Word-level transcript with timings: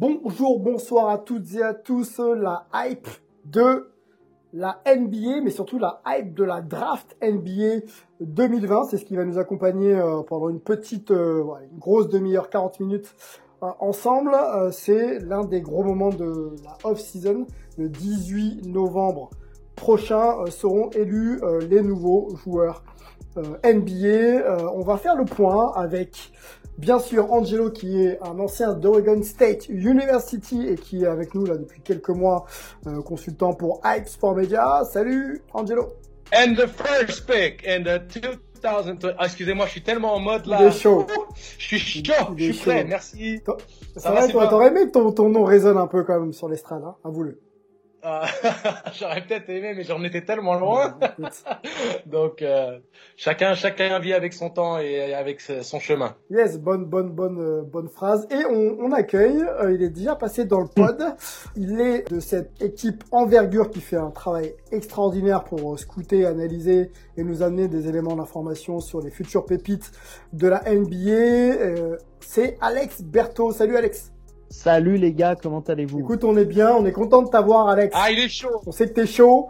Bonjour, 0.00 0.60
bonsoir 0.60 1.08
à 1.08 1.18
toutes 1.18 1.52
et 1.54 1.62
à 1.64 1.74
tous. 1.74 2.20
La 2.20 2.68
hype 2.72 3.08
de 3.44 3.90
la 4.52 4.80
NBA, 4.86 5.40
mais 5.42 5.50
surtout 5.50 5.80
la 5.80 6.00
hype 6.06 6.34
de 6.34 6.44
la 6.44 6.60
draft 6.60 7.16
NBA 7.20 7.84
2020. 8.20 8.84
C'est 8.84 8.98
ce 8.98 9.04
qui 9.04 9.16
va 9.16 9.24
nous 9.24 9.38
accompagner 9.38 9.92
euh, 9.96 10.22
pendant 10.22 10.50
une 10.50 10.60
petite, 10.60 11.10
euh, 11.10 11.42
grosse 11.80 12.08
demi-heure, 12.08 12.48
40 12.48 12.78
minutes 12.78 13.12
euh, 13.64 13.66
ensemble. 13.80 14.36
C'est 14.70 15.18
l'un 15.18 15.44
des 15.44 15.62
gros 15.62 15.82
moments 15.82 16.10
de 16.10 16.54
la 16.62 16.76
off-season. 16.88 17.48
Le 17.76 17.88
18 17.88 18.68
novembre 18.68 19.30
prochain 19.74 20.46
seront 20.46 20.90
élus 20.90 21.40
les 21.68 21.82
nouveaux 21.82 22.36
joueurs 22.44 22.84
NBA. 23.36 24.70
On 24.72 24.82
va 24.82 24.96
faire 24.96 25.16
le 25.16 25.24
point 25.24 25.72
avec 25.74 26.30
Bien 26.78 27.00
sûr, 27.00 27.32
Angelo, 27.32 27.70
qui 27.70 28.04
est 28.04 28.20
un 28.22 28.38
ancien 28.38 28.72
d'Oregon 28.72 29.20
State 29.24 29.68
University 29.68 30.68
et 30.68 30.76
qui 30.76 31.02
est 31.02 31.08
avec 31.08 31.34
nous 31.34 31.44
là 31.44 31.56
depuis 31.56 31.80
quelques 31.80 32.10
mois, 32.10 32.46
euh, 32.86 33.02
consultant 33.02 33.52
pour 33.52 33.80
Hype 33.84 34.06
Sport 34.06 34.36
Media. 34.36 34.84
Salut, 34.84 35.42
Angelo. 35.52 35.88
And 36.32 36.54
the 36.54 36.68
first 36.68 37.26
pick 37.26 37.66
in 37.66 37.82
the 37.82 38.00
2000. 38.08 38.38
Ah, 39.18 39.24
excusez-moi, 39.24 39.66
je 39.66 39.70
suis 39.72 39.82
tellement 39.82 40.14
en 40.14 40.20
mode 40.20 40.46
là. 40.46 40.58
Il 40.60 40.66
est 40.66 40.70
chaud. 40.72 41.06
Je 41.58 41.76
suis 41.76 42.04
chaud, 42.04 42.12
je 42.36 42.52
suis 42.52 42.62
prêt, 42.62 42.84
merci. 42.84 43.40
C'est 43.96 44.08
va, 44.08 44.26
vrai, 44.26 44.48
t'aurais 44.48 44.68
aimé 44.68 44.86
que 44.86 44.90
ton, 44.90 45.12
ton 45.12 45.28
nom 45.28 45.44
résonne 45.44 45.78
un 45.78 45.86
peu 45.86 46.04
quand 46.04 46.18
même 46.20 46.32
sur 46.32 46.48
l'estrade, 46.48 46.82
hein, 46.84 46.96
avoue-le. 47.04 47.40
Ah, 48.10 48.24
J'aurais 48.98 49.20
peut-être 49.20 49.50
aimé, 49.50 49.74
mais 49.76 49.84
j'en 49.84 50.02
étais 50.02 50.22
tellement 50.22 50.54
loin. 50.54 50.96
Écoute. 51.02 51.44
Donc, 52.06 52.40
euh, 52.40 52.78
chacun, 53.16 53.54
chacun 53.54 53.98
vit 53.98 54.14
avec 54.14 54.32
son 54.32 54.48
temps 54.48 54.78
et 54.78 55.12
avec 55.12 55.42
son 55.42 55.78
chemin. 55.78 56.16
Yes, 56.30 56.58
bonne, 56.58 56.86
bonne, 56.86 57.10
bonne, 57.10 57.38
euh, 57.38 57.62
bonne 57.62 57.88
phrase. 57.88 58.26
Et 58.30 58.46
on, 58.46 58.78
on 58.80 58.92
accueille, 58.92 59.42
euh, 59.60 59.74
il 59.74 59.82
est 59.82 59.90
déjà 59.90 60.16
passé 60.16 60.46
dans 60.46 60.60
le 60.60 60.68
pod. 60.68 61.04
Il 61.54 61.80
est 61.82 62.10
de 62.10 62.18
cette 62.18 62.62
équipe 62.62 63.04
envergure 63.10 63.68
qui 63.68 63.82
fait 63.82 63.96
un 63.96 64.10
travail 64.10 64.54
extraordinaire 64.72 65.44
pour 65.44 65.74
euh, 65.74 65.76
scouter, 65.76 66.24
analyser 66.24 66.90
et 67.18 67.24
nous 67.24 67.42
amener 67.42 67.68
des 67.68 67.88
éléments 67.88 68.16
d'information 68.16 68.80
sur 68.80 69.02
les 69.02 69.10
futures 69.10 69.44
pépites 69.44 69.92
de 70.32 70.48
la 70.48 70.62
NBA. 70.62 71.10
Euh, 71.10 71.96
c'est 72.20 72.56
Alex 72.62 73.02
Berthaud. 73.02 73.52
Salut 73.52 73.76
Alex. 73.76 74.12
Salut 74.50 74.96
les 74.96 75.12
gars, 75.12 75.36
comment 75.36 75.60
allez-vous? 75.60 76.00
Écoute, 76.00 76.24
on 76.24 76.36
est 76.36 76.44
bien, 76.46 76.72
on 76.74 76.86
est 76.86 76.92
content 76.92 77.22
de 77.22 77.28
t'avoir 77.28 77.68
Alex. 77.68 77.94
Ah, 77.96 78.10
il 78.10 78.18
est 78.18 78.28
chaud. 78.28 78.62
On 78.66 78.72
sait 78.72 78.88
que 78.88 78.94
t'es 78.94 79.06
chaud. 79.06 79.48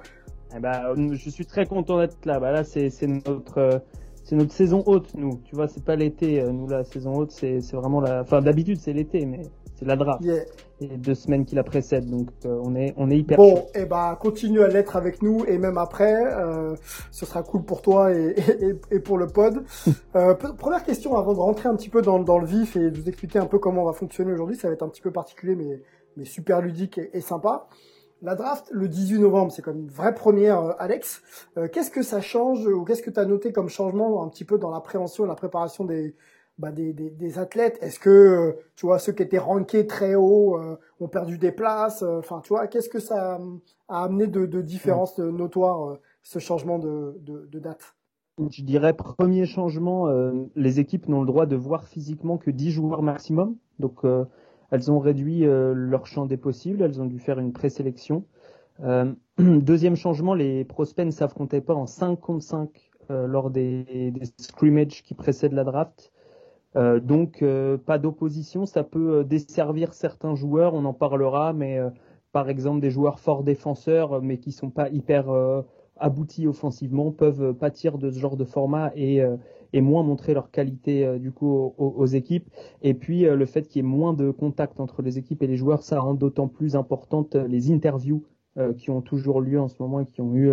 Eh 0.56 0.60
ben, 0.60 0.94
Je 1.12 1.30
suis 1.30 1.46
très 1.46 1.66
content 1.66 1.98
d'être 1.98 2.24
là. 2.26 2.40
Bah, 2.40 2.50
là, 2.52 2.64
c'est 2.64 2.90
c'est 2.90 3.06
notre, 3.06 3.58
euh, 3.58 3.78
c'est 4.24 4.34
notre 4.34 4.52
saison 4.52 4.82
haute, 4.86 5.14
nous. 5.14 5.40
Tu 5.44 5.54
vois, 5.54 5.68
c'est 5.68 5.84
pas 5.84 5.94
l'été. 5.94 6.40
euh, 6.40 6.50
Nous, 6.50 6.66
la 6.68 6.82
saison 6.84 7.14
haute, 7.14 7.30
c'est 7.30 7.60
c'est 7.60 7.76
vraiment 7.76 8.00
la. 8.00 8.22
Enfin, 8.22 8.40
d'habitude, 8.42 8.78
c'est 8.80 8.92
l'été, 8.92 9.24
mais 9.24 9.42
c'est 9.78 9.84
la 9.84 9.96
draft. 9.96 10.22
Yeah. 10.24 10.44
Et 10.80 10.86
deux 10.96 11.14
semaines 11.14 11.44
qui 11.44 11.56
la 11.56 11.64
précèdent, 11.64 12.08
donc 12.08 12.28
euh, 12.44 12.60
on 12.62 12.76
est 12.76 12.94
on 12.96 13.10
est 13.10 13.18
hyper 13.18 13.36
Bon, 13.36 13.56
chaud. 13.56 13.62
et 13.74 13.84
bah 13.84 14.16
continue 14.20 14.62
à 14.62 14.68
l'être 14.68 14.94
avec 14.96 15.22
nous 15.22 15.44
et 15.46 15.58
même 15.58 15.76
après, 15.76 16.14
euh, 16.36 16.76
ce 17.10 17.26
sera 17.26 17.42
cool 17.42 17.64
pour 17.64 17.82
toi 17.82 18.12
et, 18.12 18.34
et, 18.60 18.74
et 18.96 19.00
pour 19.00 19.18
le 19.18 19.26
pod. 19.26 19.64
Euh, 20.16 20.34
première 20.34 20.84
question 20.84 21.16
avant 21.16 21.34
de 21.34 21.38
rentrer 21.38 21.68
un 21.68 21.76
petit 21.76 21.90
peu 21.90 22.02
dans, 22.02 22.18
dans 22.18 22.38
le 22.38 22.46
vif 22.46 22.76
et 22.76 22.90
de 22.90 22.98
vous 23.00 23.08
expliquer 23.08 23.38
un 23.38 23.46
peu 23.46 23.58
comment 23.58 23.82
on 23.82 23.86
va 23.86 23.92
fonctionner 23.92 24.32
aujourd'hui, 24.32 24.56
ça 24.56 24.66
va 24.68 24.74
être 24.74 24.82
un 24.82 24.88
petit 24.88 25.02
peu 25.02 25.12
particulier 25.12 25.54
mais, 25.54 25.82
mais 26.16 26.24
super 26.24 26.60
ludique 26.60 26.98
et, 26.98 27.10
et 27.12 27.20
sympa. 27.20 27.68
La 28.22 28.34
draft 28.34 28.68
le 28.72 28.88
18 28.88 29.20
novembre, 29.20 29.52
c'est 29.52 29.62
comme 29.62 29.78
une 29.78 29.88
vraie 29.90 30.14
première, 30.14 30.60
euh, 30.60 30.72
Alex. 30.78 31.22
Euh, 31.56 31.68
qu'est-ce 31.68 31.90
que 31.90 32.02
ça 32.02 32.20
change 32.20 32.66
ou 32.66 32.84
qu'est-ce 32.84 33.02
que 33.02 33.10
tu 33.10 33.20
as 33.20 33.24
noté 33.24 33.52
comme 33.52 33.68
changement 33.68 34.24
un 34.24 34.28
petit 34.28 34.44
peu 34.44 34.58
dans 34.58 34.70
l'appréhension 34.70 35.24
et 35.24 35.28
la 35.28 35.36
préparation 35.36 35.84
des, 35.84 36.16
bah, 36.58 36.72
des, 36.72 36.92
des, 36.92 37.10
des 37.10 37.38
athlètes 37.38 37.78
Est-ce 37.80 38.00
que 38.00 38.10
euh, 38.10 38.52
tu 38.76 38.86
vois 38.86 38.98
ceux 38.98 39.12
qui 39.12 39.22
étaient 39.22 39.38
rankés 39.38 39.86
très 39.86 40.14
haut 40.14 40.58
euh, 40.58 40.76
ont 41.00 41.08
perdu 41.08 41.38
des 41.38 41.52
places 41.52 42.02
euh, 42.02 42.18
Enfin, 42.18 42.40
tu 42.42 42.48
vois, 42.48 42.66
qu'est-ce 42.66 42.88
que 42.88 42.98
ça 42.98 43.38
a 43.88 44.04
amené 44.04 44.26
de, 44.26 44.46
de 44.46 44.60
différences 44.60 45.18
euh, 45.20 45.30
notoires 45.30 45.96
ce 46.22 46.38
changement 46.38 46.78
de, 46.78 47.16
de, 47.20 47.48
de 47.50 47.58
date? 47.58 47.94
Je 48.50 48.62
dirais 48.62 48.94
premier 48.94 49.46
changement, 49.46 50.08
euh, 50.08 50.32
les 50.54 50.78
équipes 50.80 51.08
n'ont 51.08 51.20
le 51.20 51.26
droit 51.26 51.46
de 51.46 51.56
voir 51.56 51.84
physiquement 51.88 52.38
que 52.38 52.50
10 52.50 52.70
joueurs 52.70 53.02
maximum. 53.02 53.56
Donc 53.78 54.04
euh, 54.04 54.24
elles 54.70 54.90
ont 54.90 54.98
réduit 54.98 55.44
leur 55.44 56.06
champ 56.06 56.26
des 56.26 56.36
possibles, 56.36 56.82
elles 56.82 57.00
ont 57.00 57.06
dû 57.06 57.18
faire 57.18 57.38
une 57.38 57.52
présélection. 57.52 58.24
Deuxième 59.38 59.96
changement, 59.96 60.34
les 60.34 60.64
prospects 60.64 61.06
ne 61.06 61.10
s'affrontaient 61.10 61.62
pas 61.62 61.74
en 61.74 61.86
5 61.86 62.20
contre 62.20 62.44
5 62.44 62.88
euh, 63.10 63.26
lors 63.26 63.50
des, 63.50 64.10
des 64.10 64.26
scrimmages 64.38 65.02
qui 65.02 65.14
précèdent 65.14 65.54
la 65.54 65.64
draft. 65.64 66.12
Euh, 66.76 67.00
donc 67.00 67.42
euh, 67.42 67.78
pas 67.78 67.98
d'opposition, 67.98 68.66
ça 68.66 68.84
peut 68.84 69.18
euh, 69.20 69.24
desservir 69.24 69.94
certains 69.94 70.34
joueurs, 70.34 70.74
on 70.74 70.84
en 70.84 70.92
parlera, 70.92 71.52
mais 71.52 71.78
par 72.32 72.50
exemple 72.50 72.80
des 72.80 72.90
joueurs 72.90 73.20
forts 73.20 73.42
défenseurs 73.42 74.20
mais 74.20 74.38
qui 74.38 74.52
sont 74.52 74.70
pas 74.70 74.90
hyper 74.90 75.26
aboutis 75.96 76.46
offensivement 76.46 77.10
peuvent 77.10 77.54
pâtir 77.54 77.98
de 77.98 78.10
ce 78.10 78.18
genre 78.18 78.36
de 78.36 78.44
format 78.44 78.92
et, 78.94 79.22
moins 79.74 80.02
montrer 80.02 80.34
leur 80.34 80.50
qualité 80.50 81.18
du 81.18 81.32
coup 81.32 81.72
aux, 81.78 82.06
équipes. 82.06 82.48
Et 82.82 82.92
puis 82.92 83.22
le 83.22 83.46
fait 83.46 83.62
qu'il 83.62 83.76
y 83.76 83.80
ait 83.80 83.88
moins 83.88 84.12
de 84.12 84.30
contact 84.30 84.78
entre 84.78 85.00
les 85.00 85.16
équipes 85.18 85.42
et 85.42 85.46
les 85.46 85.56
joueurs, 85.56 85.82
ça 85.82 86.00
rend 86.00 86.14
d'autant 86.14 86.48
plus 86.48 86.76
importante 86.76 87.34
les 87.34 87.72
interviews 87.72 88.24
qui 88.76 88.90
ont 88.90 89.00
toujours 89.00 89.40
lieu 89.40 89.58
en 89.58 89.68
ce 89.68 89.76
moment 89.80 90.00
et 90.00 90.06
qui 90.06 90.20
ont 90.20 90.34
eu 90.34 90.52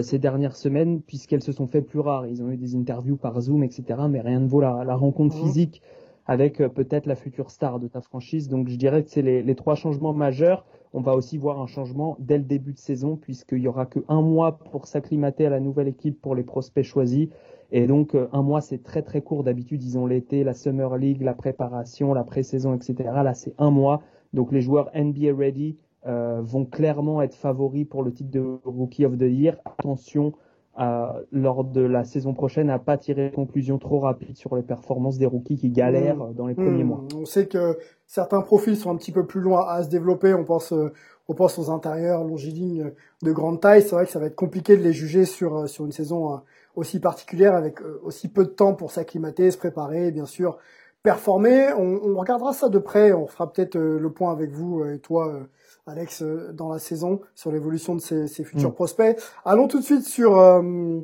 ces 0.00 0.18
dernières 0.18 0.56
semaines, 0.56 1.00
puisqu'elles 1.02 1.42
se 1.42 1.52
sont 1.52 1.66
fait 1.66 1.82
plus 1.82 1.98
rares. 1.98 2.26
Ils 2.26 2.42
ont 2.42 2.50
eu 2.50 2.56
des 2.56 2.76
interviews 2.76 3.16
par 3.16 3.40
Zoom, 3.40 3.64
etc. 3.64 3.84
Mais 4.08 4.20
rien 4.20 4.40
ne 4.40 4.46
vaut 4.46 4.60
la, 4.60 4.84
la 4.84 4.94
rencontre 4.94 5.34
Mhm. 5.34 5.42
physique 5.42 5.82
avec 6.26 6.60
euh, 6.60 6.68
peut-être 6.68 7.06
la 7.06 7.16
future 7.16 7.50
star 7.50 7.80
de 7.80 7.88
ta 7.88 8.00
franchise. 8.00 8.48
Donc 8.48 8.68
je 8.68 8.76
dirais 8.76 9.02
que 9.02 9.10
c'est 9.10 9.22
les, 9.22 9.42
les 9.42 9.54
trois 9.54 9.74
changements 9.74 10.12
majeurs. 10.12 10.64
On 10.92 11.00
va 11.00 11.14
aussi 11.14 11.38
voir 11.38 11.60
un 11.60 11.66
changement 11.66 12.16
dès 12.20 12.38
le 12.38 12.44
début 12.44 12.72
de 12.74 12.78
saison, 12.78 13.16
puisqu'il 13.16 13.58
y 13.60 13.68
aura 13.68 13.86
que 13.86 14.00
un 14.08 14.20
mois 14.22 14.58
pour 14.70 14.86
s'acclimater 14.86 15.46
à 15.46 15.50
la 15.50 15.58
nouvelle 15.60 15.88
équipe 15.88 16.20
pour 16.20 16.34
les 16.34 16.42
prospects 16.44 16.84
choisis. 16.84 17.28
Et 17.72 17.86
donc 17.86 18.14
euh, 18.14 18.28
un 18.32 18.42
mois, 18.42 18.60
c'est 18.60 18.82
très 18.82 19.02
très 19.02 19.22
court. 19.22 19.42
D'habitude, 19.42 19.82
ils 19.82 19.98
ont 19.98 20.06
l'été, 20.06 20.44
la 20.44 20.54
Summer 20.54 20.96
League, 20.96 21.22
la 21.22 21.34
préparation, 21.34 22.12
la 22.14 22.24
pré-saison, 22.24 22.74
etc. 22.74 22.94
Là, 23.24 23.34
c'est 23.34 23.54
un 23.58 23.70
mois. 23.70 24.02
Donc 24.32 24.52
les 24.52 24.60
joueurs 24.60 24.90
NBA 24.94 25.34
ready 25.36 25.70
euh, 25.72 25.91
vont 26.04 26.64
clairement 26.64 27.22
être 27.22 27.34
favoris 27.34 27.86
pour 27.88 28.02
le 28.02 28.12
titre 28.12 28.30
de 28.30 28.58
Rookie 28.64 29.04
of 29.06 29.16
the 29.18 29.22
Year. 29.22 29.56
Attention 29.64 30.32
à, 30.74 31.16
lors 31.32 31.64
de 31.64 31.82
la 31.82 32.02
saison 32.04 32.32
prochaine 32.32 32.70
à 32.70 32.78
pas 32.78 32.96
tirer 32.96 33.28
de 33.30 33.34
conclusions 33.34 33.78
trop 33.78 34.00
rapides 34.00 34.36
sur 34.38 34.56
les 34.56 34.62
performances 34.62 35.18
des 35.18 35.26
rookies 35.26 35.56
qui 35.56 35.68
galèrent 35.70 36.16
Mmh. 36.16 36.34
dans 36.34 36.46
les 36.46 36.54
premiers 36.54 36.82
Hmm, 36.82 36.86
mois. 36.86 37.04
On 37.14 37.24
sait 37.26 37.46
que 37.46 37.78
certains 38.06 38.40
profils 38.40 38.76
sont 38.76 38.90
un 38.90 38.96
petit 38.96 39.12
peu 39.12 39.26
plus 39.26 39.40
loin 39.40 39.66
à 39.68 39.82
se 39.82 39.88
développer. 39.90 40.32
On 40.34 40.44
pense, 40.44 40.72
euh, 40.72 40.92
on 41.28 41.34
pense 41.34 41.58
aux 41.58 41.70
intérieurs 41.70 42.24
longilignes 42.24 42.92
de 43.22 43.32
grande 43.32 43.60
taille. 43.60 43.82
C'est 43.82 43.94
vrai 43.94 44.06
que 44.06 44.10
ça 44.12 44.18
va 44.18 44.26
être 44.26 44.34
compliqué 44.34 44.76
de 44.76 44.82
les 44.82 44.92
juger 44.94 45.24
sur, 45.26 45.56
euh, 45.58 45.66
sur 45.66 45.84
une 45.84 45.92
saison 45.92 46.32
euh, 46.32 46.36
aussi 46.74 47.00
particulière 47.00 47.54
avec 47.54 47.82
euh, 47.82 48.00
aussi 48.02 48.28
peu 48.28 48.44
de 48.44 48.50
temps 48.50 48.74
pour 48.74 48.90
s'acclimater, 48.90 49.50
se 49.50 49.58
préparer, 49.58 50.08
et 50.08 50.10
bien 50.10 50.26
sûr 50.26 50.56
performer. 51.02 51.72
On, 51.76 52.00
on 52.04 52.16
regardera 52.18 52.52
ça 52.52 52.68
de 52.68 52.78
près. 52.78 53.12
On 53.12 53.26
fera 53.26 53.52
peut-être 53.52 53.76
euh, 53.76 53.98
le 53.98 54.10
point 54.10 54.32
avec 54.32 54.50
vous 54.52 54.80
euh, 54.80 54.94
et 54.94 54.98
toi, 55.00 55.28
euh, 55.28 55.40
Alex, 55.86 56.22
euh, 56.22 56.52
dans 56.52 56.68
la 56.72 56.78
saison 56.78 57.20
sur 57.34 57.50
l'évolution 57.50 57.94
de 57.94 58.00
ces, 58.00 58.28
ces 58.28 58.44
futurs 58.44 58.70
Mm. 58.70 58.74
prospects. 58.74 59.20
Allons 59.44 59.68
tout 59.68 59.80
de 59.80 59.84
suite 59.84 60.04
sur 60.06 60.38
euh, 60.38 61.00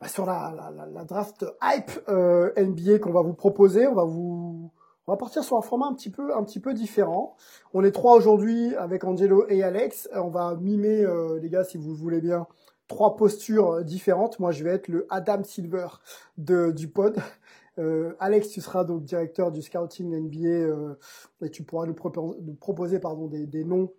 bah, 0.00 0.08
sur 0.08 0.26
la, 0.26 0.54
la, 0.56 0.86
la, 0.86 1.04
draft 1.04 1.44
hype 1.62 1.90
euh, 2.08 2.52
NBA 2.56 2.98
qu'on 3.00 3.12
va 3.12 3.22
vous 3.22 3.34
proposer. 3.34 3.86
On 3.86 3.94
va 3.94 4.04
vous 4.04 4.70
on 5.08 5.12
va 5.12 5.16
partir 5.16 5.44
sur 5.44 5.56
un 5.56 5.62
format 5.62 5.86
un 5.86 5.94
petit 5.94 6.10
peu 6.10 6.34
un 6.36 6.42
petit 6.44 6.60
peu 6.60 6.74
différent. 6.74 7.36
On 7.74 7.84
est 7.84 7.92
trois 7.92 8.14
aujourd'hui 8.16 8.74
avec 8.76 9.04
Angelo 9.04 9.46
et 9.48 9.62
Alex. 9.62 10.08
On 10.14 10.28
va 10.28 10.56
mimer 10.56 11.02
euh, 11.04 11.38
les 11.40 11.48
gars 11.48 11.64
si 11.64 11.76
vous 11.76 11.90
le 11.90 11.96
voulez 11.96 12.20
bien 12.20 12.46
trois 12.88 13.16
postures 13.16 13.82
différentes. 13.84 14.38
Moi, 14.38 14.52
je 14.52 14.62
vais 14.62 14.70
être 14.70 14.86
le 14.88 15.06
Adam 15.10 15.42
Silver 15.42 15.88
de, 16.38 16.70
du 16.70 16.86
pod. 16.88 17.16
Euh, 17.78 18.14
Alex, 18.20 18.48
tu 18.48 18.60
seras 18.60 18.84
donc 18.84 19.02
directeur 19.02 19.52
du 19.52 19.62
scouting 19.62 20.14
NBA 20.14 20.48
euh, 20.48 20.94
et 21.42 21.50
tu 21.50 21.62
pourras 21.62 21.86
nous, 21.86 21.94
proposer 21.94 22.98
pardon, 22.98 23.26
des, 23.26 23.46
des, 23.46 23.64
noms 23.64 23.92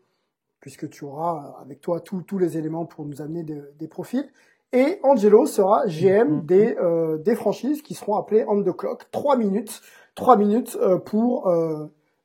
puisque 0.60 0.90
tu 0.90 1.06
auras 1.06 1.56
avec 1.62 1.82
toi 1.82 2.00
tous 2.00 2.38
les 2.40 2.58
éléments 2.58 2.86
pour 2.86 3.06
nous 3.06 3.22
amener 3.22 3.44
des 3.44 3.88
profils. 3.88 4.28
Et 4.74 5.00
Angelo 5.04 5.46
sera 5.46 5.86
GM 5.86 6.42
des, 6.46 6.76
euh, 6.78 7.18
des 7.20 7.36
franchises 7.36 7.82
qui 7.82 7.94
seront 7.94 8.18
appelées 8.18 8.44
on 8.48 8.64
the 8.64 8.76
clock. 8.76 9.06
Trois 9.12 9.38
minutes, 9.38 9.82
trois 10.16 10.36
minutes 10.36 10.78
pour 11.06 11.50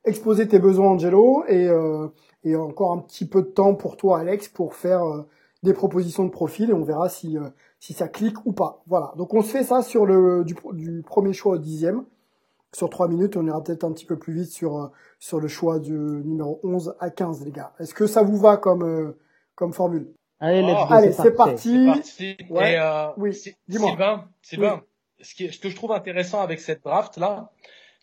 exposer 0.03 0.47
tes 0.47 0.59
besoins, 0.59 0.89
Angelo, 0.89 1.43
et, 1.47 1.69
et 2.43 2.55
encore 2.55 2.91
un 2.93 2.97
petit 2.97 3.27
peu 3.27 3.43
de 3.43 3.47
temps 3.47 3.75
pour 3.75 3.95
toi, 3.95 4.19
Alex, 4.19 4.49
pour 4.49 4.73
faire 4.73 5.03
des 5.61 5.73
propositions 5.73 6.25
de 6.25 6.31
profil 6.31 6.71
et 6.71 6.73
on 6.73 6.83
verra 6.83 7.07
si 7.07 7.37
si 7.83 7.91
ça 7.91 8.07
clique 8.07 8.45
ou 8.45 8.53
pas. 8.53 8.81
Voilà. 8.87 9.11
Donc 9.17 9.33
on 9.33 9.41
se 9.41 9.49
fait 9.49 9.65
ça 9.65 9.81
sur 9.81 10.05
le 10.05 10.45
du, 10.45 10.55
du 10.71 11.03
premier 11.03 11.33
choix 11.33 11.55
au 11.55 11.57
dixième. 11.57 12.05
Sur 12.71 12.89
trois 12.89 13.09
minutes, 13.09 13.35
on 13.35 13.45
ira 13.45 13.61
peut-être 13.61 13.83
un 13.83 13.91
petit 13.91 14.05
peu 14.05 14.17
plus 14.17 14.33
vite 14.33 14.51
sur 14.51 14.77
euh, 14.77 14.87
sur 15.19 15.41
le 15.41 15.49
choix 15.49 15.79
du 15.79 15.91
numéro 15.91 16.61
11 16.63 16.95
à 17.01 17.09
15, 17.09 17.43
les 17.43 17.51
gars. 17.51 17.73
Est-ce 17.79 17.93
que 17.93 18.07
ça 18.07 18.23
vous 18.23 18.37
va 18.37 18.55
comme 18.55 18.83
euh, 18.83 19.19
comme 19.55 19.73
formule? 19.73 20.13
Allez, 20.39 20.63
Allez 20.89 21.11
c'est 21.11 21.35
parti. 21.35 21.87
parti. 21.87 22.37
Ouais. 22.49 22.75
Et 22.75 22.79
euh, 22.79 23.07
oui. 23.17 23.37
Dis-moi. 23.67 23.89
Sylvain, 23.89 24.25
Sylvain, 24.41 24.81
ce, 25.19 25.35
qui, 25.35 25.51
ce 25.51 25.59
que 25.59 25.67
je 25.67 25.75
trouve 25.75 25.91
intéressant 25.91 26.39
avec 26.39 26.61
cette 26.61 26.85
draft 26.85 27.17
là, 27.17 27.51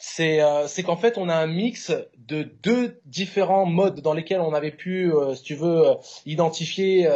c'est 0.03 0.41
euh, 0.41 0.67
c'est 0.67 0.83
qu'en 0.83 0.97
fait 0.97 1.19
on 1.19 1.29
a 1.29 1.35
un 1.35 1.47
mix 1.47 1.93
de 2.17 2.43
deux 2.43 2.99
différents 3.05 3.67
modes 3.67 4.01
dans 4.01 4.15
lesquels 4.15 4.41
on 4.41 4.55
avait 4.55 4.71
pu, 4.71 5.13
euh, 5.13 5.35
si 5.35 5.43
tu 5.43 5.55
veux, 5.55 5.89
euh, 5.89 5.95
identifier 6.25 7.07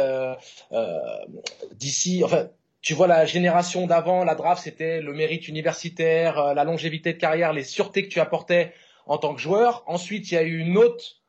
d'ici. 1.71 2.21
Enfin, 2.23 2.47
tu 2.81 2.93
vois 2.93 3.07
la 3.07 3.25
génération 3.25 3.87
d'avant, 3.87 4.23
la 4.23 4.35
draft 4.35 4.63
c'était 4.63 5.01
le 5.01 5.13
mérite 5.13 5.47
universitaire, 5.47 6.53
la 6.53 6.63
longévité 6.63 7.13
de 7.13 7.17
carrière, 7.17 7.53
les 7.53 7.63
sûretés 7.63 8.03
que 8.03 8.09
tu 8.09 8.19
apportais 8.19 8.71
en 9.07 9.17
tant 9.17 9.33
que 9.33 9.41
joueur. 9.41 9.83
Ensuite, 9.87 10.31
il 10.31 10.35
y 10.35 10.37
a 10.37 10.43
eu 10.43 10.59
une 10.59 10.77
autre 10.77 11.21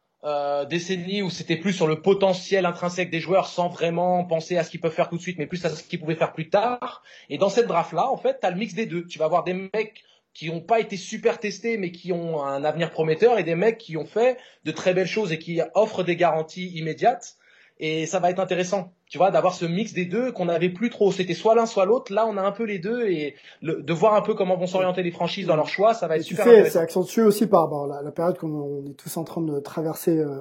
décennie 0.68 1.22
où 1.22 1.30
c'était 1.30 1.56
plus 1.56 1.72
sur 1.72 1.86
le 1.86 2.02
potentiel 2.02 2.66
intrinsèque 2.66 3.10
des 3.10 3.20
joueurs 3.20 3.46
sans 3.46 3.68
vraiment 3.68 4.24
penser 4.24 4.58
à 4.58 4.64
ce 4.64 4.70
qu'ils 4.70 4.80
peuvent 4.80 4.92
faire 4.92 5.08
tout 5.08 5.16
de 5.16 5.22
suite, 5.22 5.38
mais 5.38 5.46
plus 5.46 5.64
à 5.64 5.70
ce 5.70 5.82
qu'ils 5.84 6.00
pouvaient 6.00 6.16
faire 6.16 6.32
plus 6.32 6.50
tard. 6.50 7.02
Et 7.30 7.38
dans 7.38 7.48
cette 7.48 7.68
draft-là, 7.68 8.10
en 8.10 8.16
fait, 8.18 8.40
tu 8.40 8.46
as 8.46 8.50
le 8.50 8.56
mix 8.56 8.74
des 8.74 8.84
deux. 8.84 9.06
Tu 9.06 9.18
vas 9.18 9.24
avoir 9.24 9.44
des 9.44 9.54
mecs 9.54 10.02
qui 10.36 10.50
n'ont 10.50 10.60
pas 10.60 10.80
été 10.80 10.98
super 10.98 11.40
testés 11.40 11.78
mais 11.78 11.90
qui 11.90 12.12
ont 12.12 12.44
un 12.44 12.62
avenir 12.62 12.90
prometteur 12.90 13.38
et 13.38 13.42
des 13.42 13.54
mecs 13.54 13.78
qui 13.78 13.96
ont 13.96 14.04
fait 14.04 14.36
de 14.64 14.70
très 14.70 14.92
belles 14.92 15.06
choses 15.06 15.32
et 15.32 15.38
qui 15.38 15.62
offrent 15.74 16.02
des 16.02 16.14
garanties 16.14 16.68
immédiates. 16.76 17.36
Et 17.78 18.04
ça 18.04 18.20
va 18.20 18.30
être 18.30 18.38
intéressant 18.38 18.92
tu 19.08 19.18
vois, 19.18 19.30
d'avoir 19.30 19.54
ce 19.54 19.64
mix 19.64 19.92
des 19.92 20.04
deux 20.04 20.32
qu'on 20.32 20.46
n'avait 20.46 20.68
plus 20.68 20.90
trop. 20.90 21.12
C'était 21.12 21.34
soit 21.34 21.54
l'un, 21.54 21.66
soit 21.66 21.84
l'autre. 21.84 22.12
Là, 22.12 22.26
on 22.28 22.36
a 22.36 22.42
un 22.42 22.52
peu 22.52 22.64
les 22.64 22.78
deux 22.78 23.06
et 23.08 23.34
de 23.62 23.92
voir 23.92 24.14
un 24.14 24.22
peu 24.22 24.34
comment 24.34 24.56
vont 24.56 24.66
s'orienter 24.66 25.02
les 25.02 25.10
franchises 25.10 25.46
dans 25.46 25.56
leur 25.56 25.68
choix, 25.68 25.94
ça 25.94 26.06
va 26.06 26.16
être 26.16 26.22
super 26.22 26.44
sais, 26.44 26.70
C'est 26.70 26.78
accentué 26.78 27.22
aussi 27.22 27.46
par 27.46 27.68
la, 27.86 28.02
la, 28.02 28.10
période 28.10 28.38
qu'on 28.38 28.84
est 28.86 28.94
tous 28.94 29.16
en 29.16 29.24
train 29.24 29.40
de 29.40 29.58
traverser 29.60 30.18
euh, 30.18 30.38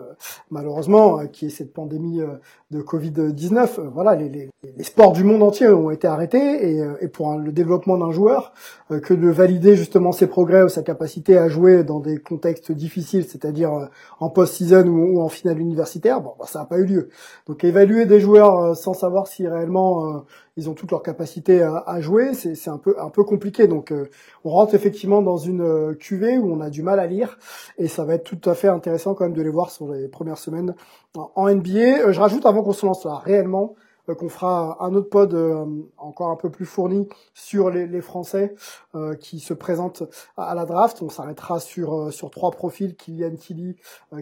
malheureusement, 0.50 1.20
euh, 1.20 1.26
qui 1.26 1.48
est 1.48 1.50
cette 1.50 1.74
pandémie 1.74 2.22
euh, 2.22 2.36
de 2.72 2.82
Covid-19. 2.82 3.90
voilà, 3.94 4.16
les, 4.16 4.30
les, 4.30 4.50
les, 4.64 4.84
sports 4.84 5.12
du 5.12 5.24
monde 5.24 5.44
entier 5.44 5.68
ont 5.68 5.92
été 5.92 6.08
arrêtés 6.08 6.38
et, 6.38 6.84
et 7.02 7.08
pour 7.08 7.38
le 7.38 7.52
développement 7.52 7.98
d'un 7.98 8.12
joueur, 8.12 8.54
que 8.90 9.14
de 9.14 9.30
valider 9.30 9.76
justement 9.76 10.12
ses 10.12 10.28
progrès 10.28 10.64
ou 10.64 10.70
sa 10.70 10.82
capacité 10.82 11.38
à 11.38 11.48
jouer 11.48 11.84
dans 11.84 12.00
des 12.00 12.18
contextes 12.18 12.72
difficiles, 12.72 13.26
c'est-à-dire 13.26 13.90
en 14.20 14.30
post-season 14.30 14.88
ou, 14.88 15.22
en 15.22 15.30
finale 15.30 15.60
universitaire, 15.60 16.22
bon, 16.22 16.34
bah, 16.40 16.46
ça 16.48 16.60
n'a 16.60 16.66
pas 16.66 16.78
eu 16.78 16.86
lieu. 16.86 17.10
Donc 17.48 17.64
évaluer 17.64 18.06
des 18.06 18.20
joueurs 18.20 18.55
euh, 18.56 18.74
sans 18.74 18.94
savoir 18.94 19.28
si 19.28 19.48
réellement 19.48 20.08
euh, 20.08 20.20
ils 20.58 20.70
ont 20.70 20.74
toute 20.74 20.92
leur 20.92 21.04
capacité 21.04 21.62
à, 21.62 22.00
jouer, 22.02 22.34
c'est 22.34 22.70
un 22.70 22.78
peu 22.78 23.24
compliqué. 23.24 23.68
Donc 23.68 23.92
euh, 23.92 24.10
on 24.44 24.52
rentre 24.52 24.74
effectivement 24.76 25.22
dans 25.22 25.38
une 25.38 25.96
cuvée 25.98 26.38
où 26.38 26.52
on 26.52 26.62
a 26.62 26.70
du 26.70 26.82
mal 26.82 27.00
à 27.00 27.08
lire 27.08 27.38
et 27.78 27.88
ça 27.88 28.06
va 28.06 28.16
être 28.16 28.24
tout 28.24 28.50
à 28.50 28.56
fait 28.56 28.68
intéressant 28.68 29.14
quand 29.14 29.26
même 29.26 29.34
de 29.34 29.42
les 29.42 29.50
voir 29.50 29.70
sur 29.70 29.92
les 29.92 30.08
premières 30.08 30.38
semaines 30.38 30.76
en 31.16 31.50
NBA. 31.50 32.12
je 32.12 32.20
rajoute 32.20 32.46
avant 32.46 32.64
qu'on 32.64 32.74
se 32.74 32.86
lance 32.86 33.06
là 33.06 33.22
réellement 33.24 33.76
qu'on 34.14 34.30
fera 34.30 34.78
un 34.84 34.94
autre 34.94 35.10
pod 35.10 35.34
euh, 35.34 35.66
encore 35.98 36.30
un 36.30 36.36
peu 36.36 36.50
plus 36.50 36.66
fourni 36.66 37.08
sur 37.34 37.70
les, 37.70 37.88
les 37.88 38.02
Français 38.02 38.56
euh, 38.94 39.16
qui 39.16 39.40
se 39.40 39.54
présentent 39.54 40.04
à, 40.38 40.54
la 40.54 40.66
draft. 40.66 41.02
On 41.02 41.10
s'arrêtera 41.10 41.60
sur 41.60 42.14
sur 42.14 42.30
trois 42.30 42.52
profils 42.52 42.96
Kylian 42.96 43.36
Tilly, 43.36 43.76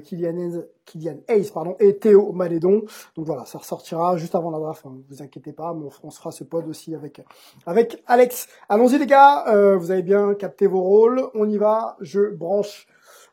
Kylian, 0.03 0.61
Kylian 0.85 1.17
Hayes 1.27 1.51
pardon 1.53 1.75
et 1.79 1.97
Théo 1.97 2.31
Malédon. 2.31 2.83
Donc 3.15 3.25
voilà, 3.25 3.45
ça 3.45 3.57
ressortira 3.57 4.17
juste 4.17 4.35
avant 4.35 4.51
la 4.51 4.59
draft. 4.59 4.85
Hein, 4.85 4.97
vous 5.09 5.21
inquiétez 5.21 5.53
pas, 5.53 5.73
on, 5.73 5.89
on, 6.03 6.11
fera 6.11 6.31
ce 6.31 6.43
pod 6.43 6.67
aussi 6.67 6.95
avec 6.95 7.21
avec 7.65 8.01
Alex. 8.07 8.47
Allons-y 8.69 8.97
les 8.97 9.07
gars, 9.07 9.75
vous 9.75 9.91
avez 9.91 10.03
bien 10.03 10.33
capté 10.35 10.67
vos 10.67 10.81
rôles. 10.81 11.23
On 11.33 11.49
y 11.49 11.57
va. 11.57 11.97
Je 11.99 12.21
branche 12.21 12.87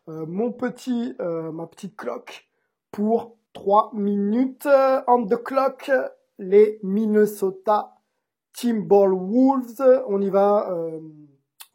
mon 0.07 0.51
petit 0.51 1.15
ma 1.19 1.67
petite 1.67 1.97
cloque 1.97 2.49
pour 2.91 3.37
3 3.53 3.91
minutes 3.95 4.69
on 5.07 5.27
the 5.27 5.43
clock 5.43 5.91
les 6.41 6.81
Minnesota 6.83 7.95
Timberwolves. 8.53 10.05
On 10.09 10.21
y 10.21 10.31
va. 10.31 10.71
Euh, 10.73 10.99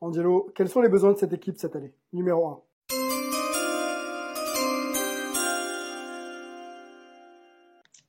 Angelo, 0.02 0.52
quels 0.56 0.68
sont 0.68 0.82
les 0.82 0.90
besoins 0.90 1.14
de 1.14 1.18
cette 1.18 1.34
équipe 1.34 1.58
cette 1.58 1.76
année? 1.76 1.94
Numéro 2.12 2.48
1. 2.48 2.62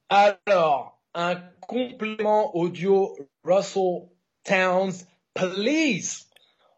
Alors, 0.09 1.01
un 1.15 1.37
complément 1.61 2.57
audio 2.57 3.17
Russell 3.45 4.09
Towns, 4.45 4.93
please. 5.35 6.27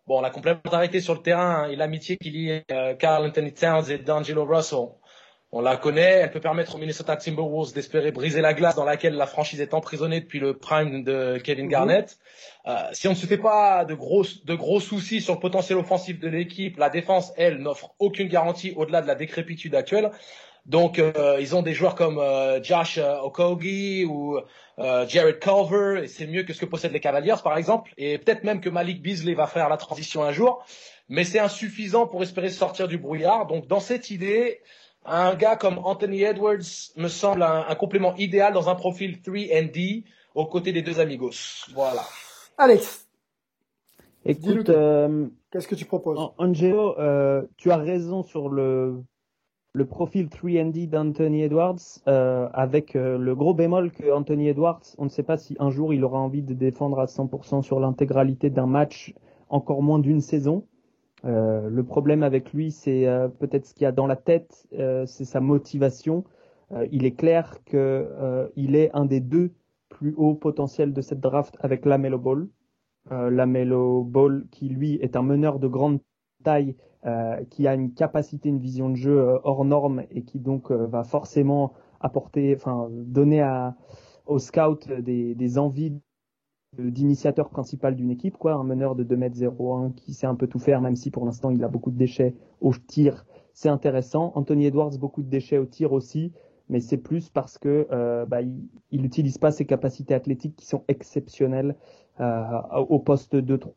Bon, 0.06 0.20
la 0.20 0.30
complémentarité 0.30 1.00
sur 1.00 1.14
le 1.14 1.22
terrain 1.22 1.64
hein, 1.64 1.68
et 1.68 1.76
l'amitié 1.76 2.16
qu'il 2.16 2.36
y 2.36 2.52
a 2.52 2.62
euh, 2.70 2.94
Carl 2.94 3.26
Anthony 3.26 3.52
Towns 3.52 3.90
et 3.90 3.98
D'Angelo 3.98 4.44
Russell 4.46 4.88
on 5.50 5.62
la 5.62 5.78
connaît, 5.78 6.20
elle 6.20 6.30
peut 6.30 6.40
permettre 6.40 6.74
aux 6.74 6.78
Minnesota 6.78 7.16
Timberwolves 7.16 7.72
d'espérer 7.72 8.12
briser 8.12 8.42
la 8.42 8.52
glace 8.52 8.74
dans 8.74 8.84
laquelle 8.84 9.14
la 9.14 9.26
franchise 9.26 9.62
est 9.62 9.72
emprisonnée 9.72 10.20
depuis 10.20 10.40
le 10.40 10.54
prime 10.54 11.04
de 11.04 11.38
Kevin 11.42 11.64
mhm. 11.64 11.70
Garnett. 11.70 12.18
Euh, 12.66 12.74
si 12.92 13.08
on 13.08 13.12
ne 13.12 13.16
se 13.16 13.24
fait 13.24 13.38
pas 13.38 13.86
de 13.86 13.94
gros, 13.94 14.24
de 14.44 14.54
gros 14.54 14.80
soucis 14.80 15.22
sur 15.22 15.34
le 15.34 15.40
potentiel 15.40 15.78
offensif 15.78 16.20
de 16.20 16.28
l'équipe, 16.28 16.76
la 16.76 16.90
défense, 16.90 17.32
elle, 17.38 17.58
n'offre 17.58 17.94
aucune 17.98 18.28
garantie 18.28 18.74
au-delà 18.76 19.00
de 19.00 19.06
la 19.06 19.14
décrépitude 19.14 19.74
actuelle. 19.74 20.10
Donc, 20.66 20.98
euh, 20.98 21.38
ils 21.40 21.56
ont 21.56 21.62
des 21.62 21.72
joueurs 21.72 21.94
comme 21.94 22.18
euh, 22.18 22.62
Josh 22.62 22.98
Okogie 22.98 24.04
ou 24.04 24.38
Jared 24.76 25.38
Culver, 25.40 26.04
et 26.04 26.08
c'est 26.08 26.26
mieux 26.26 26.42
que 26.42 26.52
ce 26.52 26.60
que 26.60 26.66
possèdent 26.66 26.92
les 26.92 27.00
Cavaliers, 27.00 27.34
par 27.42 27.56
exemple. 27.56 27.94
Et 27.96 28.18
peut-être 28.18 28.44
même 28.44 28.60
que 28.60 28.68
Malik 28.68 29.00
Beasley 29.00 29.32
va 29.32 29.46
faire 29.46 29.70
la 29.70 29.78
transition 29.78 30.22
un 30.22 30.30
jour. 30.30 30.62
Mais 31.08 31.24
c'est 31.24 31.38
insuffisant 31.38 32.06
pour 32.06 32.22
espérer 32.22 32.50
sortir 32.50 32.86
du 32.86 32.98
brouillard. 32.98 33.46
Donc, 33.46 33.66
dans 33.66 33.80
cette 33.80 34.10
idée, 34.10 34.60
un 35.10 35.34
gars 35.34 35.56
comme 35.56 35.78
Anthony 35.78 36.22
Edwards 36.22 36.92
me 36.96 37.08
semble 37.08 37.42
un, 37.42 37.74
complément 37.74 38.14
idéal 38.16 38.52
dans 38.52 38.68
un 38.68 38.74
profil 38.74 39.18
3D 39.18 40.04
aux 40.34 40.46
côtés 40.46 40.72
des 40.72 40.82
deux 40.82 41.00
amigos. 41.00 41.66
Voilà. 41.74 42.02
Alex. 42.56 43.06
Écoute, 44.24 44.68
euh, 44.68 45.26
qu'est-ce 45.50 45.68
que 45.68 45.74
tu 45.74 45.84
proposes? 45.84 46.18
Angelo, 46.38 46.98
euh, 46.98 47.42
tu 47.56 47.70
as 47.70 47.76
raison 47.76 48.22
sur 48.22 48.48
le 48.48 49.02
le 49.74 49.84
profil 49.84 50.28
3D 50.28 50.88
d'Anthony 50.88 51.42
Edwards, 51.42 51.78
euh, 52.08 52.48
avec 52.52 52.94
le 52.94 53.34
gros 53.34 53.54
bémol 53.54 53.92
que 53.92 54.10
Anthony 54.10 54.48
Edwards, 54.48 54.82
on 54.96 55.04
ne 55.04 55.08
sait 55.08 55.22
pas 55.22 55.36
si 55.36 55.56
un 55.60 55.70
jour 55.70 55.94
il 55.94 56.02
aura 56.04 56.18
envie 56.18 56.42
de 56.42 56.54
défendre 56.54 56.98
à 56.98 57.06
100% 57.06 57.62
sur 57.62 57.78
l'intégralité 57.78 58.50
d'un 58.50 58.66
match, 58.66 59.14
encore 59.50 59.82
moins 59.82 60.00
d'une 60.00 60.20
saison. 60.20 60.64
Euh, 61.24 61.68
le 61.68 61.84
problème 61.84 62.22
avec 62.22 62.52
lui, 62.52 62.70
c'est 62.70 63.06
euh, 63.06 63.28
peut-être 63.28 63.66
ce 63.66 63.74
qu'il 63.74 63.84
y 63.84 63.86
a 63.86 63.92
dans 63.92 64.06
la 64.06 64.16
tête, 64.16 64.66
euh, 64.78 65.04
c'est 65.06 65.24
sa 65.24 65.40
motivation. 65.40 66.24
il 66.92 67.06
est 67.06 67.16
clair 67.16 67.64
qu'il 67.64 68.76
est 68.76 68.90
un 68.92 69.06
des 69.06 69.20
deux 69.20 69.52
plus 69.88 70.14
hauts 70.16 70.34
potentiels 70.34 70.92
de 70.92 71.00
cette 71.00 71.20
draft 71.20 71.56
avec 71.60 71.86
Lamelo 71.86 72.18
Ball. 72.18 72.48
Lamelo 73.10 74.04
Ball, 74.04 74.44
qui 74.50 74.68
lui 74.68 74.96
est 74.96 75.16
un 75.16 75.22
meneur 75.22 75.60
de 75.60 75.66
grande 75.66 76.00
taille, 76.44 76.76
qui 77.48 77.66
a 77.66 77.72
une 77.72 77.94
capacité, 77.94 78.50
une 78.50 78.58
vision 78.58 78.90
de 78.90 78.96
jeu 78.96 79.38
hors 79.44 79.64
norme 79.64 80.04
et 80.10 80.24
qui 80.24 80.40
donc 80.40 80.70
va 80.70 81.04
forcément 81.04 81.72
apporter, 82.00 82.54
enfin 82.54 82.88
donner 82.90 83.40
à, 83.40 83.74
aux 84.26 84.38
scouts 84.38 85.00
des, 85.00 85.34
des 85.34 85.58
envies 85.58 85.94
d'initiateur 86.76 87.48
principal 87.48 87.96
d'une 87.96 88.10
équipe, 88.10 88.36
quoi, 88.36 88.54
un 88.54 88.64
meneur 88.64 88.94
de 88.94 89.04
2m01 89.04 89.94
qui 89.94 90.14
sait 90.14 90.26
un 90.26 90.34
peu 90.34 90.46
tout 90.46 90.58
faire, 90.58 90.80
même 90.80 90.96
si 90.96 91.10
pour 91.10 91.24
l'instant 91.24 91.50
il 91.50 91.62
a 91.64 91.68
beaucoup 91.68 91.90
de 91.90 91.96
déchets 91.96 92.34
au 92.60 92.72
tir, 92.74 93.24
c'est 93.52 93.68
intéressant. 93.68 94.32
Anthony 94.34 94.66
Edwards, 94.66 94.96
beaucoup 94.98 95.22
de 95.22 95.28
déchets 95.28 95.58
au 95.58 95.64
tir 95.64 95.92
aussi, 95.92 96.32
mais 96.68 96.80
c'est 96.80 96.98
plus 96.98 97.30
parce 97.30 97.58
que 97.58 97.88
euh, 97.90 98.26
bah, 98.26 98.40
il 98.42 99.02
n'utilise 99.02 99.38
pas 99.38 99.50
ses 99.50 99.64
capacités 99.64 100.14
athlétiques 100.14 100.56
qui 100.56 100.66
sont 100.66 100.84
exceptionnelles 100.88 101.74
euh, 102.20 102.44
au 102.88 102.98
poste 102.98 103.34
2-3. 103.34 103.72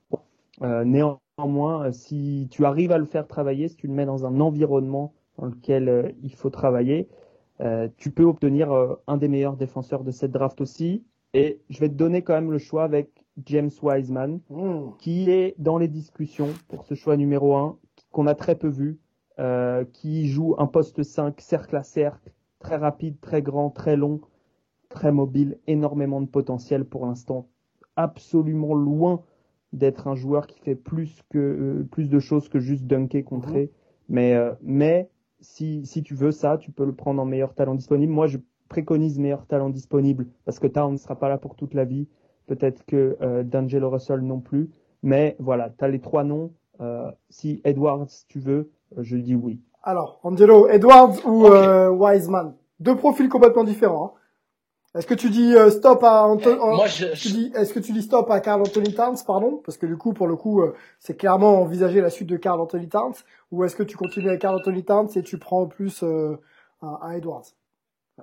Euh, 0.62 0.84
néanmoins, 0.84 1.92
si 1.92 2.48
tu 2.52 2.66
arrives 2.66 2.92
à 2.92 2.98
le 2.98 3.06
faire 3.06 3.28
travailler, 3.28 3.70
si 3.70 3.76
tu 3.78 3.88
le 3.88 3.94
mets 3.94 4.06
dans 4.06 4.26
un 4.26 4.40
environnement 4.40 5.14
dans 5.38 5.46
lequel 5.46 6.14
il 6.22 6.36
faut 6.36 6.50
travailler, 6.50 7.08
tu 7.98 8.12
peux 8.12 8.24
obtenir 8.24 8.72
un 9.08 9.18
des 9.18 9.28
meilleurs 9.28 9.56
défenseurs 9.56 10.04
de 10.04 10.12
cette 10.12 10.32
draft 10.32 10.62
aussi, 10.62 11.04
Et 11.34 11.62
je 11.70 11.80
vais 11.80 11.90
te 11.90 11.94
donner 11.94 12.24
quand 12.24 12.34
même 12.34 12.52
le 12.52 12.58
choix 12.58 12.84
avec 12.84 13.26
James 13.46 13.72
Wiseman, 13.82 14.42
Hmm. 14.50 14.92
qui 15.00 15.30
est 15.30 15.56
dans 15.58 15.78
les 15.78 15.88
discussions 15.88 16.50
pour 16.68 16.86
ce 16.86 16.94
choix 16.94 17.16
numéro 17.18 17.56
1, 17.56 17.78
qu'on 18.12 18.28
a 18.28 18.36
très 18.36 18.56
peu 18.56 18.68
vu, 18.68 19.00
euh, 19.40 19.86
qui 19.94 20.28
joue 20.28 20.56
un 20.58 20.68
poste 20.68 21.04
5, 21.04 21.40
cercle 21.40 21.76
à 21.78 21.84
cercle, 21.84 22.32
très 22.60 22.76
rapide, 22.76 23.20
très 23.22 23.42
grand, 23.42 23.70
très 23.70 23.96
long, 23.96 24.22
très 24.90 25.12
mobile, 25.12 25.58
énormément 25.68 26.22
de 26.22 26.28
potentiel 26.28 26.86
pour 26.86 27.06
l'instant, 27.06 27.48
absolument 27.96 28.74
loin 28.74 29.24
d'être 29.74 30.08
un 30.08 30.16
joueur 30.16 30.48
qui 30.48 30.60
fait 30.60 30.76
plus 30.76 31.22
que 31.30 31.38
euh, 31.40 31.88
plus 31.90 32.10
de 32.10 32.20
choses 32.20 32.50
que 32.50 32.60
juste 32.60 32.84
dunker, 32.86 33.24
contrer. 33.24 33.72
Mais 34.10 34.34
euh, 34.36 34.54
mais 34.62 35.10
si 35.40 35.86
si 35.86 36.04
tu 36.04 36.14
veux 36.14 36.32
ça, 36.32 36.58
tu 36.58 36.72
peux 36.72 36.86
le 36.86 36.94
prendre 36.94 37.22
en 37.22 37.26
meilleur 37.26 37.54
talent 37.56 37.76
disponible. 37.76 38.12
Moi, 38.12 38.28
je 38.28 38.38
préconise 38.72 39.20
meilleur 39.20 39.46
talent 39.46 39.70
disponible 39.70 40.26
parce 40.46 40.58
que 40.60 40.68
Town 40.68 40.94
ne 40.94 40.98
sera 40.98 41.16
pas 41.16 41.30
là 41.30 41.38
pour 41.38 41.56
toute 41.56 41.74
la 41.74 41.86
vie. 41.86 42.08
Peut-être 42.48 42.86
que 42.86 43.18
euh, 43.22 43.44
D'Angelo 43.44 43.90
Russell 43.90 44.22
non 44.22 44.40
plus. 44.40 44.70
Mais 45.04 45.36
voilà, 45.40 45.70
tu 45.78 45.84
as 45.86 45.88
les 45.90 46.00
trois 46.00 46.24
noms. 46.24 46.52
Euh, 46.80 47.12
si 47.30 47.62
Edwards, 47.64 48.08
tu 48.28 48.40
veux, 48.40 48.72
euh, 48.98 49.04
je 49.04 49.18
dis 49.18 49.36
oui. 49.36 49.60
Alors, 49.84 50.20
Angelo, 50.24 50.68
Edwards 50.68 51.16
ou 51.26 51.46
euh, 51.48 51.90
Wiseman? 51.90 52.56
Deux 52.80 52.96
profils 52.96 53.30
complètement 53.30 53.64
différents. 53.64 54.14
hein. 54.16 54.18
Est-ce 55.00 55.08
que 55.08 55.14
tu 55.14 55.30
dis 55.30 55.56
euh, 55.56 55.70
stop 55.70 56.04
à 56.04 56.24
Anto- 56.28 56.50
Euh, 56.50 56.76
moi, 56.76 56.88
je- 56.88 57.14
tu 57.14 57.30
dis- 57.30 57.52
Est-ce 57.56 57.74
que 57.74 57.80
tu 57.80 57.94
dis 57.94 58.02
stop 58.02 58.30
à 58.30 58.40
Carl 58.42 58.60
Anthony 58.62 58.94
Towns, 58.94 59.16
pardon? 59.26 59.62
Parce 59.66 59.78
que 59.78 59.86
du 59.86 59.96
coup, 59.98 60.12
pour 60.14 60.28
le 60.28 60.36
coup, 60.36 60.62
euh, 60.62 60.74
c'est 61.00 61.16
clairement 61.16 61.62
envisager 61.62 62.02
la 62.02 62.10
suite 62.10 62.28
de 62.30 62.36
Carl 62.38 62.60
Anthony 62.60 62.90
Towns. 62.90 63.14
Ou 63.52 63.64
est-ce 63.64 63.76
que 63.76 63.84
tu 63.84 63.96
continues 63.96 64.28
avec 64.30 64.42
Carl 64.42 64.56
Anthony 64.56 64.84
Towns 64.84 65.08
et 65.16 65.22
tu 65.24 65.38
prends 65.38 65.66
plus 65.68 66.04
euh, 66.04 66.36
un, 66.82 66.98
un 67.02 67.12
Edwards? 67.14 67.46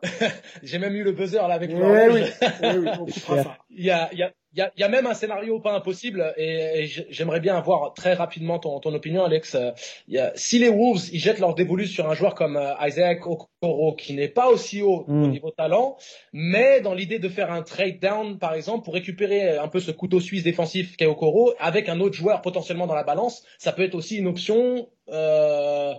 J'ai 0.63 0.79
même 0.79 0.95
eu 0.95 1.03
le 1.03 1.13
buzzer 1.13 1.37
là 1.49 1.55
avec 1.55 1.71
Eh 1.71 1.75
l'horloge. 1.79 2.13
oui, 2.15 2.23
eh 2.63 2.79
oui, 2.79 2.89
on 3.01 3.05
coupera 3.07 3.43
ça. 3.43 3.59
Il 3.71 3.85
y 3.85 3.91
a, 3.91 4.09
il 4.13 4.19
y, 4.19 4.23
a, 4.23 4.33
il 4.55 4.59
y, 4.59 4.63
a, 4.63 4.73
il 4.77 4.81
y 4.81 4.83
a 4.85 4.89
même 4.89 5.07
un 5.07 5.15
scénario 5.15 5.61
pas 5.61 5.73
impossible 5.73 6.35
et, 6.37 6.87
j'aimerais 7.11 7.39
bien 7.41 7.57
avoir 7.57 7.93
très 7.95 8.15
rapidement 8.15 8.59
ton, 8.59 8.81
ton 8.81 8.93
opinion, 8.95 9.25
Alex. 9.25 9.55
Euh, 9.55 9.71
il 10.09 10.15
y 10.15 10.19
a, 10.19 10.33
si 10.35 10.59
les 10.59 10.69
Wolves 10.71 11.11
ils 11.13 11.21
jettent 11.21 11.39
leur 11.39 11.55
dévolu 11.55 11.87
sur 11.87 12.09
un 12.11 12.15
joueur 12.15 12.35
comme 12.35 12.57
euh, 12.57 12.73
Isaac 12.87 13.27
Okoro 13.27 13.95
qui 13.95 14.15
n'est 14.15 14.29
pas 14.29 14.49
aussi 14.49 14.83
haut 14.83 15.05
Mm. 15.07 15.25
au 15.25 15.27
niveau 15.29 15.51
talent, 15.51 15.97
mais 16.33 16.81
dans 16.81 16.95
l'idée 16.95 17.19
de 17.19 17.29
faire 17.29 17.53
un 17.53 17.63
trade 17.63 18.01
down 18.01 18.39
par 18.39 18.55
exemple 18.55 18.85
pour 18.85 18.95
récupérer 18.95 19.57
un 19.59 19.69
peu 19.69 19.81
ce 19.81 19.91
couteau 19.91 20.19
suisse 20.21 20.43
défensif 20.43 20.97
qu'est 20.97 21.07
Okoro 21.07 21.53
avec 21.61 21.89
un 21.89 22.01
autre 22.01 22.15
joueur 22.17 22.41
potentiellement 22.43 22.87
dans 22.87 22.95
la 22.95 23.05
balance, 23.05 23.45
ça 23.59 23.73
peut 23.73 23.83
être 23.83 23.95
aussi 23.95 24.17
une 24.17 24.27
option. 24.27 24.89
Euh, 25.11 25.95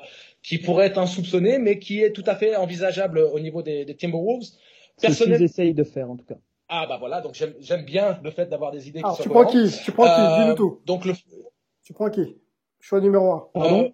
qui 0.50 0.58
pourrait 0.58 0.88
être 0.88 0.98
insoupçonnée, 0.98 1.60
mais 1.60 1.78
qui 1.78 2.02
est 2.02 2.12
tout 2.12 2.24
à 2.26 2.36
fait 2.36 2.56
envisageable 2.56 3.20
au 3.20 3.40
niveau 3.40 3.62
des, 3.62 3.86
des 3.86 3.96
Timberwolves. 3.96 4.48
C'est 4.98 5.12
ce 5.12 5.24
qu'ils 5.24 5.44
essayent 5.44 5.76
de 5.76 5.84
faire 5.84 6.10
en 6.10 6.18
tout 6.18 6.26
cas. 6.26 6.40
Ah 6.68 6.88
bah 6.90 6.98
voilà, 7.00 7.22
donc 7.22 7.36
j'aime 7.60 7.86
bien 7.86 8.20
le 8.24 8.32
fait 8.32 8.48
d'avoir 8.48 8.72
des 8.72 8.88
idées 8.88 9.00
Alors, 9.00 9.16
qui 9.16 9.22
tu 9.22 9.28
sont 9.28 9.34
prends 9.36 9.46
qui? 9.46 9.72
Tu 9.86 9.92
prends 9.92 10.06
qui? 10.06 10.22
Euh, 10.22 10.44
Dis-nous 10.44 10.56
tout. 10.56 10.82
Donc 10.88 11.06
le, 11.06 11.14
Tu 11.84 11.94
prends 11.94 12.10
qui? 12.10 12.36
Choix 12.80 13.00
numéro 13.00 13.32
un. 13.32 13.48
Pardon? 13.54 13.84
Euh, 13.86 13.90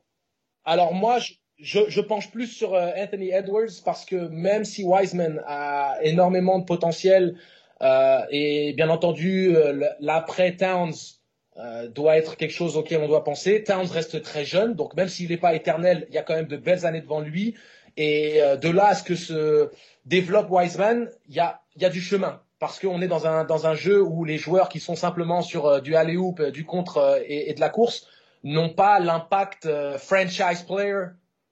alors 0.63 0.93
moi, 0.93 1.19
je, 1.19 1.33
je, 1.57 1.79
je 1.89 1.99
penche 1.99 2.31
plus 2.31 2.47
sur 2.47 2.73
euh, 2.73 2.89
Anthony 2.97 3.31
Edwards 3.31 3.75
parce 3.83 4.05
que 4.05 4.15
même 4.29 4.63
si 4.63 4.85
Wiseman 4.85 5.41
a 5.45 5.97
énormément 6.03 6.59
de 6.59 6.65
potentiel 6.65 7.37
euh, 7.81 8.19
et 8.29 8.71
bien 8.73 8.89
entendu 8.89 9.55
l'après 9.99 10.55
Towns 10.55 11.14
euh, 11.57 11.87
doit 11.87 12.17
être 12.17 12.35
quelque 12.37 12.53
chose 12.53 12.75
auquel 12.77 13.01
on 13.01 13.07
doit 13.07 13.23
penser. 13.23 13.63
Towns 13.63 13.87
reste 13.91 14.21
très 14.21 14.45
jeune, 14.45 14.73
donc 14.73 14.95
même 14.95 15.07
s'il 15.07 15.29
n'est 15.29 15.37
pas 15.37 15.53
éternel, 15.53 16.05
il 16.09 16.15
y 16.15 16.17
a 16.17 16.21
quand 16.21 16.35
même 16.35 16.47
de 16.47 16.57
belles 16.57 16.85
années 16.85 17.01
devant 17.01 17.21
lui. 17.21 17.55
Et 17.97 18.41
euh, 18.41 18.57
de 18.57 18.69
là 18.69 18.87
à 18.87 18.95
ce 18.95 19.03
que 19.03 19.15
se 19.15 19.69
développe 20.05 20.47
Wiseman, 20.49 21.09
il 21.29 21.35
y 21.35 21.39
a, 21.39 21.61
y 21.77 21.85
a 21.85 21.89
du 21.89 22.01
chemin. 22.01 22.41
Parce 22.59 22.79
qu'on 22.79 23.01
est 23.01 23.07
dans 23.07 23.25
un, 23.27 23.43
dans 23.45 23.67
un 23.67 23.73
jeu 23.73 24.01
où 24.01 24.25
les 24.25 24.37
joueurs 24.37 24.69
qui 24.69 24.79
sont 24.79 24.95
simplement 24.95 25.41
sur 25.41 25.65
euh, 25.65 25.79
du 25.79 25.95
alley-oop, 25.95 26.39
euh, 26.39 26.51
du 26.51 26.65
contre 26.65 27.21
et, 27.25 27.49
et 27.49 27.53
de 27.53 27.59
la 27.59 27.69
course 27.69 28.07
n'ont 28.43 28.69
pas 28.69 28.99
l'impact 28.99 29.67
franchise 29.97 30.63
player 30.67 31.05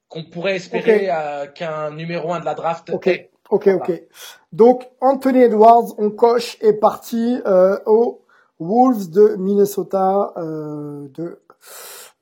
qu'on 0.08 0.22
pourrait 0.24 0.56
espérer 0.56 1.08
qu'un 1.56 1.90
numéro 1.90 2.32
un 2.32 2.38
de 2.38 2.44
la 2.44 2.54
draft 2.54 2.90
Ok, 2.90 3.08
ait. 3.08 3.30
ok, 3.50 3.66
ok. 3.66 4.02
Donc, 4.52 4.88
Anthony 5.00 5.42
Edwards, 5.42 5.94
on 5.98 6.10
coche, 6.10 6.56
est 6.60 6.74
parti 6.74 7.40
euh, 7.46 7.78
aux 7.86 8.23
Wolves 8.64 9.10
de 9.10 9.36
Minnesota 9.36 10.32
euh, 10.36 11.08
de 11.14 11.40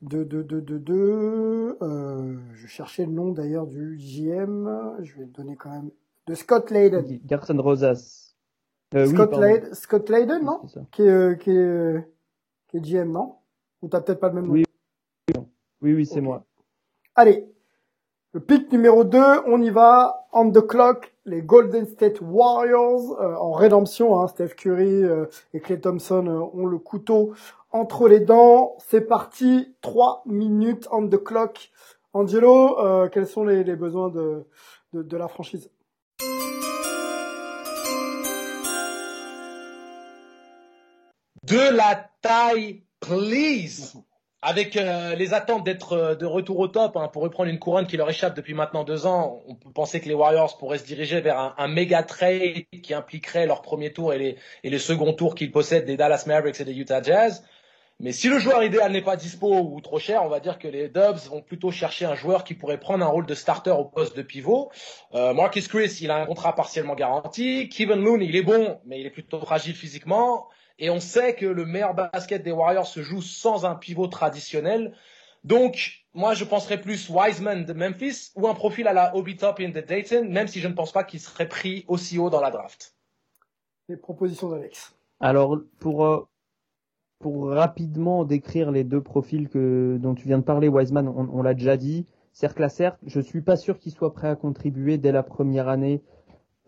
de 0.03 0.25
de 0.25 0.43
de 0.43 0.61
de, 0.61 0.79
de 0.79 1.77
euh, 1.83 2.37
je 2.55 2.67
cherchais 2.67 3.07
le 3.07 3.13
nom 3.13 3.31
d'ailleurs 3.33 3.67
du 3.67 3.97
GM, 3.97 4.69
je 5.01 5.15
vais 5.17 5.25
le 5.25 5.31
donner 5.31 5.57
quand 5.57 5.71
même 5.71 5.91
de 6.27 6.35
Scott 6.35 6.71
Layden. 6.71 7.21
Gerson 7.29 7.57
Rosas. 7.61 8.35
Euh, 8.95 9.07
oui, 9.07 9.15
Scott, 9.15 9.31
pardon. 9.31 9.47
Layden 9.47 9.75
Scott 9.75 10.09
Layden, 10.11 10.45
non 10.45 10.61
C'est 10.67 10.75
ça. 10.75 10.87
qui 10.91 11.03
est, 11.03 11.09
euh, 11.09 11.35
qui 11.35 11.51
est 11.51 11.57
euh, 11.57 12.01
qui 12.69 12.77
est 12.79 12.81
GM, 12.81 13.11
non 13.13 13.37
Ou 13.81 13.89
t'as 13.89 14.01
peut-être 14.01 14.21
pas 14.21 14.29
le 14.29 14.35
même 14.35 14.47
nom 14.47 14.53
Oui. 14.53 14.65
Oui, 15.81 15.95
oui, 15.95 16.07
c'est 16.07 16.19
Ok. 16.19 16.25
moi. 16.25 16.45
Allez, 17.15 17.52
le 18.35 18.41
pick 18.41 18.73
numéro 18.73 19.05
2, 19.05 19.19
on 19.47 19.61
y 19.61 19.69
va. 19.69 20.27
On 20.33 20.51
the 20.51 20.67
clock, 20.67 21.13
les 21.27 21.43
Golden 21.43 21.85
State 21.85 22.21
Warriors 22.23 23.21
euh, 23.21 23.35
en 23.35 23.53
rédemption. 23.53 24.21
Hein, 24.21 24.29
Steph 24.29 24.55
Curry 24.57 25.05
euh, 25.05 25.27
et 25.53 25.61
Clay 25.61 25.79
Thompson 25.79 26.27
euh, 26.27 26.59
ont 26.59 26.65
le 26.65 26.79
couteau 26.79 27.35
entre 27.73 28.09
les 28.09 28.21
dents. 28.21 28.75
C'est 28.79 29.03
parti, 29.03 29.75
3 29.83 30.23
minutes 30.25 30.89
on 30.91 31.07
the 31.09 31.23
clock. 31.23 31.71
Angelo, 32.15 32.79
euh, 32.81 33.09
quels 33.09 33.27
sont 33.27 33.45
les, 33.45 33.65
les 33.65 33.77
besoins 33.77 34.09
de, 34.09 34.47
de, 34.95 35.03
de 35.03 35.17
la 35.19 35.29
franchise? 35.29 35.71
De 41.43 41.77
la 41.77 42.09
taille, 42.23 42.85
please. 43.01 43.95
Avec 44.45 44.77
euh, 44.77 45.15
les 45.15 45.35
attentes 45.35 45.63
d'être 45.65 45.93
euh, 45.93 46.15
de 46.17 46.27
retour 46.27 46.59
au 46.59 46.67
top, 46.67 46.97
hein, 46.97 47.07
pour 47.07 47.23
reprendre 47.23 47.49
une 47.49 47.61
couronne 47.61 47.87
qui 47.87 47.97
leur 47.97 48.11
échappe 48.11 48.35
depuis 48.35 48.55
maintenant 48.55 48.83
deux 48.83 49.07
ans, 49.07 49.41
on 49.47 49.55
peut 49.55 49.71
penser 49.71 50.01
que 50.01 50.09
les 50.09 50.15
Warriors 50.15 50.59
pourraient 50.59 50.79
se 50.79 50.85
diriger 50.85 51.21
vers 51.21 51.39
un, 51.39 51.55
un 51.59 51.69
méga 51.69 52.03
trade 52.03 52.65
qui 52.83 52.93
impliquerait 52.93 53.47
leur 53.47 53.63
premier 53.63 53.93
tour 53.93 54.13
et 54.13 54.19
les, 54.19 54.37
et 54.65 54.71
les 54.71 54.81
seconds 54.81 55.13
tours 55.13 55.37
qu'ils 55.37 55.53
possèdent 55.53 55.85
des 55.85 55.97
Dallas 55.97 56.25
Mavericks 56.27 56.61
et 56.61 56.65
des 56.65 56.75
Utah 56.75 57.01
Jazz. 57.01 57.45
Mais 58.01 58.11
si 58.11 58.29
le 58.29 58.41
joueur 58.41 58.65
idéal 58.65 58.91
n'est 58.91 59.01
pas 59.01 59.15
dispo 59.15 59.61
ou 59.61 59.81
trop 59.81 60.01
cher, 60.01 60.25
on 60.25 60.29
va 60.29 60.41
dire 60.41 60.59
que 60.59 60.67
les 60.67 60.89
Dubs 60.89 61.29
vont 61.31 61.41
plutôt 61.41 61.71
chercher 61.71 62.05
un 62.05 62.17
joueur 62.17 62.43
qui 62.43 62.55
pourrait 62.55 62.81
prendre 62.81 63.05
un 63.05 63.09
rôle 63.09 63.27
de 63.27 63.35
starter 63.37 63.71
au 63.71 63.85
poste 63.85 64.17
de 64.17 64.23
pivot. 64.23 64.73
Euh, 65.15 65.33
Marcus 65.35 65.69
Chris, 65.69 65.99
il 66.01 66.11
a 66.11 66.17
un 66.17 66.27
contrat 66.27 66.57
partiellement 66.57 66.97
garanti. 66.97 67.69
Kevin 67.69 68.03
Looney, 68.03 68.27
il 68.27 68.35
est 68.35 68.43
bon, 68.43 68.81
mais 68.87 68.99
il 68.99 69.07
est 69.07 69.11
plutôt 69.11 69.39
fragile 69.39 69.77
physiquement. 69.77 70.49
Et 70.83 70.91
on 70.91 70.99
sait 70.99 71.37
que 71.37 71.47
le 71.47 71.65
meilleur 71.65 71.95
basket 71.95 72.43
des 72.43 72.51
Warriors 72.51 72.89
se 72.89 73.03
joue 73.03 73.23
sans 73.23 73.65
un 73.65 73.77
pivot 73.77 74.09
traditionnel. 74.09 74.93
Donc, 75.45 76.05
moi, 76.13 76.35
je 76.35 76.45
penserais 76.45 76.81
plus 76.81 77.09
Wiseman 77.09 77.65
de 77.65 77.73
Memphis 77.73 78.33
ou 78.35 78.49
un 78.49 78.55
profil 78.55 78.89
à 78.89 78.93
la 78.93 79.15
Obi 79.15 79.37
Toppin 79.37 79.69
de 79.69 79.81
Dayton, 79.81 80.27
même 80.29 80.49
si 80.49 80.59
je 80.59 80.67
ne 80.67 80.75
pense 80.75 80.91
pas 80.91 81.05
qu'il 81.05 81.21
serait 81.21 81.49
pris 81.49 81.85
aussi 81.87 82.19
haut 82.19 82.31
dans 82.31 82.41
la 82.41 82.51
draft. 82.51 82.97
Les 83.89 83.97
propositions 83.97 84.49
d'Alex. 84.49 84.93
Alors, 85.21 85.57
pour, 85.79 86.05
euh, 86.05 86.27
pour 87.21 87.51
rapidement 87.51 88.25
décrire 88.25 88.73
les 88.73 88.83
deux 88.83 89.01
profils 89.01 89.49
que, 89.49 89.99
dont 90.01 90.17
tu 90.17 90.27
viens 90.27 90.39
de 90.39 90.43
parler, 90.43 90.67
Wiseman, 90.67 91.07
on, 91.07 91.29
on 91.33 91.43
l'a 91.43 91.55
déjà 91.55 91.77
dit, 91.77 92.07
cercle 92.33 92.65
à 92.65 92.69
cercle, 92.69 92.99
je 93.07 93.21
suis 93.21 93.41
pas 93.41 93.57
sûr 93.57 93.79
qu'il 93.79 93.93
soit 93.93 94.13
prêt 94.13 94.29
à 94.29 94.35
contribuer 94.35 94.99
dès 94.99 95.13
la 95.13 95.23
première 95.23 95.69
année 95.69 96.03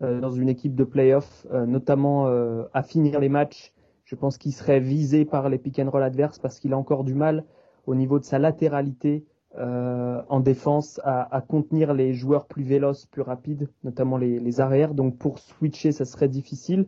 euh, 0.01 0.19
dans 0.19 0.31
une 0.31 0.49
équipe 0.49 0.75
de 0.75 0.83
playoff, 0.83 1.47
euh, 1.53 1.65
notamment 1.65 2.27
euh, 2.27 2.63
à 2.73 2.83
finir 2.83 3.21
les 3.21 3.29
matchs. 3.29 3.71
Je 4.05 4.15
pense 4.15 4.37
qu'il 4.37 4.53
serait 4.53 4.79
visé 4.79 5.25
par 5.25 5.49
les 5.49 5.57
pick 5.57 5.79
and 5.79 5.89
roll 5.89 6.03
adverses 6.03 6.39
parce 6.39 6.59
qu'il 6.59 6.73
a 6.73 6.77
encore 6.77 7.03
du 7.03 7.15
mal 7.15 7.43
au 7.87 7.95
niveau 7.95 8.19
de 8.19 8.23
sa 8.23 8.39
latéralité 8.39 9.25
euh, 9.57 10.21
en 10.29 10.41
défense 10.41 10.99
à, 11.03 11.41
contenir 11.47 11.93
les 11.93 12.13
joueurs 12.13 12.45
plus 12.45 12.63
véloces, 12.63 13.05
plus 13.05 13.21
rapides, 13.21 13.69
notamment 13.83 14.17
les, 14.17 14.59
arrières. 14.59 14.93
Donc 14.93 15.17
pour 15.17 15.39
switcher, 15.39 15.91
ça 15.91 16.05
serait 16.05 16.27
difficile. 16.27 16.87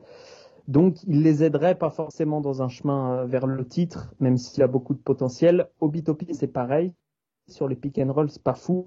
Donc, 0.67 1.01
il 1.03 1.23
les 1.23 1.45
aiderait 1.45 1.75
pas 1.75 1.89
forcément 1.89 2.41
dans 2.41 2.61
un 2.61 2.67
chemin 2.67 3.19
euh, 3.19 3.25
vers 3.25 3.47
le 3.47 3.65
titre, 3.65 4.13
même 4.19 4.37
s'il 4.37 4.61
a 4.63 4.67
beaucoup 4.67 4.93
de 4.93 4.99
potentiel. 4.99 5.69
Obi-Toppin, 5.79 6.33
c'est 6.33 6.47
pareil. 6.47 6.91
Sur 7.47 7.69
les 7.69 7.77
pick 7.77 7.97
and 7.99 8.11
roll, 8.11 8.29
c'est 8.29 8.43
pas 8.43 8.53
fou. 8.53 8.85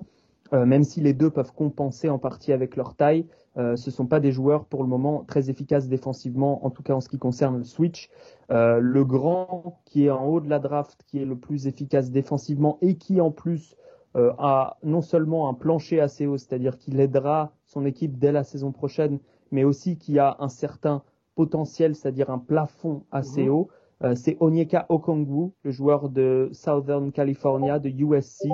Euh, 0.52 0.66
même 0.66 0.83
si 0.85 1.00
les 1.00 1.12
deux 1.14 1.30
peuvent 1.30 1.52
compenser 1.52 2.09
en 2.09 2.19
partie 2.19 2.52
avec 2.52 2.76
leur 2.76 2.95
taille, 2.97 3.26
euh, 3.57 3.76
ce 3.76 3.90
sont 3.90 4.07
pas 4.07 4.21
des 4.21 4.33
joueurs 4.33 4.64
pour 4.66 4.83
le 4.83 4.88
moment 4.88 5.25
très 5.25 5.49
efficaces 5.50 5.88
défensivement, 5.88 6.64
en 6.66 6.71
tout 6.71 6.83
cas 6.83 6.95
en 6.95 7.00
ce 7.00 7.09
qui 7.09 7.19
concerne 7.19 7.59
le 7.59 7.64
switch. 7.64 8.11
Euh, 8.50 8.78
le 8.80 9.04
grand 9.04 9.80
qui 9.85 10.07
est 10.07 10.11
en 10.11 10.26
haut 10.26 10.40
de 10.40 10.49
la 10.49 10.59
draft, 10.59 11.02
qui 11.07 11.21
est 11.23 11.25
le 11.25 11.37
plus 11.37 11.66
efficace 11.66 12.11
défensivement 12.11 12.78
et 12.80 12.97
qui 12.97 13.21
en 13.21 13.30
plus 13.30 13.76
euh, 14.16 14.33
a 14.38 14.78
non 14.83 15.02
seulement 15.02 15.49
un 15.49 15.54
plancher 15.54 16.00
assez 16.00 16.26
haut, 16.26 16.37
c'est-à-dire 16.37 16.78
qu'il 16.78 16.99
aidera 16.99 17.52
son 17.64 17.85
équipe 17.87 18.19
dès 18.19 18.33
la 18.33 18.42
saison 18.42 18.73
prochaine, 18.73 19.21
mais 19.52 19.62
aussi 19.64 19.99
qui 19.99 20.19
a 20.19 20.37
un 20.40 20.49
certain 20.49 21.04
potentiel, 21.37 21.95
c'est-à-dire 21.95 22.30
un 22.30 22.38
plafond 22.38 23.04
assez 23.12 23.45
Mhm. 23.45 23.49
haut. 23.49 23.69
Euh, 24.02 24.14
c'est 24.16 24.37
Onyeka 24.40 24.87
Okongwu, 24.88 25.52
le 25.62 25.71
joueur 25.71 26.09
de 26.09 26.49
Southern 26.52 27.12
California, 27.12 27.78
de 27.78 27.88
USC, 27.90 28.49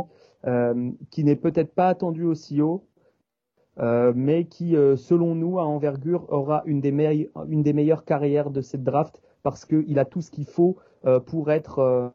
qui 1.10 1.24
n'est 1.24 1.36
peut-être 1.36 1.74
pas 1.74 1.88
attendu 1.88 2.24
aussi 2.24 2.62
haut, 2.62 2.86
euh, 3.78 4.12
mais 4.16 4.46
qui, 4.46 4.74
euh, 4.74 4.96
selon 4.96 5.34
nous, 5.34 5.58
à 5.58 5.64
envergure, 5.66 6.26
aura 6.32 6.62
une 6.64 6.80
des, 6.80 7.28
une 7.48 7.62
des 7.62 7.72
meilleures 7.72 8.04
carrières 8.04 8.50
de 8.50 8.62
cette 8.62 8.82
draft 8.82 9.20
parce 9.42 9.64
qu'il 9.64 9.98
a 9.98 10.04
tout 10.04 10.22
ce 10.22 10.30
qu'il 10.30 10.46
faut 10.46 10.78
euh, 11.04 11.20
pour 11.20 11.50
être, 11.50 11.78
euh, 11.78 12.08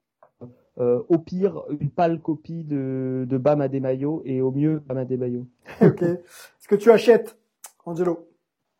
euh, 0.80 1.04
au 1.08 1.20
pire, 1.20 1.64
une 1.70 1.92
pâle 1.92 2.20
copie 2.20 2.64
de, 2.64 3.26
de 3.30 3.38
Bam 3.38 3.62
Adebayo 3.62 4.24
et 4.26 4.42
au 4.42 4.52
mieux 4.52 4.82
Bam 4.88 4.98
Adebayo. 4.98 5.46
ok. 5.82 6.02
Est-ce 6.02 6.68
que 6.68 6.76
tu 6.76 6.90
achètes, 6.90 7.38
Angelo? 7.86 8.28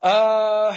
Euh, 0.04 0.72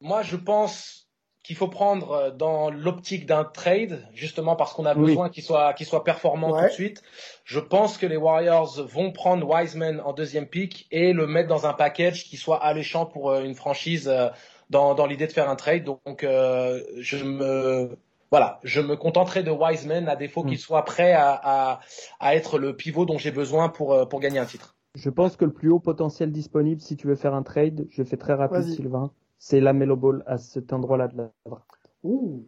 moi, 0.00 0.22
je 0.22 0.36
pense 0.36 1.09
qu'il 1.50 1.56
faut 1.56 1.66
prendre 1.66 2.12
euh, 2.12 2.30
dans 2.30 2.70
l'optique 2.70 3.26
d'un 3.26 3.42
trade, 3.42 4.06
justement 4.14 4.54
parce 4.54 4.72
qu'on 4.72 4.86
a 4.86 4.94
Oui. 4.94 5.06
besoin 5.06 5.28
qu'il 5.30 5.42
soit, 5.42 5.72
qu'il 5.72 5.84
soit 5.84 6.04
performant 6.04 6.52
Ouais. 6.52 6.60
tout 6.60 6.66
de 6.68 6.72
suite. 6.72 7.02
Je 7.44 7.58
pense 7.58 7.98
que 7.98 8.06
les 8.06 8.16
Warriors 8.16 8.80
vont 8.86 9.10
prendre 9.10 9.44
Wiseman 9.48 10.00
en 10.04 10.12
deuxième 10.12 10.46
pick 10.46 10.86
et 10.92 11.12
le 11.12 11.26
mettre 11.26 11.48
dans 11.48 11.66
un 11.66 11.72
package 11.72 12.22
qui 12.22 12.36
soit 12.36 12.62
alléchant 12.62 13.04
pour 13.04 13.30
euh, 13.32 13.42
une 13.42 13.56
franchise 13.56 14.06
euh, 14.06 14.28
dans, 14.70 14.94
dans 14.94 15.06
l'idée 15.06 15.26
de 15.26 15.32
faire 15.32 15.50
un 15.50 15.56
trade. 15.56 15.82
Donc, 15.82 16.22
euh, 16.22 16.80
je 17.00 17.16
me, 17.24 17.98
voilà, 18.30 18.60
je 18.62 18.80
me 18.80 18.94
contenterai 18.94 19.42
de 19.42 19.50
Wiseman 19.50 20.08
à 20.08 20.14
défaut 20.14 20.44
Mm. 20.44 20.48
qu'il 20.50 20.58
soit 20.58 20.84
prêt 20.84 21.14
à, 21.14 21.32
à, 21.32 21.80
à 22.20 22.36
être 22.36 22.60
le 22.60 22.76
pivot 22.76 23.06
dont 23.06 23.18
j'ai 23.18 23.32
besoin 23.32 23.70
pour, 23.70 24.08
pour 24.08 24.20
gagner 24.20 24.38
un 24.38 24.46
titre. 24.46 24.76
Je 24.94 25.10
pense 25.10 25.34
que 25.34 25.44
le 25.44 25.52
plus 25.52 25.68
haut 25.70 25.80
potentiel 25.80 26.30
disponible, 26.30 26.80
si 26.80 26.96
tu 26.96 27.08
veux 27.08 27.16
faire 27.16 27.34
un 27.34 27.42
trade, 27.42 27.88
je 27.90 28.04
fais 28.04 28.16
très 28.16 28.34
rapide. 28.34 28.62
Sylvain, 28.62 29.10
c'est 29.40 29.58
la 29.58 29.72
Melo 29.72 29.96
Ball 29.96 30.22
à 30.26 30.36
cet 30.38 30.72
endroit-là 30.72 31.08
de 31.08 31.16
la 31.16 31.30
draft. 31.46 31.66
Ouh. 32.04 32.46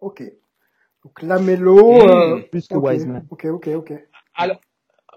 Ok. 0.00 0.22
Donc 1.04 1.20
Lamelo. 1.20 1.94
Mmh. 1.94 2.08
euh, 2.08 2.42
Plus 2.50 2.68
que 2.68 2.76
ok, 2.76 2.84
Wiseman. 2.84 3.26
Ok, 3.28 3.44
ok, 3.46 3.68
ok. 3.74 3.92
Alors, 4.36 4.60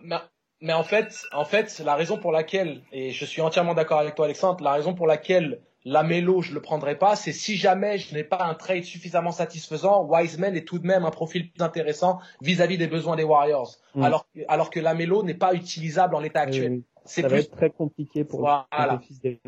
mais, 0.02 0.18
mais 0.62 0.74
en 0.74 0.84
fait, 0.84 1.24
en 1.32 1.46
fait, 1.46 1.80
la 1.86 1.96
raison 1.96 2.18
pour 2.18 2.32
laquelle, 2.32 2.82
et 2.92 3.12
je 3.12 3.24
suis 3.24 3.42
entièrement 3.42 3.76
d'accord 3.76 4.00
avec 4.00 4.16
toi, 4.16 4.26
Alexandre, 4.26 4.64
la 4.64 4.74
raison 4.74 4.96
pour 4.96 5.06
laquelle 5.06 5.62
la 5.86 6.02
Mélo, 6.02 6.42
je 6.42 6.56
le 6.56 6.62
prendrai 6.62 6.98
pas, 6.98 7.16
c'est 7.16 7.32
si 7.32 7.56
jamais 7.56 8.00
je 8.00 8.16
n'ai 8.16 8.24
pas 8.24 8.44
un 8.44 8.56
trade 8.56 8.84
suffisamment 8.84 9.32
satisfaisant, 9.32 10.06
Wiseman 10.06 10.56
est 10.56 10.68
tout 10.68 10.80
de 10.80 10.88
même 10.88 11.06
un 11.06 11.12
profil 11.12 11.52
plus 11.52 11.64
intéressant 11.64 12.20
vis-à-vis 12.42 12.80
des 12.80 12.88
besoins 12.88 13.16
des 13.16 13.24
Warriors. 13.24 13.76
Mm. 13.94 14.02
Alors, 14.02 14.26
alors 14.48 14.72
que 14.72 14.80
la 14.80 14.96
Mélo 14.96 15.22
n'est 15.22 15.36
pas 15.36 15.54
utilisable 15.54 16.16
en 16.16 16.20
l'état 16.20 16.42
actuel. 16.42 16.82
C'est 17.06 17.22
Ça 17.22 17.28
va 17.28 17.36
plus 17.36 17.44
être 17.46 17.56
très 17.56 17.70
compliqué 17.70 18.24
pour 18.24 18.40
Voilà. 18.40 18.66
le 18.94 19.00
fils 19.00 19.22
des 19.22 19.40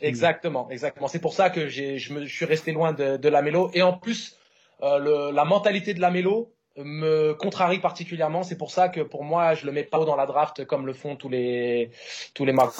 Exactement, 0.00 0.70
exactement. 0.70 1.08
C'est 1.08 1.18
pour 1.20 1.34
ça 1.34 1.50
que 1.50 1.68
j'ai, 1.68 1.98
je, 1.98 2.14
me, 2.14 2.24
je 2.24 2.34
suis 2.34 2.46
resté 2.46 2.72
loin 2.72 2.92
de, 2.92 3.16
de 3.16 3.28
la 3.28 3.42
mélo. 3.42 3.70
Et 3.74 3.82
en 3.82 3.92
plus, 3.92 4.38
euh, 4.82 4.98
le, 4.98 5.34
la 5.34 5.44
mentalité 5.44 5.94
de 5.94 6.00
la 6.00 6.10
mélo 6.10 6.52
me 6.76 7.34
contrarie 7.34 7.80
particulièrement. 7.80 8.42
C'est 8.42 8.56
pour 8.56 8.70
ça 8.70 8.88
que 8.88 9.00
pour 9.00 9.24
moi, 9.24 9.54
je 9.54 9.66
le 9.66 9.72
mets 9.72 9.84
pas 9.84 9.98
haut 9.98 10.06
dans 10.06 10.16
la 10.16 10.26
draft 10.26 10.64
comme 10.64 10.86
le 10.86 10.94
font 10.94 11.16
tous 11.16 11.28
les 11.28 11.90
tous 12.34 12.46
les 12.46 12.52
marques. 12.52 12.74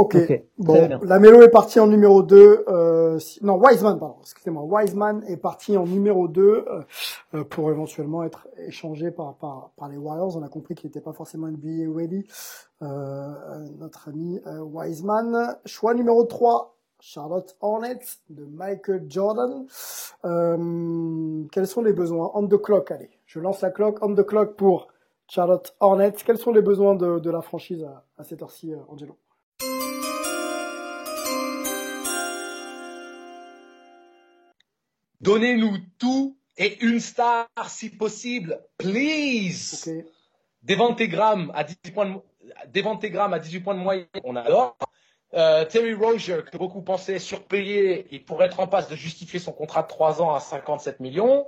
Ok. 0.00 0.14
Ok, 0.16 0.26
très 0.26 0.46
Bon. 0.58 0.98
Lamelo 1.02 1.42
est 1.42 1.50
parti 1.50 1.78
en 1.80 1.86
numéro 1.86 2.22
2. 2.22 2.64
Euh, 2.68 3.18
si- 3.18 3.44
non, 3.44 3.56
Wiseman, 3.58 3.98
pardon. 3.98 4.16
Excusez-moi. 4.22 4.62
Wiseman 4.64 5.22
est 5.26 5.36
parti 5.36 5.76
en 5.76 5.84
numéro 5.86 6.26
2 6.28 6.42
euh, 6.66 6.82
euh, 7.34 7.44
pour 7.44 7.70
éventuellement 7.70 8.22
être 8.24 8.48
échangé 8.56 9.10
par, 9.10 9.34
par, 9.34 9.70
par 9.76 9.88
les 9.88 9.96
Warriors. 9.96 10.36
On 10.36 10.42
a 10.42 10.48
compris 10.48 10.74
qu'il 10.74 10.88
n'était 10.88 11.00
pas 11.00 11.12
forcément 11.12 11.48
NBA 11.48 11.92
ready. 11.94 12.26
Euh, 12.82 12.86
euh, 12.86 13.66
notre 13.78 14.08
ami 14.08 14.40
Wiseman. 14.72 15.56
Choix 15.66 15.94
numéro 15.94 16.24
3. 16.24 16.76
Charlotte 17.02 17.56
Hornets 17.62 17.98
de 18.28 18.44
Michael 18.44 19.06
Jordan. 19.08 19.64
Euh, 20.24 21.44
quels 21.52 21.66
sont 21.66 21.82
les 21.82 21.92
besoins? 21.92 22.30
On 22.34 22.46
the 22.46 22.60
clock, 22.60 22.90
allez. 22.90 23.10
Je 23.26 23.40
lance 23.40 23.60
la 23.62 23.70
clock. 23.70 23.98
On 24.02 24.14
the 24.14 24.22
clock 24.24 24.54
pour 24.56 24.88
Charlotte 25.26 25.74
Hornets. 25.80 26.12
Quels 26.24 26.38
sont 26.38 26.52
les 26.52 26.62
besoins 26.62 26.94
de, 26.96 27.18
de 27.18 27.30
la 27.30 27.40
franchise 27.40 27.82
à, 27.84 28.04
à 28.18 28.24
cette 28.24 28.42
heure-ci, 28.42 28.72
Angelo? 28.88 29.16
Donnez-nous 35.20 35.76
tout 35.98 36.38
et 36.56 36.82
une 36.84 37.00
star 37.00 37.46
si 37.68 37.90
possible, 37.90 38.60
please. 38.78 39.88
Ok. 39.88 40.04
Devante 40.62 41.02
Graham 41.02 41.50
à 41.54 41.64
18 41.64 41.92
points 41.92 42.06
de, 42.06 43.18
à 43.18 43.38
18 43.38 43.60
points 43.60 43.74
de 43.74 43.80
moyenne, 43.80 44.06
on 44.24 44.36
adore. 44.36 44.76
Euh, 45.32 45.64
Terry 45.64 45.94
Rozier, 45.94 46.38
que 46.50 46.58
beaucoup 46.58 46.82
pensaient 46.82 47.18
surpayé, 47.18 48.06
il 48.10 48.24
pourrait 48.24 48.46
être 48.46 48.60
en 48.60 48.66
passe 48.66 48.88
de 48.88 48.96
justifier 48.96 49.38
son 49.38 49.52
contrat 49.52 49.82
de 49.82 49.88
3 49.88 50.20
ans 50.20 50.34
à 50.34 50.40
57 50.40 51.00
millions. 51.00 51.46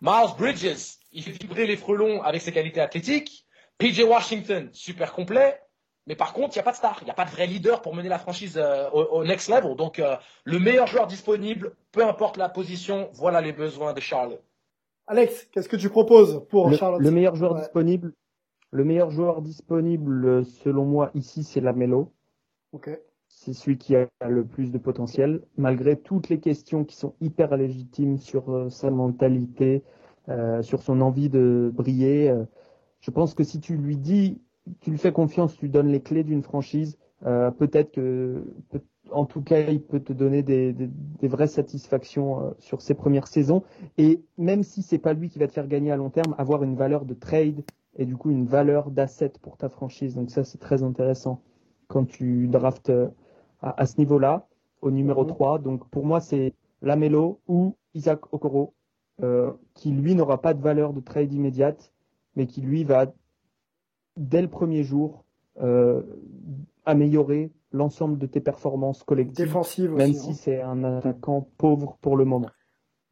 Miles 0.00 0.34
Bridges, 0.38 0.98
il 1.12 1.22
fait 1.22 1.32
vibrer 1.32 1.66
les 1.66 1.76
frelons 1.76 2.22
avec 2.22 2.42
ses 2.42 2.52
qualités 2.52 2.80
athlétiques. 2.80 3.44
PJ 3.78 4.00
Washington, 4.00 4.70
super 4.72 5.12
complet. 5.12 5.60
Mais 6.06 6.16
par 6.16 6.32
contre, 6.34 6.54
il 6.54 6.58
n'y 6.58 6.60
a 6.60 6.64
pas 6.64 6.72
de 6.72 6.76
star, 6.76 6.98
il 7.00 7.04
n'y 7.04 7.10
a 7.10 7.14
pas 7.14 7.24
de 7.24 7.30
vrai 7.30 7.46
leader 7.46 7.80
pour 7.80 7.94
mener 7.94 8.08
la 8.10 8.18
franchise 8.18 8.58
euh, 8.58 8.90
au, 8.90 9.02
au 9.04 9.24
next 9.24 9.48
level. 9.48 9.74
Donc, 9.74 9.98
euh, 9.98 10.16
le 10.44 10.58
meilleur 10.58 10.86
joueur 10.86 11.06
disponible, 11.06 11.72
peu 11.92 12.04
importe 12.04 12.36
la 12.36 12.48
position, 12.50 13.08
voilà 13.14 13.40
les 13.40 13.52
besoins 13.52 13.94
de 13.94 14.00
Charlotte. 14.00 14.42
Alex, 15.06 15.48
qu'est-ce 15.52 15.68
que 15.68 15.76
tu 15.76 15.88
proposes 15.88 16.44
pour 16.50 16.68
Le, 16.70 16.76
Charlotte 16.76 17.00
le 17.00 17.10
meilleur 17.10 17.36
joueur 17.36 17.54
Ouais. 17.54 17.60
disponible, 17.60 18.12
le 18.70 18.84
meilleur 18.84 19.10
joueur 19.10 19.40
disponible, 19.42 20.44
selon 20.44 20.84
moi, 20.84 21.10
ici, 21.14 21.42
c'est 21.44 21.60
la 21.60 21.72
Melo. 21.72 22.12
Ok. 22.72 22.90
C'est 23.28 23.52
celui 23.52 23.78
qui 23.78 23.96
a 23.96 24.06
le 24.28 24.44
plus 24.44 24.70
de 24.70 24.78
potentiel, 24.78 25.42
malgré 25.56 25.96
toutes 25.96 26.28
les 26.28 26.38
questions 26.38 26.84
qui 26.84 26.96
sont 26.96 27.14
hyper 27.20 27.56
légitimes 27.56 28.18
sur 28.18 28.50
euh, 28.50 28.68
sa 28.70 28.90
mentalité, 28.90 29.82
euh, 30.28 30.62
sur 30.62 30.82
son 30.82 31.00
envie 31.00 31.28
de 31.30 31.70
briller. 31.74 32.28
euh, 32.30 32.44
je 33.00 33.10
pense 33.10 33.34
que 33.34 33.42
si 33.44 33.60
tu 33.60 33.76
lui 33.76 33.96
dis, 33.96 34.40
tu 34.80 34.90
lui 34.90 34.98
fais 34.98 35.12
confiance, 35.12 35.54
tu 35.56 35.62
lui 35.66 35.70
donnes 35.70 35.88
les 35.88 36.00
clés 36.00 36.24
d'une 36.24 36.42
franchise, 36.42 36.98
euh, 37.26 37.50
peut-être 37.50 37.92
que, 37.92 38.44
peut- 38.70 38.82
en 39.10 39.26
tout 39.26 39.42
cas, 39.42 39.60
il 39.70 39.82
peut 39.82 40.00
te 40.00 40.12
donner 40.12 40.42
des, 40.42 40.72
des, 40.72 40.88
des 40.88 41.28
vraies 41.28 41.46
satisfactions 41.46 42.40
euh, 42.42 42.50
sur 42.58 42.80
ses 42.82 42.94
premières 42.94 43.26
saisons. 43.28 43.62
Et 43.98 44.22
même 44.38 44.62
si 44.62 44.82
c'est 44.82 44.98
pas 44.98 45.12
lui 45.12 45.28
qui 45.28 45.38
va 45.38 45.46
te 45.46 45.52
faire 45.52 45.68
gagner 45.68 45.90
à 45.92 45.96
long 45.96 46.10
terme, 46.10 46.34
avoir 46.38 46.62
une 46.62 46.74
valeur 46.76 47.04
de 47.04 47.14
trade 47.14 47.62
et 47.96 48.06
du 48.06 48.16
coup 48.16 48.30
une 48.30 48.46
valeur 48.46 48.90
d'asset 48.90 49.32
pour 49.42 49.56
ta 49.56 49.68
franchise. 49.68 50.14
Donc 50.14 50.30
ça, 50.30 50.44
c'est 50.44 50.58
très 50.58 50.82
intéressant 50.82 51.40
quand 51.88 52.04
tu 52.06 52.48
draftes 52.48 52.90
euh, 52.90 53.08
à, 53.60 53.80
à 53.82 53.86
ce 53.86 53.98
niveau-là, 53.98 54.46
au 54.80 54.90
numéro 54.90 55.22
Mhm. 55.22 55.28
3. 55.28 55.58
Donc 55.58 55.88
pour 55.90 56.04
moi, 56.06 56.20
c'est 56.20 56.54
Lamelo 56.82 57.40
ou 57.48 57.76
Isaac 57.94 58.32
Okoro, 58.32 58.74
qui 59.74 59.90
lui 59.92 60.14
n'aura 60.14 60.40
pas 60.40 60.54
de 60.54 60.60
valeur 60.60 60.92
de 60.92 61.00
trade 61.00 61.32
immédiate, 61.32 61.92
mais 62.36 62.46
qui 62.46 62.60
lui 62.60 62.84
va, 62.84 63.06
dès 64.16 64.42
le 64.42 64.48
premier 64.48 64.82
jour, 64.82 65.24
euh, 65.60 66.02
améliorer 66.84 67.52
l'ensemble 67.72 68.18
de 68.18 68.26
tes 68.26 68.40
performances 68.40 69.02
collectives, 69.02 69.46
Défensive 69.46 69.92
même 69.92 70.12
si 70.12 70.30
hein. 70.30 70.34
c'est 70.34 70.60
un 70.60 70.84
attaquant 70.84 71.48
pauvre 71.58 71.98
pour 72.00 72.16
le 72.16 72.24
moment. 72.24 72.50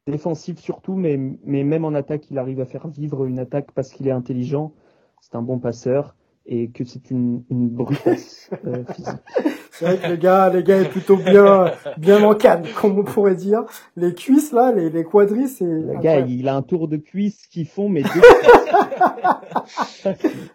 Défensif 0.06 0.58
surtout, 0.58 0.94
mais, 0.94 1.16
mais 1.44 1.62
même 1.62 1.84
en 1.84 1.94
attaque, 1.94 2.30
il 2.30 2.38
arrive 2.38 2.60
à 2.60 2.66
faire 2.66 2.88
vivre 2.88 3.24
une 3.24 3.38
attaque 3.38 3.70
parce 3.72 3.90
qu'il 3.90 4.08
est 4.08 4.12
intelligent, 4.12 4.72
c'est 5.20 5.36
un 5.36 5.42
bon 5.42 5.58
passeur 5.58 6.16
et 6.44 6.70
que 6.70 6.84
c'est 6.84 7.10
une, 7.10 7.44
une 7.50 7.68
brutasse 7.68 8.50
euh, 8.64 8.84
physique. 8.84 9.20
C'est 9.82 9.88
vrai 9.96 9.98
que 9.98 10.12
les 10.12 10.18
gars, 10.18 10.48
les 10.48 10.62
gars 10.62 10.80
est 10.80 10.88
plutôt 10.88 11.16
bien, 11.16 11.72
bien 11.96 12.22
en 12.22 12.36
canne, 12.36 12.64
comme 12.80 13.00
on 13.00 13.02
pourrait 13.02 13.34
dire. 13.34 13.64
Les 13.96 14.14
cuisses 14.14 14.52
là, 14.52 14.70
les, 14.70 14.90
les 14.90 15.02
quadris, 15.02 15.48
c'est. 15.48 15.64
Le 15.64 15.98
gars, 15.98 16.20
il 16.20 16.46
a 16.48 16.54
un 16.54 16.62
tour 16.62 16.86
de 16.86 16.96
cuisse 16.98 17.48
qui 17.48 17.64
font, 17.64 17.88
mais 17.88 18.02
deux 18.02 18.08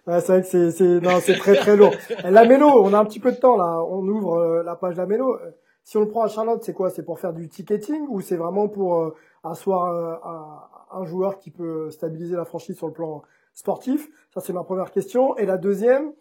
Ouais, 0.08 0.22
c'est 0.22 0.28
vrai 0.28 0.42
que 0.44 0.48
c'est, 0.48 0.72
c'est, 0.72 1.02
non, 1.02 1.20
c'est 1.22 1.36
très 1.38 1.56
très 1.56 1.76
lourd. 1.76 1.92
La 2.24 2.46
Mélo, 2.46 2.70
on 2.82 2.94
a 2.94 3.00
un 3.00 3.04
petit 3.04 3.20
peu 3.20 3.34
de 3.34 3.38
temps 3.38 3.58
là. 3.58 3.84
On 3.90 4.08
ouvre 4.08 4.38
euh, 4.38 4.64
la 4.64 4.78
page 4.78 4.96
La 4.96 5.06
Mélo. 5.06 5.36
Euh, 5.36 5.52
Si 5.84 5.98
on 5.98 6.02
le 6.02 6.08
prend 6.08 6.24
à 6.24 6.30
Charlotte, 6.30 6.64
c'est 6.64 6.74
quoi? 6.74 6.90
C'est 6.90 7.04
pour 7.04 7.20
faire 7.20 7.34
du 7.34 7.50
ticketing 7.50 8.06
ou 8.08 8.22
c'est 8.22 8.38
vraiment 8.38 8.70
pour 8.70 8.96
euh, 8.96 9.14
asseoir 9.44 9.94
un, 10.26 11.00
un 11.02 11.04
joueur 11.06 11.38
qui 11.38 11.52
peut 11.52 11.90
stabiliser 11.92 12.38
la 12.38 12.46
franchise 12.46 12.78
sur 12.78 12.88
le 12.88 12.94
plan 12.94 13.24
sportif? 13.54 14.08
Ça, 14.34 14.40
c'est 14.40 14.54
ma 14.54 14.64
première 14.64 14.92
question. 14.92 15.36
Et 15.38 15.46
la 15.46 15.58
deuxième, 15.58 16.14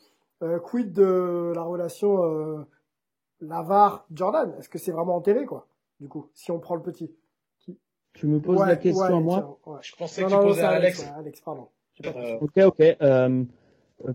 euh, 0.43 0.59
quid 0.59 0.93
de 0.93 1.53
la 1.55 1.63
relation 1.63 2.65
euh, 3.43 3.47
Lavar-Jordan 3.47 4.55
Est-ce 4.59 4.69
que 4.69 4.79
c'est 4.79 4.93
vraiment 4.93 5.17
enterré 5.17 5.47
quoi 5.47 5.67
Du 6.01 6.09
coup, 6.09 6.31
si 6.35 6.51
on 6.51 6.59
prend 6.59 6.75
le 6.75 6.83
petit? 6.83 7.11
Tu 8.15 8.27
me 8.27 8.41
poses 8.41 8.59
Ouais, 8.61 8.67
la 8.67 8.77
question 8.77 9.05
ouais, 9.05 9.13
à 9.13 9.21
moi 9.21 9.59
tiens, 9.65 9.73
ouais. 9.73 9.79
Je 9.83 9.95
pensais 9.97 10.23
Non, 10.23 10.27
que 10.29 10.33
tu 10.33 10.37
non, 10.39 10.43
posais 10.45 10.61
c'est 10.61 10.67
à 10.67 10.71
Alex. 10.71 11.01
ouais, 11.01 11.13
Alex, 11.19 11.41
pardon. 11.43 11.69
J'ai 11.95 12.11
pas 12.11 12.19
Euh, 12.19 12.39
Ok, 12.41 12.53
ok. 12.65 12.97
Euh, 13.03 13.45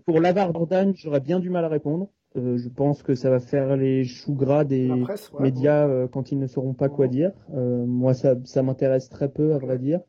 pour 0.05 0.19
Lavar 0.19 0.51
Jordan, 0.53 0.93
j'aurais 0.95 1.19
bien 1.19 1.39
du 1.39 1.49
mal 1.51 1.65
à 1.65 1.67
répondre. 1.67 2.07
Euh, 2.35 2.57
je 2.57 2.69
pense 2.69 3.03
que 3.03 3.13
ça 3.13 3.29
va 3.29 3.39
faire 3.39 3.75
les 3.77 4.03
choux 4.05 4.33
gras 4.33 4.63
des 4.63 4.87
La 4.87 4.97
presse, 4.97 5.31
ouais, 5.33 5.41
médias 5.43 5.87
euh, 5.87 6.07
quand 6.07 6.31
ils 6.31 6.39
ne 6.39 6.47
sauront 6.47 6.73
pas 6.73 6.89
quoi 6.89 7.07
dire. 7.07 7.31
Euh, 7.53 7.85
moi, 7.85 8.13
ça, 8.15 8.35
ça 8.43 8.63
m'intéresse 8.63 9.07
très 9.09 9.29
peu, 9.29 9.53
à 9.53 9.59
vrai 9.59 9.77
dire. 9.77 9.99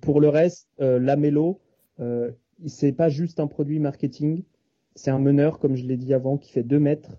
Pour 0.00 0.20
le 0.20 0.28
reste, 0.28 0.68
euh, 0.80 0.98
Lamelo, 0.98 1.60
euh, 2.00 2.30
c'est 2.66 2.92
pas 2.92 3.08
juste 3.08 3.40
un 3.40 3.46
produit 3.46 3.78
marketing. 3.78 4.42
C'est 4.94 5.10
un 5.10 5.18
meneur, 5.18 5.58
comme 5.60 5.76
je 5.76 5.84
l'ai 5.86 5.96
dit 5.96 6.12
avant, 6.12 6.36
qui 6.36 6.50
fait 6.50 6.64
deux 6.64 6.80
mètres, 6.80 7.10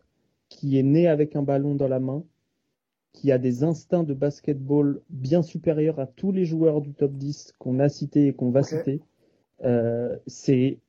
qui 0.50 0.78
est 0.78 0.84
né 0.84 1.08
avec 1.08 1.36
un 1.36 1.44
ballon 1.44 1.76
dans 1.76 1.88
la 1.88 2.00
main, 2.00 2.24
qui 3.14 3.32
a 3.32 3.38
des 3.38 3.64
instincts 3.64 4.04
de 4.04 4.14
basketball 4.14 5.02
bien 5.10 5.42
supérieurs 5.42 6.00
à 6.00 6.06
tous 6.08 6.32
les 6.32 6.46
joueurs 6.46 6.82
du 6.82 6.94
top 6.94 7.14
10 7.14 7.54
qu'on 7.58 7.80
a 7.80 7.90
cités 7.90 8.28
et 8.28 8.34
qu'on 8.34 8.52
va 8.52 8.64
citer. 8.64 9.02
Euh, 9.64 10.16
c'est 10.28 10.80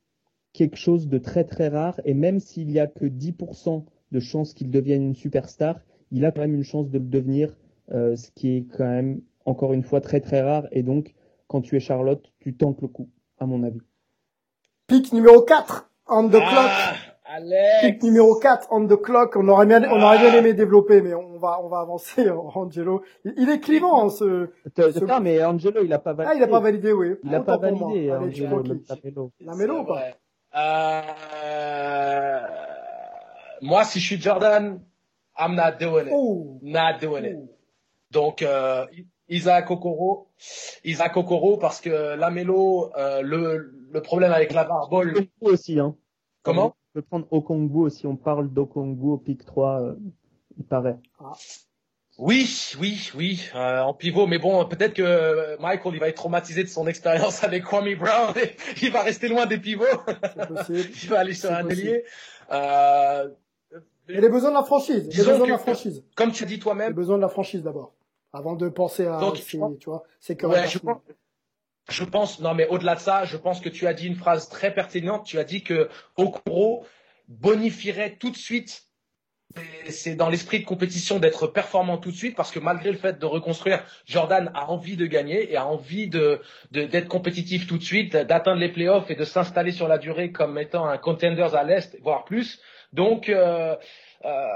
quelque 0.53 0.77
chose 0.77 1.07
de 1.07 1.17
très 1.17 1.43
très 1.43 1.67
rare 1.67 1.99
et 2.05 2.13
même 2.13 2.39
s'il 2.39 2.71
y 2.71 2.79
a 2.79 2.87
que 2.87 3.05
10% 3.05 3.85
de 4.11 4.19
chances 4.19 4.53
qu'il 4.53 4.69
devienne 4.69 5.03
une 5.03 5.15
superstar, 5.15 5.79
il 6.11 6.25
a 6.25 6.31
quand 6.31 6.41
même 6.41 6.55
une 6.55 6.63
chance 6.63 6.89
de 6.89 6.99
le 6.99 7.05
devenir, 7.05 7.55
euh, 7.91 8.15
ce 8.15 8.29
qui 8.31 8.57
est 8.57 8.65
quand 8.77 8.85
même 8.85 9.21
encore 9.45 9.73
une 9.73 9.83
fois 9.83 10.01
très 10.01 10.19
très 10.19 10.41
rare 10.41 10.67
et 10.71 10.83
donc 10.83 11.13
quand 11.47 11.61
tu 11.61 11.75
es 11.75 11.79
Charlotte, 11.79 12.31
tu 12.39 12.55
tentes 12.55 12.81
le 12.81 12.87
coup, 12.87 13.09
à 13.37 13.45
mon 13.45 13.63
avis. 13.63 13.81
Pic 14.87 15.11
numéro 15.11 15.41
4, 15.41 15.89
on 16.07 16.29
the 16.29 16.35
Ah, 16.35 16.93
clock. 16.93 17.10
Alex. 17.33 18.03
Numéro 18.03 18.35
4, 18.39 18.67
on 18.71 18.87
the 18.87 18.95
clock. 19.01 19.35
On 19.37 19.47
aurait 19.47 19.65
bien, 19.65 19.83
on 19.89 20.01
aurait 20.01 20.17
bien 20.19 20.33
aimé 20.35 20.53
développer, 20.53 21.01
mais 21.01 21.13
on 21.13 21.37
va, 21.37 21.59
on 21.63 21.69
va 21.69 21.79
avancer, 21.79 22.29
Angelo. 22.55 23.03
Il, 23.23 23.33
il 23.37 23.49
est 23.49 23.59
clivant, 23.59 24.05
hein, 24.05 24.09
ce, 24.09 24.47
Te- 24.75 24.91
Ce- 24.91 25.19
mais 25.21 25.43
Angelo, 25.43 25.81
il 25.83 25.93
a 25.93 25.99
pas 25.99 26.13
validé. 26.13 26.33
ah, 26.33 26.37
il 26.37 26.43
a 26.43 26.47
pas 26.47 26.59
validé, 26.59 26.91
oui. 26.91 27.15
Il 27.23 27.33
a 27.33 27.39
pas 27.41 27.57
validé, 27.57 28.09
Allez, 28.11 28.11
Angelo, 28.11 28.47
tranquille. 28.49 28.73
même 28.73 28.83
pas 28.83 28.95
Melo. 29.03 29.31
La 29.39 29.55
mélo 29.55 29.79
ou 29.79 29.85
pas? 29.85 29.95
Ouais. 29.95 30.13
Euh, 30.57 32.39
moi, 33.61 33.83
si 33.85 33.99
je 33.99 34.05
suis 34.05 34.21
Jordan, 34.21 34.81
I'm 35.39 35.55
not 35.55 35.77
doing 35.79 36.07
it. 36.07 36.11
Oh. 36.13 36.59
Not 36.61 36.99
doing 37.01 37.23
it. 37.25 37.37
Donc, 38.11 38.41
euh, 38.41 38.85
Isaac 39.29 39.71
Okoro, 39.71 40.27
Isaac 40.83 41.15
Okoro, 41.15 41.55
parce 41.57 41.79
que 41.79 42.15
Lamelo, 42.15 42.89
euh, 42.97 43.21
le, 43.21 43.71
le 43.89 44.01
problème 44.01 44.33
avec 44.33 44.51
la 44.53 44.65
barbole. 44.65 45.13
Aussi, 45.39 45.79
hein. 45.79 45.95
Comment? 46.43 46.73
On 46.93 46.99
peut 46.99 47.01
prendre 47.03 47.27
Okongwu 47.31 47.83
aussi, 47.85 48.05
on 48.05 48.17
parle 48.17 48.49
d'Okongwu 48.51 49.11
au 49.11 49.17
pic 49.17 49.45
3, 49.45 49.81
euh, 49.81 49.95
il 50.57 50.65
paraît. 50.65 50.97
Oui, 52.17 52.49
oui, 52.81 53.09
oui, 53.15 53.41
euh, 53.55 53.79
en 53.81 53.93
pivot. 53.93 54.27
Mais 54.27 54.37
bon, 54.39 54.65
peut-être 54.65 54.93
que 54.93 55.01
euh, 55.01 55.55
Michael, 55.59 55.93
il 55.93 55.99
va 56.01 56.09
être 56.09 56.17
traumatisé 56.17 56.63
de 56.63 56.67
son 56.67 56.87
expérience 56.87 57.43
avec 57.45 57.63
Kwame 57.63 57.95
Brown. 57.95 58.33
et 58.35 58.51
il 58.85 58.91
va 58.91 59.03
rester 59.03 59.29
loin 59.29 59.45
des 59.45 59.57
pivots. 59.57 59.85
C'est 60.05 60.47
possible. 60.47 60.79
il 61.03 61.09
va 61.09 61.19
aller 61.19 61.33
sur 61.33 61.49
un 61.51 61.67
ailier. 61.69 62.03
Euh, 62.51 63.29
Et 64.09 64.19
les 64.19 64.29
besoins 64.29 64.49
de 64.49 64.55
la 64.55 64.63
franchise. 64.63 65.07
Les 65.07 65.23
besoins 65.23 65.45
de 65.47 65.51
la 65.51 65.57
franchise. 65.57 66.03
comme 66.15 66.33
tu 66.33 66.43
as 66.43 66.47
dit 66.47 66.55
Les 66.55 66.59
toi-même, 66.59 66.91
besoins 66.93 67.15
de 67.15 67.21
la 67.21 67.29
franchise 67.29 67.63
d'abord. 67.63 67.93
Avant 68.33 68.55
de 68.55 68.67
penser 68.67 69.05
à, 69.07 69.17
Donc, 69.19 69.37
ses- 69.37 69.43
je 69.51 69.57
pense- 69.57 69.77
tu 69.79 69.89
vois, 69.89 70.03
c'est 70.19 70.35
que 70.35 70.45
Ouais, 70.45 70.67
je 70.67 70.79
pense, 70.79 70.97
je 71.89 72.03
pense, 72.03 72.39
non, 72.39 72.53
mais 72.53 72.67
au-delà 72.67 72.95
de 72.95 72.99
ça, 72.99 73.25
je 73.25 73.37
pense 73.37 73.59
que 73.59 73.69
tu 73.69 73.87
as 73.87 73.93
dit 73.93 74.07
une 74.07 74.15
phrase 74.15 74.49
très 74.49 74.73
pertinente. 74.73 75.25
Tu 75.25 75.39
as 75.39 75.43
dit 75.43 75.63
que 75.63 75.89
Okoro 76.15 76.85
bonifierait 77.27 78.17
tout 78.19 78.29
de 78.29 78.37
suite. 78.37 78.83
C'est 79.89 80.15
dans 80.15 80.29
l'esprit 80.29 80.61
de 80.61 80.65
compétition 80.65 81.19
d'être 81.19 81.45
performant 81.45 81.97
tout 81.97 82.11
de 82.11 82.15
suite 82.15 82.37
parce 82.37 82.51
que 82.51 82.59
malgré 82.59 82.89
le 82.89 82.97
fait 82.97 83.19
de 83.19 83.25
reconstruire, 83.25 83.83
Jordan 84.05 84.49
a 84.53 84.69
envie 84.69 84.95
de 84.95 85.05
gagner 85.05 85.51
et 85.51 85.57
a 85.57 85.67
envie 85.67 86.07
de 86.07 86.39
de- 86.71 86.85
d'être 86.85 87.09
compétitif 87.09 87.67
tout 87.67 87.77
de 87.77 87.83
suite, 87.83 88.15
d'atteindre 88.15 88.61
les 88.61 88.69
playoffs 88.71 89.11
et 89.11 89.15
de 89.15 89.25
s'installer 89.25 89.73
sur 89.73 89.89
la 89.89 89.97
durée 89.97 90.31
comme 90.31 90.57
étant 90.57 90.85
un 90.87 90.97
contenders 90.97 91.53
à 91.53 91.65
l'est, 91.65 91.97
voire 92.01 92.23
plus. 92.23 92.61
Donc, 92.93 93.27
euh, 93.27 93.75
euh, 94.23 94.47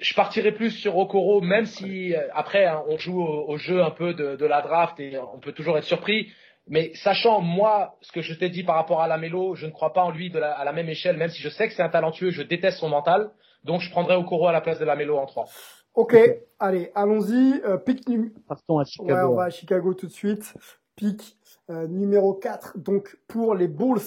je 0.00 0.14
partirai 0.14 0.50
plus 0.52 0.70
sur 0.70 0.96
Okoro, 0.96 1.40
même 1.40 1.66
si 1.66 2.14
euh, 2.14 2.26
après 2.32 2.66
hein, 2.66 2.82
on 2.88 2.96
joue 2.98 3.22
au, 3.22 3.56
jeu 3.56 3.82
un 3.82 3.90
peu 3.90 4.14
de, 4.14 4.34
de 4.34 4.46
la 4.46 4.62
draft 4.62 4.98
et 4.98 5.16
on 5.18 5.38
peut 5.38 5.52
toujours 5.52 5.78
être 5.78 5.84
surpris. 5.84 6.32
Mais 6.66 6.92
sachant 6.94 7.40
moi 7.40 7.96
ce 8.00 8.10
que 8.12 8.22
je 8.22 8.32
t'ai 8.34 8.48
dit 8.48 8.62
par 8.64 8.76
rapport 8.76 9.00
à 9.02 9.08
Lamelo, 9.08 9.54
je 9.54 9.66
ne 9.66 9.70
crois 9.70 9.92
pas 9.92 10.02
en 10.02 10.10
lui 10.10 10.30
de 10.30 10.38
la- 10.38 10.52
à 10.58 10.64
la 10.64 10.72
même 10.72 10.88
échelle, 10.88 11.16
même 11.18 11.28
si 11.30 11.42
je 11.42 11.48
sais 11.50 11.68
que 11.68 11.74
c'est 11.74 11.82
un 11.82 11.88
talentueux, 11.90 12.30
je 12.30 12.42
déteste 12.42 12.78
son 12.78 12.88
mental. 12.88 13.30
Donc 13.64 13.80
je 13.80 13.90
prendrais 13.90 14.16
Okoro 14.16 14.46
à 14.48 14.52
la 14.52 14.60
place 14.60 14.78
de 14.78 14.84
Lamelo 14.84 15.16
en 15.18 15.26
3. 15.26 15.46
Ok, 15.94 16.16
allez, 16.58 16.90
allons-y. 16.94 17.60
Euh, 17.64 17.76
pic 17.76 18.08
num- 18.08 18.30
Partons 18.48 18.78
à 18.78 18.80
Ouais, 18.80 18.86
Chicago. 18.86 19.32
on 19.32 19.36
va 19.36 19.44
à 19.44 19.50
Chicago 19.50 19.94
tout 19.94 20.06
de 20.06 20.12
suite. 20.12 20.54
Pic 20.96 21.36
euh, 21.70 21.86
numéro 21.86 22.34
4, 22.34 22.78
donc 22.78 23.16
pour 23.28 23.54
les 23.54 23.68
Bulls 23.68 24.00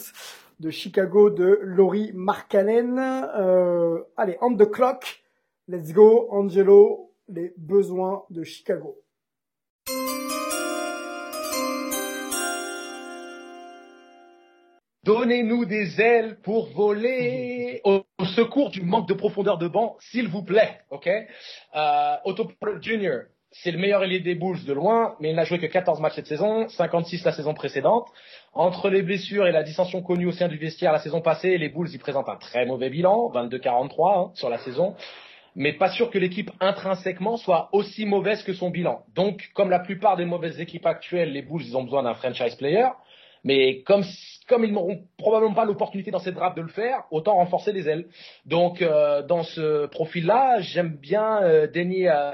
de 0.59 0.69
Chicago 0.69 1.29
de 1.29 1.59
Laurie 1.61 2.11
Markkanen. 2.13 2.97
Euh, 2.99 3.99
allez, 4.17 4.37
on 4.41 4.55
the 4.55 4.69
clock. 4.69 5.21
Let's 5.67 5.91
go, 5.93 6.27
Angelo, 6.31 7.11
les 7.29 7.53
besoins 7.57 8.23
de 8.29 8.43
Chicago. 8.43 8.97
Donnez-nous 15.07 15.63
des 15.63 16.01
ailes 16.01 16.35
pour 16.43 16.67
voler 16.73 17.79
au, 17.85 18.03
au 18.19 18.25
secours 18.25 18.69
du 18.71 18.81
manque 18.81 19.07
de 19.07 19.13
profondeur 19.13 19.57
de 19.57 19.69
banc, 19.69 19.95
s'il 19.99 20.27
vous 20.27 20.43
plaît. 20.43 20.81
Ok? 20.91 21.07
Euh, 21.07 22.15
Otto 22.25 22.51
Jr., 22.81 23.19
c'est 23.51 23.71
le 23.71 23.77
meilleur 23.77 24.03
ailier 24.03 24.19
des 24.19 24.35
Bulls 24.35 24.65
de 24.65 24.73
loin, 24.73 25.15
mais 25.21 25.29
il 25.29 25.35
n'a 25.37 25.45
joué 25.45 25.59
que 25.59 25.65
14 25.65 26.01
matchs 26.01 26.15
cette 26.15 26.27
saison, 26.27 26.67
56 26.67 27.23
la 27.23 27.31
saison 27.31 27.53
précédente. 27.53 28.09
Entre 28.51 28.89
les 28.89 29.01
blessures 29.01 29.47
et 29.47 29.53
la 29.53 29.63
dissension 29.63 30.01
connue 30.01 30.25
au 30.25 30.33
sein 30.33 30.49
du 30.49 30.57
vestiaire 30.57 30.91
la 30.91 30.99
saison 30.99 31.21
passée, 31.21 31.57
les 31.57 31.69
Bulls 31.69 31.89
y 31.93 31.97
présentent 31.97 32.27
un 32.27 32.35
très 32.35 32.65
mauvais 32.65 32.89
bilan, 32.89 33.31
22-43 33.33 34.11
hein, 34.11 34.31
sur 34.35 34.49
la 34.49 34.57
saison. 34.57 34.93
Mais 35.55 35.71
pas 35.71 35.89
sûr 35.89 36.11
que 36.11 36.19
l'équipe 36.19 36.51
intrinsèquement 36.59 37.37
soit 37.37 37.69
aussi 37.71 38.05
mauvaise 38.05 38.43
que 38.43 38.51
son 38.51 38.71
bilan. 38.71 39.03
Donc, 39.15 39.51
comme 39.53 39.69
la 39.69 39.79
plupart 39.79 40.17
des 40.17 40.25
mauvaises 40.25 40.59
équipes 40.59 40.85
actuelles, 40.85 41.31
les 41.31 41.43
Bulls, 41.43 41.63
ils 41.65 41.77
ont 41.77 41.83
besoin 41.83 42.03
d'un 42.03 42.13
franchise 42.13 42.55
player. 42.55 42.87
Mais 43.43 43.81
comme, 43.81 44.03
comme 44.47 44.63
ils 44.63 44.73
n'auront 44.73 44.99
probablement 45.17 45.53
pas 45.53 45.65
l'opportunité 45.65 46.11
dans 46.11 46.19
cette 46.19 46.35
draft 46.35 46.55
de 46.57 46.61
le 46.61 46.67
faire, 46.69 47.03
autant 47.11 47.35
renforcer 47.35 47.71
les 47.71 47.87
ailes. 47.87 48.05
Donc 48.45 48.81
euh, 48.81 49.21
dans 49.23 49.43
ce 49.43 49.85
profil-là, 49.87 50.59
j'aime 50.61 50.97
bien 50.97 51.41
euh, 51.43 51.67
Denis 51.67 52.07
euh, 52.07 52.31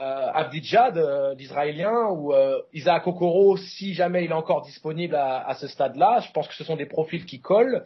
euh, 0.00 0.26
Abdijad, 0.34 0.98
euh, 0.98 1.34
l'Israélien, 1.34 2.08
ou 2.10 2.32
euh, 2.34 2.58
Isaac 2.72 3.06
Okoro, 3.06 3.56
si 3.56 3.94
jamais 3.94 4.24
il 4.24 4.30
est 4.30 4.34
encore 4.34 4.62
disponible 4.62 5.14
à, 5.14 5.46
à 5.46 5.54
ce 5.54 5.68
stade-là. 5.68 6.20
Je 6.26 6.32
pense 6.32 6.48
que 6.48 6.54
ce 6.54 6.64
sont 6.64 6.76
des 6.76 6.86
profils 6.86 7.24
qui 7.24 7.40
collent. 7.40 7.84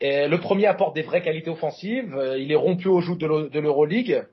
Et 0.00 0.26
le 0.26 0.38
premier 0.40 0.66
apporte 0.66 0.94
des 0.94 1.02
vraies 1.02 1.22
qualités 1.22 1.50
offensives. 1.50 2.16
Euh, 2.16 2.38
il 2.38 2.50
est 2.50 2.56
rompu 2.56 2.88
au 2.88 3.00
l'Euro- 3.00 3.48
de 3.48 3.60
l'Euroleague. 3.60 4.24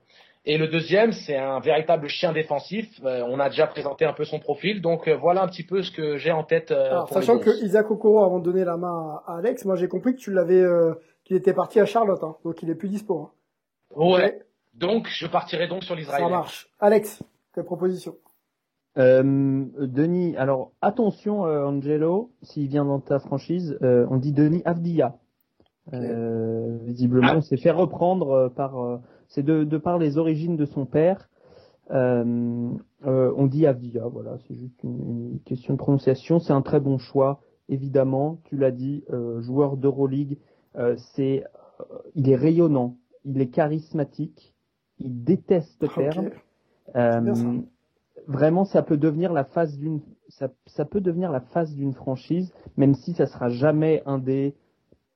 Et 0.46 0.56
le 0.56 0.68
deuxième, 0.68 1.12
c'est 1.12 1.36
un 1.36 1.60
véritable 1.60 2.08
chien 2.08 2.32
défensif. 2.32 2.88
Euh, 3.04 3.22
on 3.28 3.38
a 3.38 3.50
déjà 3.50 3.66
présenté 3.66 4.06
un 4.06 4.14
peu 4.14 4.24
son 4.24 4.38
profil, 4.38 4.80
donc 4.80 5.06
euh, 5.06 5.14
voilà 5.14 5.42
un 5.42 5.48
petit 5.48 5.64
peu 5.64 5.82
ce 5.82 5.90
que 5.90 6.16
j'ai 6.16 6.32
en 6.32 6.44
tête. 6.44 6.70
euh, 6.70 6.90
Alors, 6.90 7.06
pour 7.08 7.18
les 7.18 7.22
sachant 7.26 7.36
Bulls. 7.38 7.44
que 7.44 7.64
Isaac 7.64 7.90
Okoro, 7.90 8.24
avant 8.24 8.38
de 8.38 8.44
donner 8.44 8.64
la 8.64 8.78
main 8.78 9.20
à 9.26 9.36
Alex, 9.36 9.66
moi 9.66 9.76
j'ai 9.76 9.88
compris 9.88 10.14
que 10.14 10.20
tu 10.20 10.32
l'avais, 10.32 10.60
euh, 10.60 10.94
qu'il 11.24 11.36
était 11.36 11.52
parti 11.52 11.78
à 11.78 11.84
Charlotte, 11.84 12.22
hein, 12.24 12.36
donc 12.44 12.62
il 12.62 12.70
est 12.70 12.74
plus 12.74 12.88
dispo. 12.88 13.18
hein. 13.18 13.30
Ouais. 13.96 14.40
Donc 14.74 15.08
je 15.08 15.26
partirai 15.26 15.68
donc 15.68 15.82
sur 15.84 15.94
Ça 15.94 16.00
l'Israélien. 16.00 16.30
marche. 16.30 16.70
Alex, 16.80 17.22
tes 17.54 17.62
propositions. 17.62 18.14
Euh, 18.98 19.22
Denis, 19.78 20.36
alors 20.38 20.72
attention 20.80 21.44
euh, 21.46 21.64
Angelo, 21.66 22.30
s'il 22.42 22.66
vient 22.66 22.84
dans 22.86 22.98
ta 23.00 23.18
franchise, 23.18 23.78
euh, 23.82 24.06
on 24.10 24.16
dit 24.16 24.32
Denis 24.32 24.62
Avdia. 24.64 25.16
Euh, 25.92 26.78
visiblement, 26.82 27.34
on 27.36 27.40
s'est 27.40 27.56
fait 27.56 27.70
reprendre 27.70 28.30
euh, 28.32 28.48
par, 28.48 28.78
euh, 28.82 28.96
c'est 29.30 29.42
de, 29.42 29.64
de 29.64 29.78
par 29.78 29.98
les 29.98 30.18
origines 30.18 30.56
de 30.56 30.66
son 30.66 30.84
père. 30.84 31.28
Euh, 31.90 32.70
euh, 33.06 33.32
on 33.36 33.46
dit 33.46 33.66
Avdia, 33.66 34.06
voilà, 34.06 34.36
c'est 34.46 34.54
juste 34.54 34.82
une, 34.84 35.30
une 35.32 35.40
question 35.40 35.74
de 35.74 35.78
prononciation. 35.78 36.38
C'est 36.38 36.52
un 36.52 36.62
très 36.62 36.78
bon 36.78 36.98
choix, 36.98 37.40
évidemment. 37.68 38.38
Tu 38.44 38.56
l'as 38.56 38.70
dit, 38.70 39.02
euh, 39.10 39.40
joueur 39.40 39.76
d'Euroleague, 39.76 40.36
c'est, 41.14 41.44
il 42.14 42.30
est 42.30 42.36
rayonnant, 42.36 42.96
il 43.24 43.40
est 43.40 43.48
charismatique, 43.48 44.54
il 45.00 45.24
déteste 45.24 45.82
Ok. 45.82 45.94
perdre. 45.96 46.30
bien 46.94 47.34
ça. 47.34 47.48
Euh, 47.48 47.60
vraiment, 48.28 48.64
ça 48.64 48.82
peut 48.82 48.96
devenir 48.96 49.32
la 49.32 49.44
phase 49.44 49.76
d'une, 49.78 50.00
ça, 50.28 50.50
ça 50.66 50.84
peut 50.84 51.00
devenir 51.00 51.32
la 51.32 51.40
phase 51.40 51.74
d'une 51.74 51.92
franchise, 51.94 52.52
même 52.76 52.94
si 52.94 53.14
ça 53.14 53.26
sera 53.26 53.48
jamais 53.48 54.02
un 54.06 54.18
des 54.18 54.54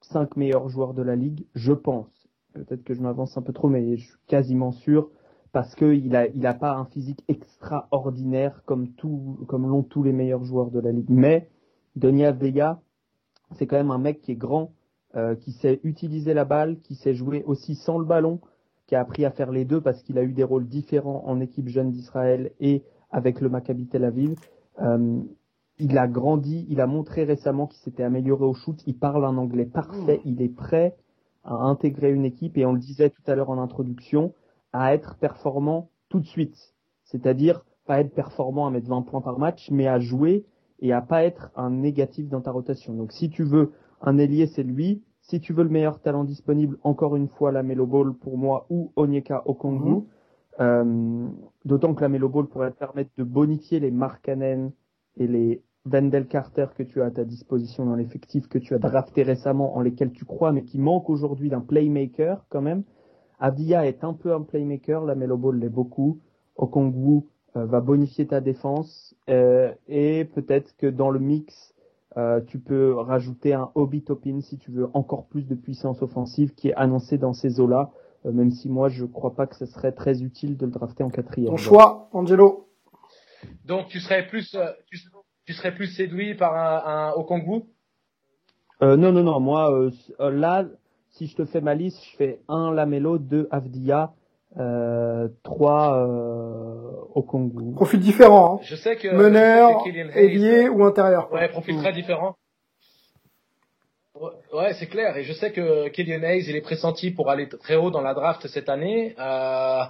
cinq 0.01 0.37
meilleurs 0.37 0.69
joueurs 0.69 0.95
de 0.95 1.03
la 1.03 1.15
ligue, 1.17 1.45
je 1.55 1.73
pense. 1.73 2.24
Peut-être 2.55 2.85
que 2.85 2.95
je 2.95 3.03
m'avance 3.03 3.37
un 3.37 3.43
peu 3.43 3.53
trop, 3.53 3.69
mais 3.69 3.97
je 3.97 4.05
suis 4.05 4.19
quasiment 4.29 4.73
sûr 4.73 5.11
parce 5.53 5.75
que 5.75 5.95
il 5.95 6.15
a, 6.17 6.27
il 6.29 6.47
a 6.47 6.55
pas 6.55 6.73
un 6.73 6.85
physique 6.87 7.23
extraordinaire 7.29 8.63
comme 8.65 8.89
tout, 8.93 9.39
comme 9.49 9.69
l'ont 9.69 9.83
tous 9.83 10.03
les 10.03 10.13
meilleurs 10.13 10.45
joueurs 10.45 10.71
de 10.71 10.81
la 10.81 10.93
ligue. 10.93 11.11
Mais 11.11 11.49
Denis 11.97 12.33
Vega, 12.33 12.81
c'est 13.53 13.67
quand 13.67 13.77
même 13.77 13.91
un 13.91 13.99
mec 13.99 14.21
qui 14.21 14.33
est 14.33 14.37
grand, 14.37 14.73
euh, 15.17 15.35
qui 15.37 15.53
sait 15.53 15.81
utiliser 15.85 16.35
la 16.35 16.45
balle, 16.45 16.79
qui 16.81 16.95
sait 16.95 17.15
jouer 17.15 17.45
aussi 17.45 17.75
sans 17.75 17.99
le 17.99 18.05
ballon, 18.05 18.41
qui 18.87 18.95
a 18.95 19.01
appris 19.01 19.25
à 19.25 19.31
faire 19.31 19.53
les 19.53 19.65
deux 19.65 19.81
parce 19.81 20.03
qu'il 20.03 20.19
a 20.19 20.23
eu 20.23 20.33
des 20.33 20.45
rôles 20.45 20.67
différents 20.67 21.23
en 21.27 21.41
équipe 21.41 21.69
jeune 21.69 21.91
d'Israël 21.91 22.53
et 22.61 22.83
avec 23.11 23.41
le 23.41 23.49
Maccabi 23.49 23.87
Tel 23.87 24.05
Aviv. 24.05 24.35
Euh, 24.81 25.21
il 25.79 25.99
a 25.99 26.07
grandi, 26.07 26.67
il 26.69 26.81
a 26.81 26.87
montré 26.87 27.25
récemment 27.25 27.67
qu'il 27.67 27.81
s'était 27.81 28.05
amélioré 28.05 28.45
au 28.45 28.55
shoot, 28.55 28.81
il 28.87 28.97
parle 28.97 29.25
un 29.25 29.37
anglais 29.37 29.67
parfait, 29.67 30.21
il 30.25 30.41
est 30.41 30.55
prêt 30.55 30.97
à 31.45 31.55
intégrer 31.55 32.11
une 32.11 32.25
équipe 32.25 32.57
et 32.57 32.67
on 32.67 32.73
le 32.73 32.79
disait 32.79 33.11
tout 33.11 33.23
à 33.27 33.35
l'heure 33.35 33.51
en 33.51 33.59
introduction, 33.59 34.33
à 34.73 34.95
être 34.95 35.17
performant 35.17 35.91
tout 36.09 36.21
de 36.21 36.27
suite. 36.27 36.75
C'est-à-dire 37.05 37.65
pas 37.87 38.01
être 38.01 38.15
performant 38.15 38.67
à 38.67 38.71
mettre 38.71 38.89
20 38.89 39.03
points 39.03 39.21
par 39.21 39.39
match, 39.39 39.71
mais 39.71 39.87
à 39.87 40.01
jouer 40.01 40.47
et 40.81 40.93
à 40.93 41.01
pas 41.01 41.25
être 41.25 41.51
un 41.57 41.71
négatif 41.71 42.29
dans 42.29 42.41
ta 42.41 42.51
rotation. 42.51 42.95
Donc 42.95 43.13
si 43.13 43.31
tu 43.31 43.45
veux 43.45 43.73
un 44.01 44.19
ailier, 44.19 44.47
c'est 44.47 44.63
lui. 44.63 45.03
Si 45.21 45.41
tu 45.41 45.53
veux 45.53 45.65
le 45.65 45.71
meilleur 45.71 46.01
talent 46.01 46.25
disponible, 46.25 46.79
encore 46.83 47.17
une 47.17 47.29
fois, 47.29 47.53
la 47.53 47.63
Melo 47.63 47.87
Ball 47.87 48.13
pour 48.13 48.37
moi 48.37 48.67
ou 48.69 48.93
Onyeka 48.97 49.43
Okongwu. 49.47 49.91
Mhm. 49.91 50.05
Euh, 50.61 51.27
D'autant 51.65 51.95
que 51.95 52.03
la 52.03 52.09
Melo 52.09 52.29
Ball 52.29 52.47
pourrait 52.47 52.71
te 52.71 52.79
permettre 52.79 53.11
de 53.17 53.25
bonifier 53.25 53.81
les 53.81 53.91
Markkanen 53.91 54.73
et 55.17 55.27
les 55.27 55.63
Wendell 55.87 56.27
Carter 56.27 56.67
que 56.77 56.83
tu 56.83 57.03
as 57.03 57.07
à 57.07 57.11
ta 57.11 57.25
disposition 57.25 57.85
dans 57.85 57.95
l'effectif, 57.95 58.49
que 58.49 58.59
tu 58.59 58.75
as 58.75 58.79
drafté 58.79 59.23
récemment, 59.23 59.77
en 59.77 59.81
lesquels 59.81 60.13
tu 60.13 60.25
crois, 60.25 60.53
mais 60.53 60.65
qui 60.65 60.79
manque 60.79 61.11
aujourd'hui 61.11 61.51
d'un 61.51 61.61
playmaker 61.61 62.47
quand 62.49 62.63
même. 62.63 62.85
Avdia 63.39 63.87
est 63.87 64.05
un 64.05 64.15
peu 64.15 64.33
un 64.33 64.43
playmaker, 64.43 65.05
la 65.05 65.15
Melo 65.15 65.37
Ball 65.37 65.59
l'est 65.59 65.69
beaucoup. 65.69 66.21
Okongwu 66.57 67.25
euh, 67.57 67.67
va 67.67 67.81
bonifier 67.81 68.27
ta 68.27 68.41
défense 68.41 69.15
euh, 69.29 69.73
et 69.89 70.25
peut-être 70.25 70.77
que 70.77 70.87
dans 70.87 71.11
le 71.11 71.19
mix, 71.19 71.75
euh, 72.17 72.41
tu 72.41 72.59
peux 72.59 72.95
rajouter 72.95 73.53
un 73.53 73.71
Obi 73.75 74.03
Topin 74.03 74.41
si 74.41 74.57
tu 74.57 74.71
veux 74.71 74.89
encore 74.95 75.27
plus 75.27 75.47
de 75.47 75.55
puissance 75.55 76.01
offensive 76.01 76.55
qui 76.55 76.69
est 76.69 76.75
annoncé 76.75 77.19
dans 77.19 77.33
ces 77.33 77.61
eaux-là, 77.61 77.91
même 78.25 78.51
si 78.51 78.69
moi 78.69 78.89
je 78.89 79.05
crois 79.05 79.35
pas 79.35 79.47
que 79.47 79.57
ce 79.57 79.67
serait 79.67 79.93
très 79.93 80.23
utile 80.23 80.57
de 80.57 80.65
le 80.65 80.73
drafter 80.73 81.05
en 81.05 81.11
quatrième. 81.11 81.51
Ton 81.51 81.57
choix, 81.57 82.09
Angelo. 82.13 82.69
Donc 83.67 83.89
tu 83.89 84.01
serais 84.01 84.27
plus, 84.27 84.57
tu, 84.87 84.99
tu 85.47 85.53
serais 85.53 85.75
plus 85.75 85.89
séduit 85.89 86.35
par 86.35 86.55
un, 86.55 87.11
un 87.11 87.13
Okongwu 87.13 87.65
euh, 88.83 88.97
Non, 88.97 89.13
non, 89.13 89.23
non. 89.23 89.41
Moi, 89.41 89.71
euh, 89.73 90.31
là, 90.31 90.65
si 91.11 91.27
je 91.27 91.37
te 91.37 91.45
fais 91.45 91.61
ma 91.61 91.75
liste, 91.75 92.03
je 92.11 92.17
fais 92.17 92.41
un 92.49 92.73
Lamelo, 92.73 93.19
deux 93.19 93.49
Avdia, 93.51 94.13
euh, 94.59 95.29
trois 95.43 95.97
euh, 95.99 96.91
Okongwu. 97.15 97.75
Profil 97.75 98.01
différent. 98.01 98.57
Hein. 98.57 98.65
Je 98.65 98.77
sais 98.77 98.97
que 98.97 99.09
meneur, 99.09 99.83
ailier 100.15 100.69
ou 100.69 100.85
intérieur. 100.85 101.33
Ouais, 101.33 101.49
profil 101.49 101.77
très 101.79 101.93
différent. 101.93 102.37
Ouais, 104.53 104.73
c'est 104.75 104.87
clair. 104.87 105.17
Et 105.17 105.25
je 105.25 105.33
sais 105.33 105.51
que 105.51 105.89
Killian 105.89 106.23
Hayes, 106.23 106.45
il 106.49 106.55
est 106.55 106.61
pressenti 106.61 107.11
pour 107.11 107.31
aller 107.31 107.49
très 107.49 107.75
haut 107.75 107.91
dans 107.91 108.01
la 108.01 108.15
draft 108.15 108.47
cette 108.47 108.69
année. 108.69 109.15
Euh, 109.19 109.83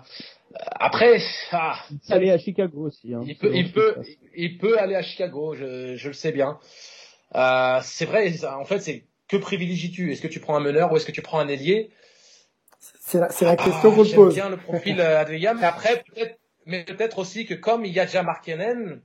après, 0.55 1.21
ah, 1.53 1.77
aller 2.11 2.31
à 2.31 2.39
Chicago 2.39 2.87
aussi. 2.87 3.15
Hein, 3.15 3.23
il 3.27 3.37
peut, 3.37 3.51
il 3.55 3.73
peut, 3.73 3.97
il 4.37 4.59
peut 4.59 4.79
aller 4.79 4.95
à 4.95 5.03
Chicago. 5.03 5.55
Je, 5.55 5.97
je 5.97 6.09
le 6.09 6.15
sais 6.15 6.33
bien. 6.33 6.59
Euh, 7.35 7.81
c'est 7.83 8.05
vrai. 8.05 8.33
En 8.45 8.65
fait, 8.65 8.79
c'est 8.81 9.05
que 9.29 9.37
privilégies-tu? 9.37 10.13
Est-ce 10.13 10.23
que 10.23 10.29
tu 10.29 10.41
prends 10.41 10.57
un 10.57 10.61
meneur 10.61 10.93
ou 10.93 10.97
est-ce 10.97 11.07
que 11.07 11.13
tu 11.13 11.23
prends 11.23 11.39
un 11.39 11.49
ailier? 11.49 11.91
C'est 13.01 13.19
la, 13.19 13.31
c'est 13.31 13.45
la 13.45 13.57
question 13.57 13.93
ah, 13.93 13.97
qu'on 13.97 14.05
pose. 14.05 14.35
J'aime 14.35 14.49
bien 14.49 14.49
le 14.51 14.57
profil 14.57 15.01
euh, 15.01 15.25
mais 15.29 15.65
après 15.65 16.03
peut-être, 16.07 16.39
mais 16.67 16.85
peut-être 16.85 17.19
aussi 17.19 17.47
que 17.47 17.55
comme 17.55 17.85
il 17.85 17.93
y 17.93 18.01
a 18.01 18.05
déjà 18.05 18.23
Markenen, 18.23 19.01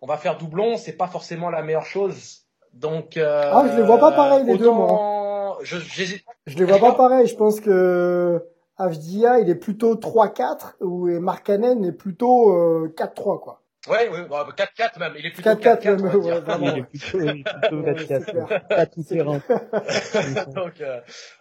on 0.00 0.06
va 0.06 0.16
faire 0.16 0.36
doublon. 0.36 0.76
C'est 0.76 0.96
pas 0.96 1.06
forcément 1.06 1.50
la 1.50 1.62
meilleure 1.62 1.86
chose. 1.86 2.40
Donc, 2.74 3.16
euh, 3.16 3.50
ah, 3.52 3.66
je 3.70 3.76
les 3.76 3.82
vois 3.82 3.98
pas 3.98 4.12
pareil 4.12 4.44
les 4.46 4.56
deux, 4.56 4.70
moi. 4.70 5.58
Je, 5.62 5.78
je 5.78 6.58
les 6.58 6.64
vois 6.64 6.78
pas 6.78 6.92
pareil. 6.92 7.26
Je 7.26 7.36
pense 7.36 7.60
que 7.60 8.42
Avdia, 8.82 9.40
il 9.40 9.48
est 9.48 9.54
plutôt 9.54 9.94
3-4 9.96 10.74
ou 10.80 11.08
Markkanen 11.20 11.84
est 11.84 11.92
plutôt 11.92 12.50
euh, 12.50 12.94
4-3 12.96 13.40
quoi. 13.40 13.62
Ouais, 13.88 14.08
ouais, 14.08 14.20
4-4 14.20 14.98
même. 15.00 15.14
Il 15.18 15.26
est 15.26 15.30
plutôt 15.30 15.50
4-4 15.50 16.02
même. 16.02 16.14
Ouais, 16.16 16.40
vraiment. 16.40 16.74
Il 16.74 16.78
est 16.78 16.82
plutôt, 16.84 17.18
plutôt 17.18 17.82
4-4. 17.82 18.68
Pas 18.68 18.86
tout 18.86 19.02
terrain. 19.02 19.40
donc, 20.54 20.80
euh, 20.80 21.00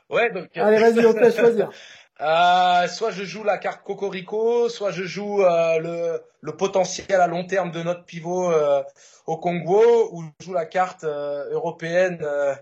ouais, 0.10 0.32
donc. 0.32 0.47
Allez, 0.56 0.80
vas-y, 0.80 1.06
on 1.06 1.13
te 1.13 1.19
laisse 1.19 1.38
choisir. 1.38 1.69
Euh, 2.19 2.88
soit 2.88 3.10
je 3.10 3.23
joue 3.23 3.43
la 3.43 3.58
carte 3.58 3.84
Cocorico, 3.84 4.69
soit 4.69 4.91
je 4.91 5.04
joue 5.04 5.43
euh, 5.43 5.80
le, 5.80 6.21
le 6.41 6.56
potentiel 6.56 7.19
à 7.19 7.25
long 7.25 7.47
terme 7.47 7.71
de 7.71 7.82
notre 7.82 8.06
pivot 8.06 8.51
euh, 8.51 8.84
au 9.25 9.38
Congo, 9.38 10.10
ou 10.12 10.23
je 10.39 10.45
joue 10.45 10.54
la 10.54 10.67
carte 10.67 11.04
euh, 11.04 11.49
européenne. 11.51 12.19
Euh. 12.21 12.54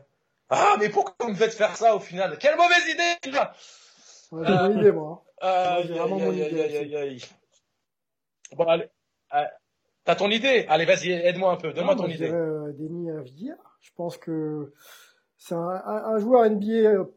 Ah, 0.50 0.78
mais 0.80 0.88
pourquoi 0.88 1.14
vous 1.20 1.32
me 1.32 1.36
faites 1.36 1.54
faire 1.54 1.76
ça 1.76 1.94
au 1.94 2.00
final? 2.00 2.38
Quelle 2.38 2.56
mauvaise 2.56 2.88
idée 2.88 3.32
j'ai 4.32 4.38
mon 4.38 4.80
idée, 4.80 4.92
moi. 4.92 5.24
Euh, 5.42 5.84
j'ai 5.86 5.94
vraiment 5.94 6.20
mon 6.20 6.34
idée. 6.34 7.18
Bon, 8.58 8.66
allez. 8.66 8.90
T'as 10.04 10.16
ton 10.16 10.30
idée? 10.30 10.66
Allez, 10.68 10.84
vas-y, 10.84 11.12
aide-moi 11.12 11.54
un 11.54 11.56
peu. 11.56 11.72
Donne-moi 11.72 11.96
ton 11.96 12.08
idée. 12.08 12.30
Euh, 12.30 12.74
Denis. 12.74 13.10
Je 13.80 13.90
pense 13.96 14.18
que 14.18 14.74
c'est 15.38 15.56
un, 15.56 15.82
un, 15.86 16.18
joueur 16.18 16.50
NBA 16.50 17.08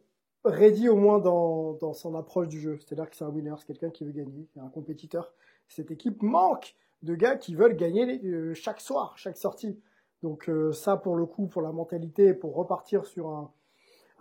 ready 0.45 0.89
au 0.89 0.97
moins 0.97 1.19
dans, 1.19 1.73
dans 1.75 1.93
son 1.93 2.15
approche 2.15 2.49
du 2.49 2.61
jeu. 2.61 2.79
C'est-à-dire 2.79 3.11
que 3.11 3.17
c'est 3.17 3.25
un 3.25 3.29
winner, 3.29 3.55
c'est 3.59 3.67
quelqu'un 3.67 3.91
qui 3.91 4.05
veut 4.05 4.13
gagner, 4.13 4.47
c'est 4.55 4.61
un 4.61 4.69
compétiteur. 4.69 5.33
Cette 5.69 5.91
équipe 5.91 6.23
manque 6.23 6.77
de 7.03 7.15
gars 7.15 7.37
qui 7.37 7.55
veulent 7.55 7.77
gagner 7.77 8.21
euh, 8.25 8.55
chaque 8.55 8.81
soir, 8.81 9.15
chaque 9.17 9.37
sortie. 9.37 9.81
Donc 10.23 10.49
euh, 10.49 10.73
ça, 10.73 10.97
pour 10.97 11.17
le 11.17 11.27
coup, 11.27 11.47
pour 11.47 11.63
la 11.63 11.73
mentalité, 11.73 12.35
pour 12.35 12.55
repartir 12.55 13.07
sur 13.07 13.29
un 13.29 13.51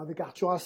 avec 0.01 0.19
Arthur 0.19 0.57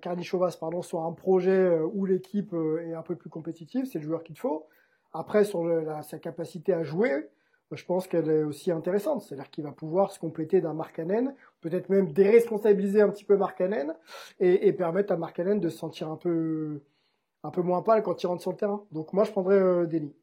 Karnichovas, 0.00 0.56
pardon, 0.60 0.82
sur 0.82 1.00
un 1.00 1.12
projet 1.12 1.50
euh, 1.50 1.88
où 1.92 2.04
l'équipe 2.06 2.54
est 2.82 2.94
un 2.94 3.02
peu 3.02 3.16
plus 3.16 3.30
compétitive, 3.30 3.86
c'est 3.86 3.98
le 3.98 4.04
joueur 4.04 4.22
qu'il 4.22 4.38
faut. 4.38 4.66
Après, 5.12 5.44
sur 5.44 5.64
sa 6.02 6.18
capacité 6.18 6.72
à 6.72 6.82
jouer, 6.82 7.28
je 7.70 7.84
pense 7.84 8.06
qu'elle 8.08 8.28
est 8.28 8.42
aussi 8.42 8.70
intéressante. 8.72 9.22
C'est-à-dire 9.22 9.50
qu'il 9.50 9.64
va 9.64 9.72
pouvoir 9.72 10.10
se 10.10 10.18
compléter 10.18 10.60
d'un 10.60 10.74
Markkanen, 10.74 11.34
peut-être 11.60 11.88
même 11.88 12.12
déresponsabiliser 12.12 13.00
un 13.00 13.10
petit 13.10 13.24
peu 13.24 13.36
Markkanen 13.36 13.94
et, 14.40 14.66
et 14.66 14.72
permettre 14.72 15.12
à 15.12 15.16
Markkanen 15.16 15.60
de 15.60 15.68
se 15.68 15.78
sentir 15.78 16.08
un 16.08 16.16
peu, 16.16 16.82
un 17.44 17.50
peu 17.50 17.62
moins 17.62 17.82
pâle 17.82 18.02
quand 18.02 18.22
il 18.22 18.26
rentre 18.26 18.42
sur 18.42 18.50
le 18.50 18.56
terrain. 18.56 18.84
Donc 18.90 19.12
moi, 19.12 19.24
je 19.24 19.30
prendrais 19.30 19.58
euh, 19.58 19.86
Denis. 19.86 20.14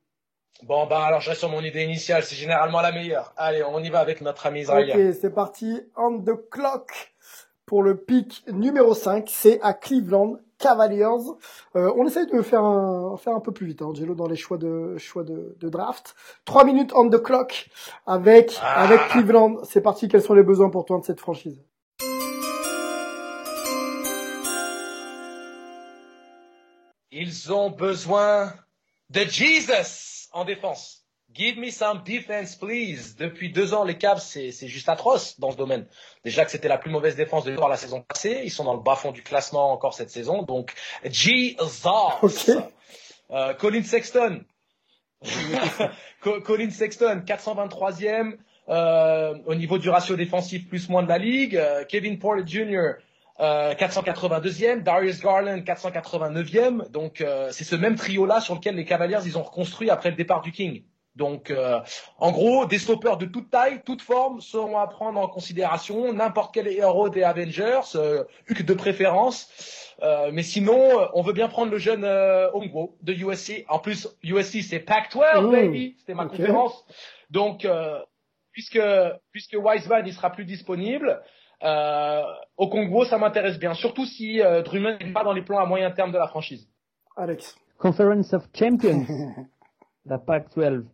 Bon, 0.63 0.85
bah 0.85 1.05
alors 1.05 1.21
je 1.21 1.29
reste 1.29 1.39
sur 1.39 1.49
mon 1.49 1.61
idée 1.61 1.83
initiale, 1.83 2.23
c'est 2.23 2.35
généralement 2.35 2.81
la 2.81 2.91
meilleure. 2.91 3.33
Allez, 3.37 3.63
on 3.63 3.79
y 3.79 3.89
va 3.89 3.99
avec 3.99 4.19
notre 4.21 4.45
ami 4.45 4.61
israélien. 4.61 4.93
Ok, 4.93 5.15
c'est 5.19 5.33
parti. 5.33 5.81
On 5.95 6.19
the 6.19 6.49
clock 6.49 6.91
pour 7.71 7.83
le 7.83 7.95
pick 7.95 8.43
numéro 8.51 8.93
5, 8.93 9.29
c'est 9.31 9.61
à 9.61 9.73
Cleveland 9.73 10.35
Cavaliers. 10.57 11.05
Euh, 11.77 11.89
on 11.95 12.05
essaye 12.05 12.27
de 12.27 12.41
faire 12.41 12.65
un, 12.65 13.15
faire 13.15 13.33
un 13.33 13.39
peu 13.39 13.53
plus 13.53 13.65
vite, 13.65 13.81
hein, 13.81 13.85
Angelo, 13.85 14.13
dans 14.13 14.27
les 14.27 14.35
choix 14.35 14.57
de, 14.57 14.97
choix 14.97 15.23
de, 15.23 15.55
de 15.57 15.69
draft. 15.69 16.13
Trois 16.43 16.65
minutes 16.65 16.91
on 16.93 17.09
the 17.09 17.23
clock 17.23 17.69
avec, 18.05 18.59
ah. 18.61 18.81
avec 18.81 18.99
Cleveland. 19.11 19.63
C'est 19.63 19.79
parti. 19.79 20.09
Quels 20.09 20.21
sont 20.21 20.33
les 20.33 20.43
besoins 20.43 20.69
pour 20.69 20.83
toi 20.83 20.99
de 20.99 21.05
cette 21.05 21.21
franchise? 21.21 21.63
Ils 27.13 27.53
ont 27.53 27.69
besoin 27.69 28.51
de 29.11 29.21
Jesus 29.21 30.27
en 30.33 30.43
défense. 30.43 31.00
Give 31.33 31.57
me 31.57 31.69
some 31.69 32.03
defense, 32.03 32.55
please. 32.55 33.15
Depuis 33.17 33.51
deux 33.51 33.73
ans, 33.73 33.83
les 33.83 33.97
Cavs, 33.97 34.19
c'est 34.19 34.67
juste 34.67 34.89
atroce 34.89 35.39
dans 35.39 35.51
ce 35.51 35.57
domaine. 35.57 35.85
Déjà 36.25 36.43
que 36.45 36.51
c'était 36.51 36.67
la 36.67 36.77
plus 36.77 36.91
mauvaise 36.91 37.15
défense 37.15 37.45
de 37.45 37.51
l'histoire 37.51 37.69
la 37.69 37.77
saison 37.77 38.01
passée. 38.01 38.41
Ils 38.43 38.51
sont 38.51 38.63
dans 38.63 38.73
le 38.73 38.81
bas-fond 38.81 39.11
du 39.11 39.23
classement 39.23 39.71
encore 39.71 39.93
cette 39.93 40.09
saison. 40.09 40.43
Donc, 40.43 40.73
Jesus. 41.05 41.57
Okay. 42.21 42.59
Euh, 43.31 43.53
Colin 43.53 43.83
Sexton. 43.83 44.41
Colin 46.21 46.69
Sexton, 46.69 47.23
423e 47.25 48.37
euh, 48.69 49.35
au 49.45 49.55
niveau 49.55 49.77
du 49.77 49.89
ratio 49.89 50.15
défensif 50.15 50.67
plus 50.67 50.89
moins 50.89 51.03
de 51.03 51.09
la 51.09 51.17
ligue. 51.17 51.55
Euh, 51.55 51.85
Kevin 51.87 52.19
Porter 52.19 52.43
Jr., 52.45 52.93
euh, 53.39 53.73
482e, 53.73 54.83
Darius 54.83 55.19
Garland 55.19 55.59
489e. 55.59 56.89
Donc 56.91 57.21
euh, 57.21 57.49
c'est 57.51 57.63
ce 57.63 57.75
même 57.75 57.95
trio 57.95 58.25
là 58.25 58.39
sur 58.39 58.55
lequel 58.55 58.75
les 58.75 58.85
Cavaliers 58.85 59.19
ils 59.25 59.37
ont 59.37 59.43
reconstruit 59.43 59.89
après 59.89 60.09
le 60.09 60.15
départ 60.15 60.41
du 60.41 60.51
King. 60.51 60.83
Donc, 61.15 61.51
euh, 61.51 61.79
en 62.17 62.31
gros, 62.31 62.65
des 62.65 62.79
stoppers 62.79 63.17
de 63.17 63.25
toute 63.25 63.49
taille, 63.49 63.81
toute 63.85 64.01
forme 64.01 64.39
seront 64.39 64.77
à 64.77 64.87
prendre 64.87 65.19
en 65.19 65.27
considération. 65.27 66.13
N'importe 66.13 66.53
quel 66.53 66.67
héros 66.67 67.09
des 67.09 67.23
Avengers, 67.23 67.81
euh, 67.95 68.23
de 68.49 68.73
préférence. 68.73 69.49
Euh, 70.03 70.31
mais 70.33 70.43
sinon, 70.43 71.09
on 71.13 71.21
veut 71.21 71.33
bien 71.33 71.47
prendre 71.47 71.71
le 71.71 71.77
jeune 71.77 72.05
euh, 72.05 72.49
Ongwo 72.53 72.97
de 73.01 73.13
USC. 73.13 73.65
En 73.67 73.79
plus, 73.79 74.07
USC 74.23 74.63
c'est 74.63 74.79
Pac-12, 74.79 75.51
baby. 75.51 75.95
C'était 75.99 76.13
ma 76.13 76.25
conférence. 76.25 76.85
Donc, 77.29 77.65
euh, 77.65 77.99
puisque 78.51 78.81
puisque 79.31 79.55
Wiseman 79.59 80.03
il 80.05 80.13
sera 80.13 80.31
plus 80.31 80.45
disponible, 80.45 81.21
euh, 81.63 82.23
au 82.57 82.67
Congo, 82.69 83.05
ça 83.05 83.17
m'intéresse 83.17 83.59
bien. 83.59 83.73
Surtout 83.73 84.05
si 84.05 84.41
euh, 84.41 84.63
Drummond 84.63 84.97
n'est 84.99 85.13
pas 85.13 85.23
dans 85.23 85.33
les 85.33 85.43
plans 85.43 85.59
à 85.59 85.65
moyen 85.65 85.91
terme 85.91 86.11
de 86.11 86.17
la 86.17 86.27
franchise. 86.27 86.67
Alex. 87.15 87.55
Conference 87.77 88.33
of 88.33 88.47
Champions. 88.53 89.05
la 90.05 90.17
Pac-12. 90.17 90.85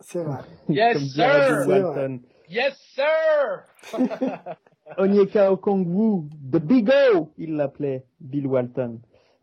C'est 0.00 0.22
vrai. 0.22 0.40
Yes, 0.68 0.98
sir! 1.14 2.06
Yes, 2.50 2.76
sir! 2.94 3.64
Onyeka 4.98 5.50
Okongwu, 5.52 6.28
The 6.50 6.58
Big 6.58 6.90
O, 7.14 7.30
il 7.38 7.54
l'appelait, 7.54 8.04
Bill 8.20 8.46
Walton. 8.46 9.00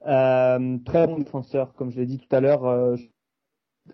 Euh, 0.07 0.77
très 0.85 1.07
bon 1.07 1.17
défenseur, 1.17 1.73
comme 1.73 1.89
je 1.89 1.99
l'ai 1.99 2.05
dit 2.05 2.19
tout 2.19 2.35
à 2.35 2.41
l'heure, 2.41 2.65
euh, 2.65 2.95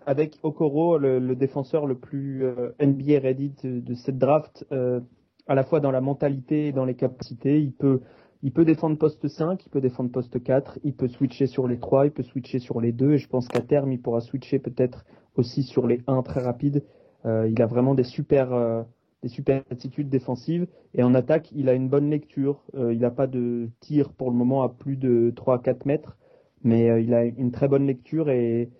avec 0.04 0.38
Okoro, 0.42 0.98
le, 0.98 1.18
le, 1.18 1.34
défenseur 1.36 1.86
le 1.86 1.96
plus 1.96 2.44
euh, 2.44 2.72
NBA 2.80 3.18
ready 3.20 3.54
de, 3.64 3.80
de 3.80 3.94
cette 3.94 4.18
draft, 4.18 4.66
euh, 4.72 5.00
à 5.46 5.54
la 5.54 5.64
fois 5.64 5.80
dans 5.80 5.90
la 5.90 6.02
mentalité 6.02 6.66
et 6.66 6.72
dans 6.72 6.84
les 6.84 6.96
capacités. 6.96 7.60
Il 7.60 7.72
peut, 7.72 8.02
il 8.42 8.52
peut 8.52 8.66
défendre 8.66 8.98
poste 8.98 9.26
5, 9.26 9.64
il 9.64 9.70
peut 9.70 9.80
défendre 9.80 10.10
poste 10.10 10.42
4, 10.42 10.80
il 10.84 10.94
peut 10.94 11.08
switcher 11.08 11.46
sur 11.46 11.66
les 11.66 11.78
3, 11.78 12.06
il 12.06 12.12
peut 12.12 12.22
switcher 12.22 12.58
sur 12.58 12.82
les 12.82 12.92
2, 12.92 13.12
et 13.12 13.18
je 13.18 13.28
pense 13.28 13.48
qu'à 13.48 13.62
terme, 13.62 13.90
il 13.92 14.02
pourra 14.02 14.20
switcher 14.20 14.58
peut-être 14.58 15.06
aussi 15.36 15.62
sur 15.62 15.86
les 15.86 16.00
1 16.06 16.22
très 16.22 16.40
rapides. 16.40 16.84
Euh, 17.24 17.48
il 17.48 17.60
a 17.60 17.66
vraiment 17.66 17.94
des 17.94 18.04
super, 18.04 18.52
euh, 18.52 18.82
des 19.22 19.28
super 19.28 19.62
attitudes 19.70 20.08
défensives. 20.08 20.66
Et 20.94 21.02
en 21.02 21.14
attaque, 21.14 21.50
il 21.52 21.68
a 21.68 21.74
une 21.74 21.88
bonne 21.88 22.10
lecture. 22.10 22.62
Euh, 22.74 22.92
il 22.92 23.00
n'a 23.00 23.10
pas 23.10 23.26
de 23.26 23.68
tir 23.80 24.12
pour 24.12 24.30
le 24.30 24.36
moment 24.36 24.62
à 24.62 24.68
plus 24.68 24.96
de 24.96 25.32
3-4 25.34 25.86
mètres. 25.86 26.16
Mais 26.62 27.02
il 27.02 27.14
a 27.14 27.24
une 27.24 27.52
très 27.52 27.68
bonne 27.68 27.86
lecture 27.86 28.28
et, 28.28 28.70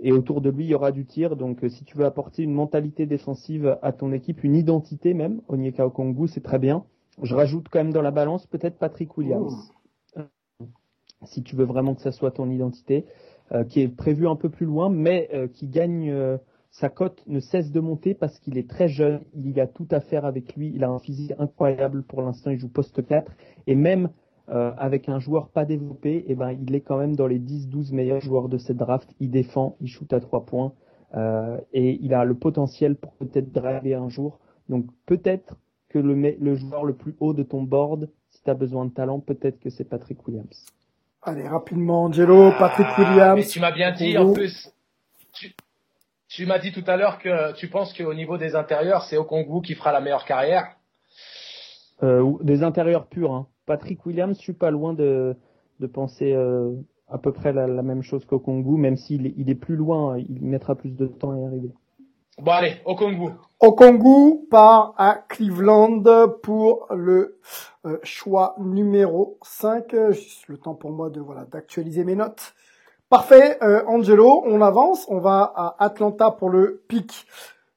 et 0.00 0.12
autour 0.12 0.40
de 0.40 0.48
lui, 0.48 0.64
il 0.64 0.70
y 0.70 0.74
aura 0.74 0.90
du 0.92 1.04
tir. 1.04 1.36
Donc, 1.36 1.64
si 1.68 1.84
tu 1.84 1.98
veux 1.98 2.06
apporter 2.06 2.42
une 2.42 2.54
mentalité 2.54 3.04
défensive 3.04 3.78
à 3.82 3.92
ton 3.92 4.12
équipe, 4.12 4.42
une 4.42 4.54
identité 4.54 5.12
même, 5.12 5.42
Onyeka 5.48 5.86
Okongu, 5.86 6.28
c'est 6.28 6.42
très 6.42 6.58
bien. 6.58 6.84
Je 7.22 7.34
rajoute 7.34 7.68
quand 7.70 7.80
même 7.80 7.92
dans 7.92 8.00
la 8.00 8.10
balance 8.10 8.46
peut-être 8.46 8.78
Patrick 8.78 9.18
Williams. 9.18 9.70
Si 11.24 11.42
tu 11.42 11.54
veux 11.54 11.66
vraiment 11.66 11.94
que 11.94 12.00
ça 12.00 12.12
soit 12.12 12.30
ton 12.30 12.48
identité, 12.48 13.04
qui 13.68 13.80
est 13.80 13.88
prévu 13.88 14.28
un 14.28 14.36
peu 14.36 14.48
plus 14.48 14.66
loin, 14.66 14.88
mais 14.88 15.28
qui 15.52 15.66
gagne 15.66 16.38
sa 16.70 16.88
cote 16.88 17.22
ne 17.26 17.40
cesse 17.40 17.72
de 17.72 17.80
monter 17.80 18.14
parce 18.14 18.38
qu'il 18.38 18.56
est 18.56 18.68
très 18.68 18.88
jeune, 18.88 19.20
il 19.34 19.50
y 19.50 19.60
a 19.60 19.66
tout 19.66 19.88
à 19.90 20.00
faire 20.00 20.24
avec 20.24 20.54
lui, 20.54 20.72
il 20.74 20.84
a 20.84 20.88
un 20.88 20.98
physique 20.98 21.32
incroyable 21.38 22.02
pour 22.02 22.22
l'instant, 22.22 22.50
il 22.50 22.58
joue 22.58 22.68
poste 22.68 23.04
4 23.04 23.32
et 23.66 23.74
même 23.74 24.10
euh, 24.50 24.72
avec 24.78 25.08
un 25.08 25.18
joueur 25.18 25.48
pas 25.48 25.64
développé, 25.64 26.24
eh 26.28 26.34
ben, 26.34 26.52
il 26.52 26.74
est 26.74 26.80
quand 26.80 26.98
même 26.98 27.16
dans 27.16 27.26
les 27.26 27.38
10-12 27.38 27.92
meilleurs 27.92 28.20
joueurs 28.20 28.48
de 28.48 28.58
cette 28.58 28.76
draft, 28.76 29.12
il 29.20 29.30
défend, 29.30 29.76
il 29.80 29.88
shoot 29.88 30.12
à 30.12 30.20
3 30.20 30.44
points 30.46 30.72
euh, 31.14 31.58
et 31.72 31.98
il 32.02 32.14
a 32.14 32.24
le 32.24 32.34
potentiel 32.34 32.96
pour 32.96 33.12
peut-être 33.14 33.52
driver 33.52 34.00
un 34.00 34.08
jour. 34.08 34.38
Donc 34.68 34.86
peut-être 35.06 35.56
que 35.88 35.98
le, 35.98 36.14
le 36.14 36.54
joueur 36.54 36.84
le 36.84 36.94
plus 36.94 37.16
haut 37.18 37.34
de 37.34 37.42
ton 37.42 37.64
board, 37.64 38.08
si 38.28 38.42
tu 38.44 38.50
as 38.50 38.54
besoin 38.54 38.86
de 38.86 38.92
talent, 38.92 39.18
peut-être 39.18 39.58
que 39.58 39.70
c'est 39.70 39.84
Patrick 39.84 40.26
Williams. 40.26 40.66
Allez, 41.22 41.46
rapidement, 41.46 42.04
Angelo, 42.04 42.52
Patrick 42.58 42.86
ah, 42.90 43.00
Williams. 43.00 43.38
Mais 43.38 43.46
tu 43.46 43.60
m'as 43.60 43.72
bien 43.72 43.92
dit, 43.92 44.16
en 44.16 44.32
plus, 44.32 44.72
tu 46.28 46.46
m'as 46.46 46.58
dit 46.58 46.72
tout 46.72 46.84
à 46.86 46.96
l'heure 46.96 47.18
que 47.18 47.52
tu 47.54 47.68
penses 47.68 47.92
qu'au 47.92 48.14
niveau 48.14 48.38
des 48.38 48.54
intérieurs, 48.54 49.02
c'est 49.04 49.16
Okongu 49.16 49.60
qui 49.62 49.74
fera 49.74 49.92
la 49.92 50.00
meilleure 50.00 50.24
carrière. 50.24 50.76
Euh, 52.02 52.32
des 52.40 52.62
intérieurs 52.62 53.06
purs. 53.06 53.32
Hein. 53.32 53.46
Patrick 53.66 54.04
Williams, 54.06 54.36
je 54.36 54.42
suis 54.42 54.52
pas 54.54 54.70
loin 54.70 54.94
de, 54.94 55.36
de 55.80 55.86
penser 55.86 56.32
euh, 56.32 56.72
à 57.08 57.18
peu 57.18 57.32
près 57.32 57.52
la, 57.52 57.66
même 57.82 58.02
chose 58.02 58.24
qu'Okongu, 58.24 58.78
même 58.78 58.96
s'il 58.96 59.34
il 59.36 59.50
est 59.50 59.54
plus 59.54 59.76
loin, 59.76 60.18
il 60.18 60.42
mettra 60.42 60.74
plus 60.76 60.90
de 60.90 61.06
temps 61.06 61.32
à 61.32 61.38
y 61.38 61.44
arriver. 61.44 61.70
Bon 62.38 62.52
allez, 62.52 62.76
Okongu. 62.86 63.32
Okongu 63.60 64.46
part 64.50 64.94
à 64.96 65.24
Cleveland 65.28 66.02
pour 66.42 66.86
le 66.90 67.38
euh, 67.84 67.98
choix 68.02 68.54
numéro 68.58 69.38
5. 69.42 70.10
Juste 70.12 70.48
le 70.48 70.56
temps 70.56 70.74
pour 70.74 70.90
moi 70.90 71.10
de 71.10 71.20
voilà 71.20 71.44
d'actualiser 71.44 72.04
mes 72.04 72.14
notes. 72.14 72.54
Parfait, 73.10 73.58
euh, 73.62 73.84
Angelo, 73.86 74.42
on 74.46 74.62
avance, 74.62 75.04
on 75.08 75.18
va 75.18 75.52
à 75.54 75.76
Atlanta 75.84 76.30
pour 76.30 76.48
le 76.48 76.82
pic 76.88 77.26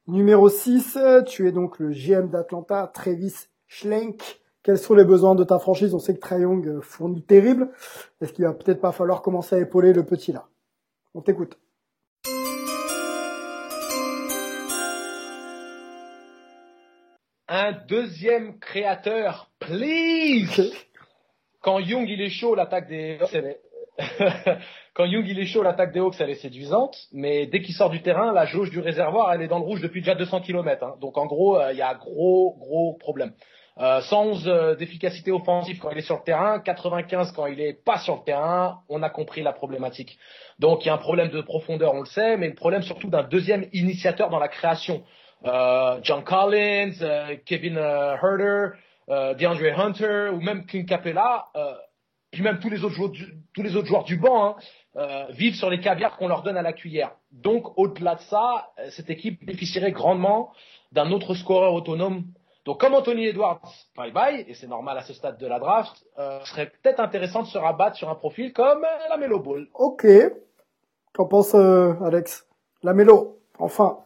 numéro 0.08 0.48
6. 0.48 0.98
Tu 1.26 1.48
es 1.48 1.52
donc 1.52 1.80
le 1.80 1.92
GM 1.92 2.30
d'Atlanta, 2.30 2.90
Travis 2.94 3.48
Schlenk. 3.68 4.40
Quels 4.64 4.78
sont 4.78 4.94
les 4.94 5.04
besoins 5.04 5.36
de 5.36 5.44
ta 5.44 5.60
franchise? 5.60 5.94
On 5.94 6.00
sait 6.00 6.14
que 6.16 6.22
Trae 6.22 6.40
Young 6.40 6.66
euh, 6.68 6.82
fournit 6.82 7.22
terrible. 7.22 7.70
Est-ce 8.22 8.32
qu'il 8.32 8.46
va 8.46 8.54
peut-être 8.54 8.80
pas 8.80 8.94
falloir 8.94 9.22
commencer 9.22 9.58
à 9.58 9.60
épauler 9.60 9.92
le 9.92 10.06
petit 10.06 10.32
là? 10.32 10.48
On 11.14 11.22
t'écoute. 11.22 11.60
Un 17.56 17.74
deuxième 17.88 18.58
créateur, 18.58 19.52
please 19.60 20.74
Quand 21.62 21.78
Young 21.78 22.10
il 22.10 22.20
est 22.20 22.32
chaud, 22.32 22.56
l'attaque 22.56 22.88
des... 22.88 23.20
Quand 24.96 25.06
Young 25.06 25.28
il 25.28 25.38
est 25.38 25.46
chaud, 25.46 25.62
l'attaque 25.62 25.94
des 25.94 26.00
Hawks 26.00 26.16
elle 26.20 26.32
est 26.32 26.42
séduisante, 26.42 26.98
mais 27.12 27.46
dès 27.46 27.62
qu'il 27.62 27.76
sort 27.76 27.92
du 27.92 28.02
terrain, 28.02 28.34
la 28.34 28.48
jauge 28.48 28.72
du 28.72 28.80
réservoir 28.80 29.32
elle 29.34 29.44
est 29.44 29.48
dans 29.48 29.60
le 29.60 29.66
rouge 29.66 29.82
depuis 29.82 30.02
déjà 30.02 30.16
200 30.16 30.42
km. 30.42 30.84
Hein. 30.84 30.96
Donc 31.00 31.16
en 31.20 31.28
gros, 31.28 31.60
euh, 31.60 31.72
il 31.74 31.78
y 31.78 31.84
a 31.84 31.94
gros 31.94 32.56
gros 32.58 32.98
problème. 33.00 33.34
Euh, 33.78 34.02
111 34.02 34.48
euh, 34.48 34.76
d'efficacité 34.76 35.32
offensive 35.32 35.78
quand 35.78 35.92
il 35.92 36.00
est 36.00 36.02
sur 36.02 36.16
le 36.16 36.24
terrain, 36.24 36.60
95 36.60 37.34
quand 37.34 37.46
il 37.46 37.62
est 37.62 37.74
pas 37.74 38.00
sur 38.00 38.16
le 38.16 38.24
terrain, 38.24 38.80
on 38.90 39.04
a 39.04 39.12
compris 39.12 39.44
la 39.44 39.54
problématique. 39.54 40.18
Donc 40.58 40.86
il 40.86 40.88
y 40.88 40.90
a 40.90 40.96
un 40.96 40.98
problème 40.98 41.30
de 41.30 41.42
profondeur, 41.42 41.94
on 41.94 42.00
le 42.00 42.08
sait, 42.08 42.36
mais 42.36 42.48
le 42.48 42.56
problème 42.56 42.82
surtout 42.82 43.12
d'un 43.12 43.22
deuxième 43.22 43.68
initiateur 43.74 44.32
dans 44.32 44.40
la 44.40 44.48
création. 44.48 45.04
Euh, 45.46 46.00
John 46.04 46.24
Collins, 46.24 47.02
euh, 47.02 47.36
Kevin 47.46 47.78
Herder, 47.78 48.70
DeAndre 49.10 49.80
Hunter 49.80 50.30
ou 50.34 50.40
même 50.40 50.66
Clint 50.66 50.86
Capella, 50.86 51.50
puis 52.34 52.42
même 52.42 52.60
tous 52.60 52.70
les 52.70 52.84
autres 52.84 52.96
joueurs 53.86 54.04
du, 54.04 54.18
banc, 54.18 54.46
hein, 54.46 54.56
euh, 54.98 55.26
vivent 55.30 55.56
sur 55.56 55.70
les 55.70 55.80
caviars 55.80 56.18
qu'on 56.18 56.28
leur 56.28 56.42
donne 56.42 56.58
à 56.58 56.64
la 56.64 56.74
cuillère. 56.74 57.12
Donc, 57.32 57.78
au-delà 57.78 58.16
de 58.16 58.22
ça, 58.22 58.72
euh, 58.80 58.90
cette 58.90 59.10
équipe 59.12 59.46
bénéficierait 59.46 59.92
grandement 59.92 60.52
d'un 60.92 61.12
autre 61.12 61.36
scoreur 61.36 61.74
autonome. 61.74 62.24
Donc, 62.66 62.80
comme 62.80 62.96
Anthony 62.96 63.28
Edwards, 63.28 63.62
bye 63.96 64.12
bye, 64.12 64.46
et 64.48 64.56
c'est 64.56 64.68
normal 64.68 64.98
à 64.98 65.04
ce 65.04 65.14
stade 65.14 65.38
de 65.38 65.46
la 65.46 65.60
draft, 65.60 66.04
euh, 66.18 66.40
serait 66.46 66.72
peut-être 66.72 67.00
intéressant 67.00 67.44
de 67.44 67.48
se 67.48 67.58
rabattre 67.58 67.98
sur 67.98 68.10
un 68.10 68.16
profil 68.16 68.52
comme 68.52 68.84
euh, 68.84 69.10
la 69.10 69.18
Melo 69.18 69.40
Ball. 69.40 69.68
Ok. 69.76 70.08
Qu'en 71.14 71.28
pense 71.28 71.54
euh, 71.54 71.94
Alex? 72.04 72.48
La 72.82 72.94
Melo, 72.94 73.40
enfin. 73.60 74.03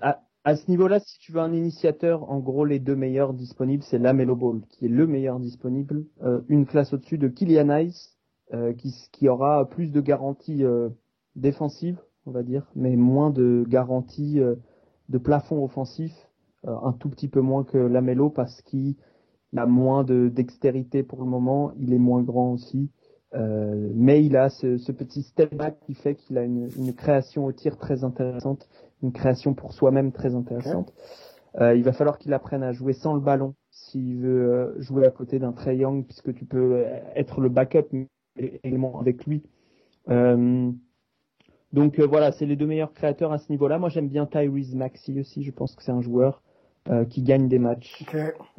À, 0.00 0.22
à, 0.44 0.56
ce 0.56 0.70
niveau-là, 0.70 1.00
si 1.00 1.18
tu 1.18 1.32
veux 1.32 1.40
un 1.40 1.52
initiateur, 1.52 2.30
en 2.30 2.38
gros, 2.38 2.64
les 2.64 2.78
deux 2.78 2.96
meilleurs 2.96 3.34
disponibles, 3.34 3.82
c'est 3.82 3.98
la 3.98 4.12
Melo 4.12 4.36
Ball, 4.36 4.60
qui 4.68 4.86
est 4.86 4.88
le 4.88 5.06
meilleur 5.06 5.40
disponible. 5.40 6.04
une 6.48 6.66
classe 6.66 6.92
au-dessus 6.92 7.18
de 7.18 7.28
Killian 7.28 7.76
Ice, 7.78 8.16
euh, 8.52 8.72
qui, 9.12 9.28
aura 9.28 9.68
plus 9.70 9.92
de 9.92 10.00
garanties 10.00 10.64
euh, 10.64 10.88
défensives, 11.36 12.00
on 12.26 12.32
va 12.32 12.42
dire, 12.42 12.66
mais 12.74 12.96
moins 12.96 13.30
de 13.30 13.64
garanties 13.68 14.40
euh, 14.40 14.56
de 15.08 15.18
plafond 15.18 15.62
offensif, 15.62 16.12
un 16.64 16.92
tout 16.92 17.08
petit 17.08 17.28
peu 17.28 17.40
moins 17.40 17.62
que 17.62 17.78
Lamelo 17.78 18.28
parce 18.28 18.60
qu'il 18.62 18.96
a 19.56 19.66
moins 19.66 20.02
de 20.04 20.28
dextérité 20.28 21.04
pour 21.04 21.20
le 21.20 21.26
moment, 21.26 21.72
il 21.78 21.94
est 21.94 21.98
moins 21.98 22.22
grand 22.22 22.52
aussi. 22.52 22.90
Euh, 23.34 23.90
mais 23.94 24.24
il 24.24 24.36
a 24.36 24.50
ce, 24.50 24.90
petit 24.90 25.22
step 25.22 25.54
back 25.54 25.78
qui 25.86 25.94
fait 25.94 26.16
qu'il 26.16 26.36
a 26.36 26.42
une, 26.42 26.68
création 26.96 27.46
au 27.46 27.52
tir 27.52 27.76
très 27.76 28.02
intéressante, 28.02 28.68
une 29.02 29.12
création 29.12 29.54
pour 29.54 29.72
soi-même 29.72 30.12
très 30.12 30.34
intéressante. 30.34 30.92
Euh, 31.60 31.74
il 31.74 31.82
va 31.82 31.92
falloir 31.92 32.18
qu'il 32.18 32.32
apprenne 32.32 32.62
à 32.62 32.72
jouer 32.72 32.92
sans 32.92 33.14
le 33.14 33.20
ballon 33.20 33.54
s'il 33.70 34.18
veut 34.18 34.74
jouer 34.78 35.06
à 35.06 35.10
côté 35.10 35.38
d'un 35.38 35.52
Trey 35.52 35.76
Young, 35.76 36.04
puisque 36.04 36.34
tu 36.34 36.44
peux 36.44 36.84
être 37.14 37.40
le 37.40 37.48
backup, 37.48 37.88
également 38.36 39.00
avec 39.00 39.26
lui. 39.26 39.42
Euh, 40.08 40.70
donc 41.72 41.98
euh, 41.98 42.06
voilà, 42.06 42.32
c'est 42.32 42.46
les 42.46 42.56
deux 42.56 42.66
meilleurs 42.66 42.92
créateurs 42.92 43.32
à 43.32 43.38
ce 43.38 43.50
niveau-là. 43.50 43.78
Moi 43.78 43.88
j'aime 43.88 44.08
bien 44.08 44.26
Tyrese 44.26 44.74
Maxi 44.74 45.20
aussi, 45.20 45.42
je 45.42 45.50
pense 45.50 45.74
que 45.74 45.82
c'est 45.82 45.92
un 45.92 46.00
joueur 46.00 46.42
euh, 46.88 47.04
qui 47.04 47.22
gagne 47.22 47.48
des 47.48 47.58
matchs. 47.58 48.04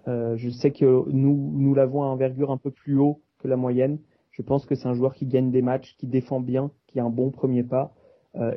je 0.07 0.49
sais 0.49 0.71
que 0.71 1.09
nous, 1.09 1.53
nous 1.55 1.73
l'avons 1.73 2.03
à 2.03 2.07
envergure 2.07 2.51
un 2.51 2.57
peu 2.57 2.71
plus 2.71 2.97
haut 2.97 3.21
que 3.39 3.47
la 3.47 3.57
moyenne. 3.57 3.99
Je 4.31 4.41
pense 4.41 4.65
que 4.65 4.75
c'est 4.75 4.87
un 4.87 4.93
joueur 4.93 5.13
qui 5.13 5.25
gagne 5.25 5.51
des 5.51 5.61
matchs, 5.61 5.95
qui 5.97 6.07
défend 6.07 6.39
bien, 6.39 6.71
qui 6.87 6.99
a 6.99 7.03
un 7.03 7.09
bon 7.09 7.31
premier 7.31 7.63
pas 7.63 7.93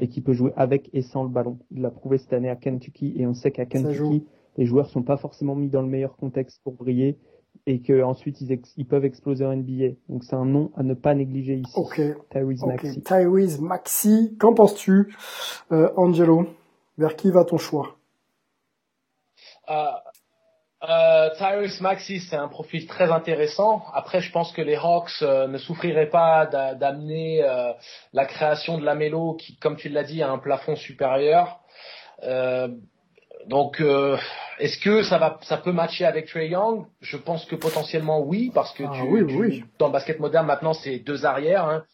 et 0.01 0.09
qui 0.09 0.21
peut 0.21 0.33
jouer 0.33 0.53
avec 0.57 0.89
et 0.93 1.03
sans 1.03 1.25
le 1.25 1.29
ballon. 1.29 1.59
Il 1.73 1.83
l'a 1.83 1.91
prouvé 1.91 2.19
cette 2.19 2.33
année 2.33 2.49
à 2.49 2.57
Kentucky 2.57 3.13
et 3.17 3.27
on 3.27 3.35
sait 3.35 3.51
qu'à 3.51 3.67
Kentucky, 3.67 4.25
les 4.57 4.67
joueurs 4.67 4.89
sont 4.89 5.03
pas 5.03 5.17
forcément 5.17 5.57
mis 5.57 5.69
dans 5.69 5.83
le 5.83 5.89
meilleur 5.89 6.17
contexte 6.17 6.61
pour 6.63 6.75
briller 6.75 7.19
et 7.67 7.81
que 7.81 8.03
ensuite 8.03 8.41
ils, 8.41 8.61
ils, 8.77 8.87
peuvent 8.87 9.05
exploser 9.05 9.45
en 9.45 9.55
NBA. 9.57 9.95
Donc 10.09 10.25
c'est 10.25 10.37
un 10.37 10.45
nom 10.45 10.71
à 10.77 10.83
ne 10.83 10.95
pas 10.95 11.15
négliger 11.15 11.57
ici. 11.57 11.73
Ok. 11.77 12.01
Tyrese 12.31 12.63
okay. 12.63 12.67
Maxi. 12.67 13.03
Tyrese 13.03 13.61
Maxi. 13.61 14.37
Qu'en 14.39 14.55
penses-tu, 14.55 15.15
euh, 15.73 15.91
Angelo? 15.97 16.47
Vers 16.99 17.17
qui 17.17 17.31
va 17.31 17.45
ton 17.45 17.59
choix? 17.59 17.97
Euh, 19.69 19.87
euh, 20.89 21.31
Tyrese 21.37 21.81
Maxi, 21.81 22.21
c'est 22.21 22.37
un 22.37 22.49
profil 22.49 22.87
très 22.87 23.11
intéressant. 23.11 23.85
Après, 23.93 24.21
je 24.21 24.31
pense 24.31 24.53
que 24.53 24.63
les 24.63 24.77
Hawks 24.77 25.11
euh, 25.23 25.47
ne 25.47 25.59
souffriraient 25.59 26.11
pas 26.11 26.47
d'amener 26.47 27.43
euh, 27.43 27.73
la 28.13 28.25
création 28.25 28.79
de 28.79 28.85
la 28.85 28.95
Mélo, 28.95 29.35
qui, 29.35 29.57
comme 29.57 29.77
tu 29.77 29.89
l'as 29.89 30.05
dit, 30.05 30.23
a 30.23 30.31
un 30.31 30.39
plafond 30.39 30.77
supérieur. 30.77 31.59
Euh, 32.23 32.69
donc, 33.47 33.81
euh, 33.81 34.17
est-ce 34.59 34.79
que 34.79 35.03
ça 35.03 35.19
va, 35.19 35.39
ça 35.43 35.59
peut 35.59 35.73
matcher 35.73 36.05
avec 36.05 36.27
Trey 36.27 36.49
Young? 36.49 36.87
Je 37.01 37.17
pense 37.17 37.45
que 37.45 37.57
potentiellement 37.57 38.21
oui, 38.21 38.51
parce 38.55 38.73
que 38.73 38.85
ah 38.85 38.93
tu, 38.95 39.03
oui, 39.03 39.23
oui. 39.23 39.65
dans 39.79 39.87
le 39.87 39.93
basket 39.93 40.19
moderne 40.19 40.47
maintenant, 40.47 40.73
c'est 40.73 40.99
deux 40.99 41.27
arrières 41.27 41.67
hein, 41.67 41.85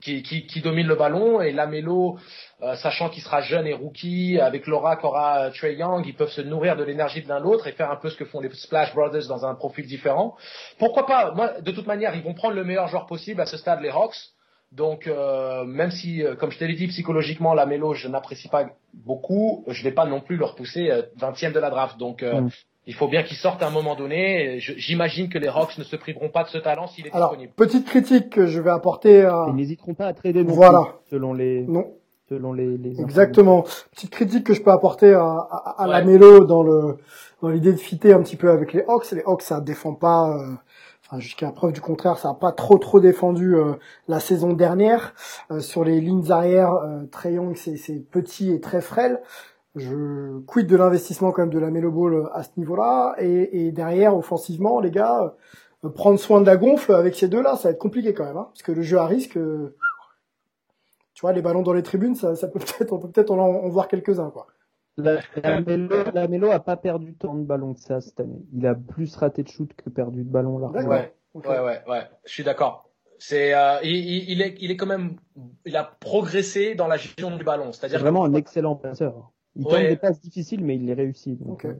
qui, 0.00 0.22
qui, 0.22 0.46
qui, 0.46 0.60
dominent 0.60 0.86
le 0.86 0.94
ballon 0.94 1.40
et 1.40 1.52
Lamelo, 1.52 2.18
euh, 2.62 2.76
sachant 2.76 3.08
qu'il 3.08 3.22
sera 3.22 3.40
jeune 3.40 3.66
et 3.66 3.74
rookie, 3.74 4.38
avec 4.40 4.66
l'aura 4.66 4.96
qu'aura 4.96 5.46
euh, 5.46 5.50
Trey 5.50 5.74
Young, 5.74 6.04
ils 6.06 6.14
peuvent 6.14 6.30
se 6.30 6.40
nourrir 6.40 6.76
de 6.76 6.84
l'énergie 6.84 7.22
de 7.22 7.28
l'un 7.28 7.40
l'autre 7.40 7.66
et 7.66 7.72
faire 7.72 7.90
un 7.90 7.96
peu 7.96 8.08
ce 8.08 8.16
que 8.16 8.24
font 8.24 8.40
les 8.40 8.50
Splash 8.50 8.94
Brothers 8.94 9.26
dans 9.28 9.44
un 9.44 9.54
profil 9.54 9.86
différent. 9.86 10.36
Pourquoi 10.78 11.06
pas? 11.06 11.32
Moi, 11.32 11.60
de 11.60 11.70
toute 11.72 11.86
manière, 11.86 12.14
ils 12.14 12.22
vont 12.22 12.34
prendre 12.34 12.54
le 12.54 12.64
meilleur 12.64 12.88
joueur 12.88 13.06
possible 13.06 13.40
à 13.40 13.46
ce 13.46 13.56
stade, 13.56 13.80
les 13.80 13.90
Hawks. 13.90 14.32
Donc, 14.72 15.06
euh, 15.06 15.64
même 15.64 15.90
si, 15.90 16.22
euh, 16.22 16.36
comme 16.36 16.50
je 16.50 16.58
te 16.58 16.64
l'ai 16.64 16.74
dit, 16.74 16.88
psychologiquement, 16.88 17.54
la 17.54 17.64
mélo, 17.64 17.94
je 17.94 18.06
n'apprécie 18.06 18.48
pas 18.48 18.66
beaucoup, 18.92 19.64
je 19.66 19.82
vais 19.82 19.92
pas 19.92 20.04
non 20.04 20.20
plus 20.20 20.36
le 20.36 20.44
repousser 20.44 20.90
20e 21.16 21.46
euh, 21.46 21.52
de 21.52 21.58
la 21.58 21.70
draft. 21.70 21.96
Donc, 21.98 22.22
mm. 22.22 22.48
Il 22.88 22.94
faut 22.94 23.06
bien 23.06 23.22
qu'il 23.22 23.36
sorte 23.36 23.62
à 23.62 23.68
un 23.68 23.70
moment 23.70 23.94
donné. 23.94 24.58
J'imagine 24.58 25.28
que 25.28 25.38
les 25.38 25.48
Rocks 25.48 25.78
ne 25.78 25.84
se 25.84 25.94
priveront 25.94 26.30
pas 26.30 26.42
de 26.42 26.48
ce 26.48 26.58
talent 26.58 26.88
s'il 26.88 27.06
est 27.06 27.14
Alors, 27.14 27.30
disponible. 27.30 27.52
Petite 27.54 27.86
critique 27.86 28.30
que 28.30 28.46
je 28.46 28.60
vais 28.60 28.70
apporter 28.70 29.24
à... 29.24 29.46
Ils 29.50 29.54
n'hésiteront 29.54 29.94
pas 29.94 30.06
à 30.06 30.12
trader 30.14 30.42
non 30.42 30.54
voilà. 30.54 30.82
selon 31.10 31.32
les... 31.34 31.62
Non. 31.62 31.92
Selon 32.28 32.52
les, 32.52 32.76
les 32.76 33.00
Exactement. 33.00 33.64
Petite 33.92 34.10
critique 34.10 34.44
que 34.44 34.54
je 34.54 34.62
peux 34.62 34.72
apporter 34.72 35.14
à, 35.14 35.22
à, 35.22 35.74
à 35.78 35.86
ouais. 35.86 35.92
la 35.92 36.04
mélo 36.04 36.44
dans 36.44 36.62
le 36.62 36.96
dans 37.40 37.48
l'idée 37.48 37.72
de 37.72 37.78
fitter 37.78 38.12
un 38.12 38.22
petit 38.22 38.36
peu 38.36 38.50
avec 38.50 38.72
les 38.72 38.82
Hawks. 38.86 39.12
Les 39.12 39.22
Hawks, 39.24 39.42
ça 39.42 39.60
défend 39.60 39.94
pas 39.94 40.36
jusqu'à 41.16 41.50
preuve 41.50 41.72
du 41.72 41.80
contraire, 41.80 42.18
ça 42.18 42.28
n'a 42.28 42.34
pas 42.34 42.52
trop 42.52 42.76
trop 42.76 43.00
défendu 43.00 43.54
euh, 43.54 43.74
la 44.08 44.20
saison 44.20 44.52
dernière. 44.52 45.14
Euh, 45.50 45.60
sur 45.60 45.84
les 45.84 46.00
lignes 46.00 46.30
arrière, 46.30 46.74
euh, 46.74 47.04
Trey 47.10 47.32
Young 47.34 47.56
c'est 47.56 47.94
petit 48.10 48.52
et 48.52 48.60
très 48.60 48.82
frêle. 48.82 49.20
Je 49.76 50.40
quitte 50.52 50.66
de 50.66 50.76
l'investissement 50.76 51.30
quand 51.30 51.42
même 51.42 51.52
de 51.52 51.58
la 51.58 51.70
Melo 51.70 51.92
Ball 51.92 52.28
à 52.32 52.42
ce 52.42 52.50
niveau-là. 52.56 53.14
Et, 53.18 53.66
et, 53.66 53.72
derrière, 53.72 54.16
offensivement, 54.16 54.80
les 54.80 54.90
gars, 54.90 55.34
prendre 55.94 56.18
soin 56.18 56.40
de 56.40 56.46
la 56.46 56.56
gonfle 56.56 56.94
avec 56.94 57.14
ces 57.14 57.28
deux-là, 57.28 57.56
ça 57.56 57.68
va 57.68 57.72
être 57.72 57.78
compliqué 57.78 58.14
quand 58.14 58.24
même, 58.24 58.36
hein, 58.36 58.48
parce 58.50 58.62
que 58.62 58.72
le 58.72 58.82
jeu 58.82 58.98
à 58.98 59.06
risque, 59.06 59.38
tu 61.14 61.20
vois, 61.20 61.32
les 61.32 61.42
ballons 61.42 61.62
dans 61.62 61.72
les 61.72 61.82
tribunes, 61.82 62.14
ça, 62.14 62.34
ça 62.34 62.48
peut 62.48 62.58
peut-être, 62.58 62.92
on 62.92 62.98
peut 62.98 63.10
peut-être 63.10 63.30
en, 63.30 63.38
en 63.38 63.68
voir 63.68 63.88
quelques-uns, 63.88 64.30
quoi. 64.30 64.46
La, 64.96 65.20
la, 65.44 66.26
Mélo, 66.26 66.50
a 66.50 66.58
pas 66.58 66.76
perdu 66.76 67.14
tant 67.14 67.36
de 67.36 67.44
ballons 67.44 67.74
que 67.74 67.80
ça 67.80 68.00
cette 68.00 68.18
année. 68.18 68.42
Il 68.52 68.66
a 68.66 68.74
plus 68.74 69.14
raté 69.14 69.44
de 69.44 69.48
shoot 69.48 69.72
que 69.74 69.90
perdu 69.90 70.24
de 70.24 70.28
ballons 70.28 70.58
là. 70.58 70.68
Ouais, 70.68 70.86
ouais, 70.86 71.60
ouais, 71.60 71.82
ouais, 71.88 72.02
Je 72.24 72.32
suis 72.32 72.42
d'accord. 72.42 72.90
C'est, 73.20 73.54
euh, 73.54 73.78
il, 73.84 74.28
il, 74.30 74.42
est, 74.42 74.56
il 74.60 74.72
est 74.72 74.76
quand 74.76 74.86
même, 74.86 75.16
il 75.64 75.76
a 75.76 75.84
progressé 75.84 76.74
dans 76.74 76.88
la 76.88 76.96
gestion 76.96 77.36
du 77.36 77.44
ballon. 77.44 77.70
C'est-à-dire 77.72 78.00
vraiment 78.00 78.24
un 78.24 78.34
excellent 78.34 78.74
passeur. 78.74 79.30
Il 79.58 79.64
tente 79.64 79.80
des 79.80 79.96
passes 79.96 80.20
difficiles, 80.20 80.64
mais 80.64 80.76
il 80.76 80.86
les 80.86 80.94
réussit. 80.94 81.38
Donc, 81.38 81.64
euh, 81.64 81.74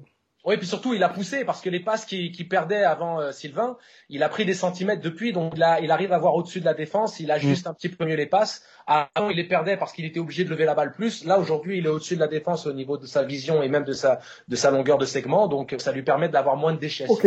oui, 0.45 0.57
puis 0.57 0.67
surtout, 0.67 0.95
il 0.95 1.03
a 1.03 1.09
poussé 1.09 1.45
parce 1.45 1.61
que 1.61 1.69
les 1.69 1.81
passes 1.81 2.05
qu'il 2.05 2.33
qui 2.33 2.45
perdait 2.45 2.83
avant 2.83 3.21
euh, 3.21 3.33
Sylvain, 3.33 3.77
il 4.09 4.23
a 4.23 4.29
pris 4.29 4.45
des 4.45 4.55
centimètres 4.55 5.03
depuis, 5.03 5.33
donc 5.33 5.59
là, 5.59 5.81
il 5.81 5.91
arrive 5.91 6.13
à 6.13 6.19
voir 6.19 6.35
au-dessus 6.35 6.61
de 6.61 6.65
la 6.65 6.75
défense, 6.75 7.21
il 7.21 7.31
ajuste 7.31 7.67
mm. 7.67 7.71
un 7.71 7.75
petit 7.75 7.89
peu 7.89 8.05
mieux 8.07 8.15
les 8.15 8.27
passes. 8.27 8.63
Avant, 8.87 9.29
il 9.31 9.37
les 9.37 9.45
perdait 9.45 9.77
parce 9.77 9.93
qu'il 9.93 10.05
était 10.05 10.21
obligé 10.21 10.45
de 10.45 10.51
lever 10.51 10.65
la 10.65 10.75
balle 10.75 10.93
plus. 10.93 11.25
Là, 11.25 11.39
aujourd'hui, 11.39 11.79
il 11.79 11.87
est 11.87 11.91
au-dessus 11.91 12.15
de 12.15 12.21
la 12.21 12.29
défense 12.29 12.67
au 12.67 12.73
niveau 12.73 12.97
de 12.97 13.07
sa 13.07 13.25
vision 13.25 13.63
et 13.63 13.69
même 13.69 13.85
de 13.85 13.93
sa, 13.93 14.21
de 14.49 14.57
sa 14.57 14.71
longueur 14.71 14.97
de 14.99 15.05
segment, 15.05 15.49
donc 15.49 15.75
ça 15.79 15.93
lui 15.93 16.03
permet 16.03 16.29
d'avoir 16.29 16.57
moins 16.57 16.73
de 16.73 16.79
déchets. 16.79 17.07
Ok. 17.09 17.27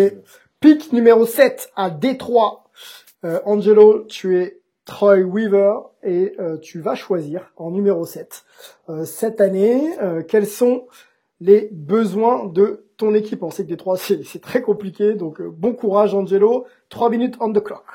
Pic 0.59 0.93
numéro 0.93 1.25
7 1.25 1.71
à 1.75 1.89
Détroit. 1.89 2.63
Euh, 3.23 3.39
Angelo, 3.45 4.05
tu 4.05 4.39
es 4.39 4.60
Troy 4.91 5.21
Weaver 5.21 5.73
et 6.03 6.35
euh, 6.39 6.57
tu 6.57 6.81
vas 6.81 6.95
choisir 6.95 7.53
en 7.55 7.71
numéro 7.71 8.05
7. 8.05 8.43
cette 9.05 9.39
année, 9.39 9.95
quels 10.27 10.47
sont 10.47 10.87
les 11.39 11.69
besoins 11.71 12.45
de 12.45 12.85
ton 12.97 13.15
équipe? 13.15 13.41
On 13.41 13.51
sait 13.51 13.63
que 13.63 13.69
des 13.69 13.77
trois, 13.77 13.97
c'est 13.97 14.41
très 14.41 14.61
compliqué. 14.61 15.13
Donc, 15.15 15.39
euh, 15.39 15.49
bon 15.49 15.73
courage, 15.73 16.13
Angelo. 16.13 16.65
Trois 16.89 17.09
minutes 17.09 17.35
on 17.39 17.53
the 17.53 17.63
clock. 17.63 17.85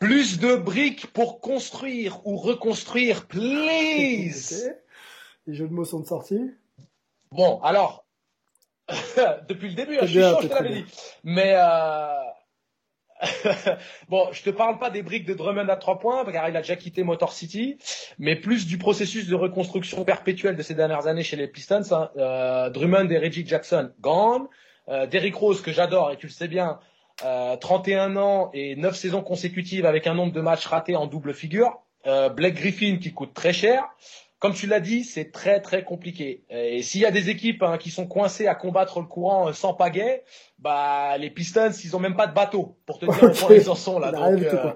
Plus 0.00 0.40
de 0.40 0.56
briques 0.56 1.06
pour 1.12 1.40
construire 1.40 2.20
ou 2.26 2.36
reconstruire, 2.36 3.26
please. 3.28 4.72
Les 5.46 5.54
jeux 5.54 5.68
de 5.68 5.72
mots 5.72 5.84
sont 5.84 6.04
sortis. 6.04 6.50
Bon, 7.30 7.60
alors, 7.62 8.05
depuis 9.48 9.68
le 9.68 9.74
début, 9.74 9.96
hein, 9.96 10.06
je 10.06 10.06
suis 10.06 10.20
chaud, 10.20 10.38
je 10.42 10.48
te 10.48 10.54
l'avais 10.54 10.74
dit. 10.74 10.84
Mais 11.24 11.54
euh, 11.56 12.06
bon, 14.08 14.28
je 14.32 14.42
te 14.42 14.50
parle 14.50 14.78
pas 14.78 14.90
des 14.90 15.02
briques 15.02 15.26
de 15.26 15.34
Drummond 15.34 15.68
à 15.68 15.76
trois 15.76 15.98
points, 15.98 16.24
car 16.24 16.48
il 16.48 16.56
a 16.56 16.60
déjà 16.60 16.76
quitté 16.76 17.02
Motor 17.02 17.32
City, 17.32 17.78
mais 18.18 18.36
plus 18.36 18.66
du 18.66 18.78
processus 18.78 19.26
de 19.26 19.34
reconstruction 19.34 20.04
perpétuelle 20.04 20.56
de 20.56 20.62
ces 20.62 20.74
dernières 20.74 21.06
années 21.06 21.24
chez 21.24 21.36
les 21.36 21.48
Pistons. 21.48 21.82
Hein. 21.92 22.10
Euh, 22.16 22.70
Drummond 22.70 23.08
et 23.10 23.18
Reggie 23.18 23.46
Jackson, 23.46 23.92
gone. 24.00 24.48
Euh, 24.88 25.06
Derrick 25.06 25.34
Rose, 25.34 25.62
que 25.62 25.72
j'adore, 25.72 26.12
et 26.12 26.16
tu 26.16 26.26
le 26.26 26.32
sais 26.32 26.48
bien, 26.48 26.78
euh, 27.24 27.56
31 27.56 28.16
ans 28.16 28.50
et 28.52 28.76
9 28.76 28.94
saisons 28.94 29.22
consécutives 29.22 29.86
avec 29.86 30.06
un 30.06 30.14
nombre 30.14 30.32
de 30.32 30.40
matchs 30.40 30.66
ratés 30.66 30.96
en 30.96 31.06
double 31.06 31.34
figure. 31.34 31.80
Euh, 32.06 32.28
Blake 32.28 32.54
Griffin, 32.54 32.98
qui 33.00 33.12
coûte 33.12 33.34
très 33.34 33.52
cher 33.52 33.84
comme 34.38 34.52
tu 34.52 34.66
l'as 34.66 34.80
dit, 34.80 35.04
c'est 35.04 35.32
très 35.32 35.60
très 35.60 35.82
compliqué. 35.82 36.44
Et 36.50 36.82
s'il 36.82 37.00
y 37.00 37.06
a 37.06 37.10
des 37.10 37.30
équipes 37.30 37.62
hein, 37.62 37.78
qui 37.78 37.90
sont 37.90 38.06
coincées 38.06 38.46
à 38.46 38.54
combattre 38.54 39.00
le 39.00 39.06
courant 39.06 39.48
euh, 39.48 39.52
sans 39.52 39.72
pagaie, 39.72 40.24
bah 40.58 41.16
les 41.18 41.30
Pistons, 41.30 41.70
ils 41.70 41.96
ont 41.96 42.00
même 42.00 42.16
pas 42.16 42.26
de 42.26 42.34
bateau 42.34 42.76
pour 42.84 42.98
te 42.98 43.06
dire 43.06 43.22
okay. 43.22 43.44
où 43.44 43.52
ils 43.52 43.70
en 43.70 43.74
sont 43.74 43.98
là. 43.98 44.12
Donc 44.12 44.42
euh, 44.42 44.72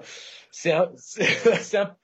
c'est 0.51 0.71
un, 0.71 0.91
un, 1.75 1.95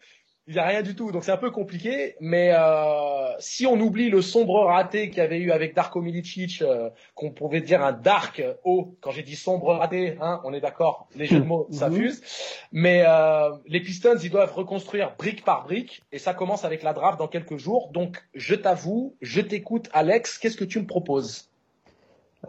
il 0.48 0.54
n'y 0.54 0.60
a 0.60 0.66
rien 0.66 0.82
du 0.82 0.96
tout. 0.96 1.12
Donc 1.12 1.26
c'est 1.26 1.32
un 1.32 1.38
peu 1.38 1.52
compliqué. 1.52 2.16
Mais 2.22 2.52
euh, 2.54 3.34
si 3.40 3.66
on 3.66 3.80
oublie 3.80 4.10
le 4.10 4.22
sombre 4.22 4.66
raté 4.66 5.10
qu'il 5.10 5.18
y 5.18 5.22
avait 5.22 5.40
eu 5.40 5.52
avec 5.52 5.76
Darko 5.76 6.02
Milicic, 6.02 6.62
euh, 6.62 6.90
qu'on 7.16 7.32
pouvait 7.32 7.60
dire 7.60 7.84
un 7.84 7.92
dark 7.92 8.42
haut, 8.64 8.96
quand 9.02 9.12
j'ai 9.12 9.24
dit 9.24 9.36
sombre 9.36 9.74
raté, 9.74 10.18
hein, 10.22 10.40
on 10.46 10.54
est 10.54 10.62
d'accord, 10.62 11.10
les 11.16 11.26
jeux 11.26 11.40
de 11.40 11.46
mots, 11.46 11.68
ça 11.72 11.90
mhm. 11.90 11.98
fuse. 11.98 12.22
Mais 12.72 13.04
euh, 13.06 13.52
les 13.68 13.82
Pistons, 13.82 14.18
ils 14.24 14.30
doivent 14.30 14.54
reconstruire 14.54 15.16
brique 15.18 15.44
par 15.44 15.66
brique. 15.66 16.04
Et 16.14 16.18
ça 16.18 16.34
commence 16.34 16.64
avec 16.64 16.82
la 16.82 16.94
draft 16.94 17.20
dans 17.20 17.28
quelques 17.28 17.58
jours. 17.58 17.92
Donc 17.92 18.24
je 18.34 18.56
t'avoue, 18.56 19.16
je 19.22 19.42
t'écoute 19.42 19.90
Alex, 19.92 20.38
qu'est-ce 20.38 20.58
que 20.58 20.66
tu 20.66 20.80
me 20.80 20.88
proposes? 20.88 21.52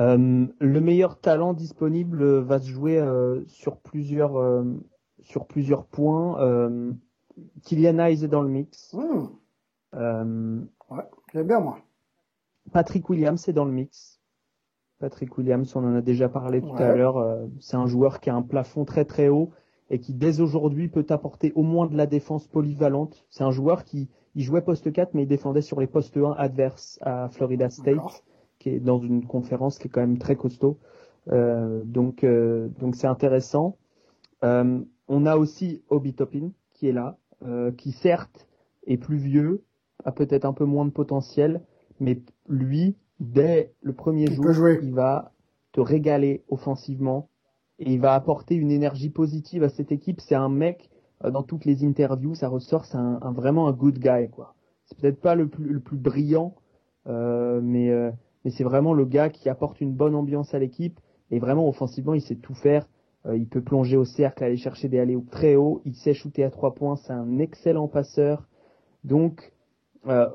Euh, 0.00 0.46
le 0.60 0.80
meilleur 0.80 1.18
talent 1.18 1.52
disponible 1.52 2.38
va 2.40 2.60
se 2.60 2.68
jouer 2.68 2.98
euh, 2.98 3.42
sur 3.48 3.78
plusieurs 3.78 4.64
sur 5.24 5.46
plusieurs 5.46 5.84
points. 5.84 6.38
Kylian 7.62 7.98
Hayes 7.98 8.24
est 8.24 8.28
dans 8.28 8.42
le 8.42 8.48
mix. 8.48 8.94
Mmh. 8.94 9.28
Euh, 9.94 10.60
ouais, 10.90 11.04
j'aime 11.32 11.46
bien 11.46 11.60
moi. 11.60 11.78
Patrick 12.72 13.08
Williams 13.08 13.48
est 13.48 13.52
dans 13.52 13.64
le 13.64 13.72
mix. 13.72 14.20
Patrick 14.98 15.36
Williams, 15.38 15.74
on 15.76 15.84
en 15.84 15.94
a 15.94 16.00
déjà 16.00 16.28
parlé 16.28 16.60
tout 16.60 16.74
à 16.76 16.94
l'heure. 16.94 17.18
Euh, 17.18 17.46
c'est 17.60 17.76
un 17.76 17.86
joueur 17.86 18.20
qui 18.20 18.30
a 18.30 18.34
un 18.34 18.42
plafond 18.42 18.84
très 18.84 19.04
très 19.04 19.28
haut 19.28 19.50
et 19.90 20.00
qui 20.00 20.12
dès 20.12 20.40
aujourd'hui 20.40 20.88
peut 20.88 21.06
apporter 21.08 21.52
au 21.54 21.62
moins 21.62 21.86
de 21.86 21.96
la 21.96 22.06
défense 22.06 22.46
polyvalente. 22.46 23.24
C'est 23.30 23.44
un 23.44 23.50
joueur 23.50 23.84
qui 23.84 24.08
il 24.34 24.42
jouait 24.42 24.62
poste 24.62 24.92
4 24.92 25.14
mais 25.14 25.22
il 25.22 25.28
défendait 25.28 25.62
sur 25.62 25.80
les 25.80 25.86
postes 25.86 26.16
1 26.16 26.32
adverses 26.32 26.98
à 27.02 27.28
Florida 27.28 27.70
State, 27.70 28.24
qui 28.58 28.70
est 28.70 28.80
dans 28.80 28.98
une 28.98 29.26
conférence 29.26 29.78
qui 29.78 29.88
est 29.88 29.90
quand 29.90 30.00
même 30.00 30.18
très 30.18 30.36
costaud. 30.36 30.78
Euh, 31.30 31.82
donc 31.84 32.24
euh, 32.24 32.68
donc 32.78 32.94
c'est 32.94 33.06
intéressant. 33.06 33.76
Euh, 34.44 34.80
on 35.08 35.26
a 35.26 35.36
aussi 35.36 35.82
Obi 35.88 36.14
Toppin 36.14 36.50
qui 36.74 36.88
est 36.88 36.92
là, 36.92 37.18
euh, 37.44 37.70
qui 37.72 37.92
certes 37.92 38.48
est 38.86 38.96
plus 38.96 39.18
vieux, 39.18 39.64
a 40.04 40.12
peut-être 40.12 40.44
un 40.44 40.52
peu 40.52 40.64
moins 40.64 40.84
de 40.84 40.90
potentiel, 40.90 41.62
mais 42.00 42.20
lui, 42.48 42.96
dès 43.20 43.72
le 43.82 43.92
premier 43.92 44.26
jour, 44.26 44.46
il 44.82 44.92
va 44.92 45.32
te 45.72 45.80
régaler 45.80 46.44
offensivement 46.48 47.28
et 47.78 47.92
il 47.92 48.00
va 48.00 48.14
apporter 48.14 48.54
une 48.54 48.70
énergie 48.70 49.10
positive 49.10 49.62
à 49.62 49.68
cette 49.68 49.92
équipe. 49.92 50.20
C'est 50.20 50.34
un 50.34 50.48
mec, 50.48 50.90
euh, 51.24 51.30
dans 51.30 51.42
toutes 51.42 51.64
les 51.64 51.84
interviews, 51.84 52.34
ça 52.34 52.48
ressort, 52.48 52.84
c'est 52.84 52.96
un, 52.96 53.32
vraiment 53.32 53.68
un 53.68 53.72
good 53.72 53.98
guy, 53.98 54.28
quoi. 54.30 54.54
C'est 54.86 54.98
peut-être 54.98 55.20
pas 55.20 55.34
le 55.34 55.48
plus, 55.48 55.68
le 55.68 55.80
plus 55.80 55.98
brillant, 55.98 56.54
euh, 57.06 57.60
mais, 57.62 57.90
euh, 57.90 58.10
mais 58.44 58.50
c'est 58.50 58.64
vraiment 58.64 58.94
le 58.94 59.04
gars 59.04 59.28
qui 59.28 59.48
apporte 59.48 59.80
une 59.80 59.92
bonne 59.92 60.14
ambiance 60.14 60.54
à 60.54 60.58
l'équipe 60.58 60.98
et 61.30 61.38
vraiment 61.38 61.68
offensivement, 61.68 62.14
il 62.14 62.22
sait 62.22 62.36
tout 62.36 62.54
faire. 62.54 62.88
Euh, 63.26 63.36
il 63.36 63.48
peut 63.48 63.62
plonger 63.62 63.96
au 63.96 64.04
cercle, 64.04 64.44
aller 64.44 64.56
chercher 64.56 64.88
des 64.88 64.98
allées 64.98 65.18
très 65.30 65.56
haut. 65.56 65.82
Il 65.84 65.94
sait 65.94 66.14
shooter 66.14 66.44
à 66.44 66.50
trois 66.50 66.74
points. 66.74 66.96
C'est 66.96 67.12
un 67.12 67.38
excellent 67.38 67.88
passeur. 67.88 68.46
Donc, 69.04 69.52
euh, 70.06 70.28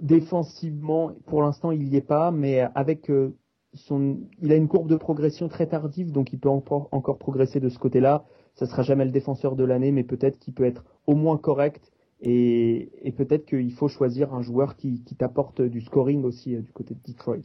défensivement, 0.00 1.12
pour 1.26 1.42
l'instant, 1.42 1.70
il 1.70 1.84
n'y 1.84 1.96
est 1.96 2.06
pas, 2.06 2.30
mais 2.30 2.60
avec 2.74 3.10
euh, 3.10 3.34
son, 3.74 4.18
il 4.40 4.52
a 4.52 4.56
une 4.56 4.68
courbe 4.68 4.88
de 4.88 4.96
progression 4.96 5.48
très 5.48 5.66
tardive, 5.66 6.12
donc 6.12 6.32
il 6.32 6.38
peut 6.38 6.48
encore, 6.48 6.88
encore 6.92 7.18
progresser 7.18 7.60
de 7.60 7.68
ce 7.68 7.78
côté-là. 7.78 8.24
Ça 8.54 8.66
sera 8.66 8.82
jamais 8.82 9.04
le 9.04 9.10
défenseur 9.10 9.56
de 9.56 9.64
l'année, 9.64 9.92
mais 9.92 10.04
peut-être 10.04 10.38
qu'il 10.38 10.54
peut 10.54 10.64
être 10.64 10.84
au 11.06 11.14
moins 11.14 11.38
correct. 11.38 11.92
Et, 12.20 12.90
et 13.06 13.12
peut-être 13.12 13.46
qu'il 13.46 13.72
faut 13.72 13.86
choisir 13.86 14.34
un 14.34 14.42
joueur 14.42 14.74
qui, 14.74 15.04
qui 15.04 15.14
t'apporte 15.14 15.62
du 15.62 15.80
scoring 15.80 16.24
aussi 16.24 16.56
du 16.56 16.72
côté 16.72 16.94
de 16.94 17.00
Detroit. 17.06 17.36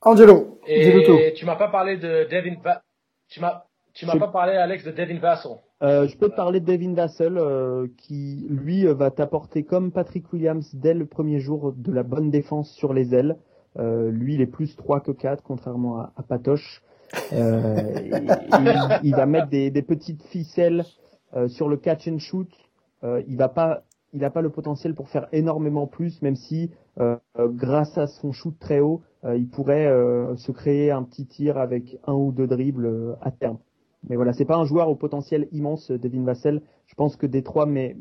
Angelo, 0.00 0.58
et 0.66 1.32
tu 1.34 1.44
m'as 1.44 1.56
pas 1.56 1.68
parlé 1.68 1.96
de 1.98 2.26
Devin. 2.30 2.56
tu 3.28 3.40
m'as 3.40 3.64
tu 3.94 4.06
m'as 4.06 4.18
pas 4.18 4.28
parlé, 4.28 4.52
Alex, 4.54 4.84
de 4.84 4.90
Devin 4.90 5.18
Vassell. 5.18 5.52
Euh, 5.82 6.06
je 6.08 6.16
peux 6.16 6.28
te 6.28 6.34
parler 6.36 6.60
de 6.60 6.66
Devin 6.66 6.94
Vassell, 6.94 7.38
euh, 7.38 7.86
qui 7.96 8.46
lui 8.50 8.84
va 8.84 9.10
t'apporter 9.10 9.62
comme 9.62 9.92
Patrick 9.92 10.32
Williams 10.32 10.74
dès 10.74 10.94
le 10.94 11.06
premier 11.06 11.38
jour 11.38 11.72
de 11.76 11.92
la 11.92 12.02
bonne 12.02 12.30
défense 12.30 12.70
sur 12.72 12.92
les 12.92 13.14
ailes. 13.14 13.36
Euh, 13.78 14.10
lui, 14.10 14.34
il 14.34 14.40
est 14.40 14.46
plus 14.46 14.76
3 14.76 15.00
que 15.00 15.12
4, 15.12 15.42
contrairement 15.42 15.98
à, 15.98 16.12
à 16.16 16.22
Patoche. 16.22 16.82
Euh, 17.32 17.92
il, 18.04 19.00
il, 19.04 19.14
va 19.14 19.26
mettre 19.26 19.48
des, 19.48 19.70
des 19.70 19.82
petites 19.82 20.22
ficelles 20.24 20.84
euh, 21.36 21.48
sur 21.48 21.68
le 21.68 21.76
catch 21.76 22.08
and 22.08 22.18
shoot. 22.18 22.48
Euh, 23.02 23.22
il 23.28 23.36
va 23.36 23.48
pas, 23.48 23.82
il 24.12 24.20
n'a 24.20 24.30
pas 24.30 24.42
le 24.42 24.50
potentiel 24.50 24.94
pour 24.94 25.08
faire 25.08 25.28
énormément 25.32 25.86
plus, 25.86 26.22
même 26.22 26.36
si 26.36 26.70
grâce 27.36 27.98
à 27.98 28.06
son 28.06 28.30
shoot 28.30 28.56
très 28.56 28.78
haut, 28.78 29.02
il 29.24 29.48
pourrait 29.48 29.90
se 30.36 30.52
créer 30.52 30.92
un 30.92 31.02
petit 31.02 31.26
tir 31.26 31.58
avec 31.58 31.98
un 32.06 32.12
ou 32.12 32.30
deux 32.30 32.46
dribbles 32.46 33.16
à 33.20 33.32
terme. 33.32 33.58
Mais 34.08 34.16
voilà, 34.16 34.32
c'est 34.32 34.44
pas 34.44 34.56
un 34.56 34.64
joueur 34.64 34.88
au 34.88 34.94
potentiel 34.94 35.48
immense, 35.52 35.90
Devin 35.90 36.24
Vassell. 36.24 36.62
Je 36.86 36.94
pense 36.94 37.16
que 37.16 37.26
Détroit 37.26 37.66
mais, 37.66 37.96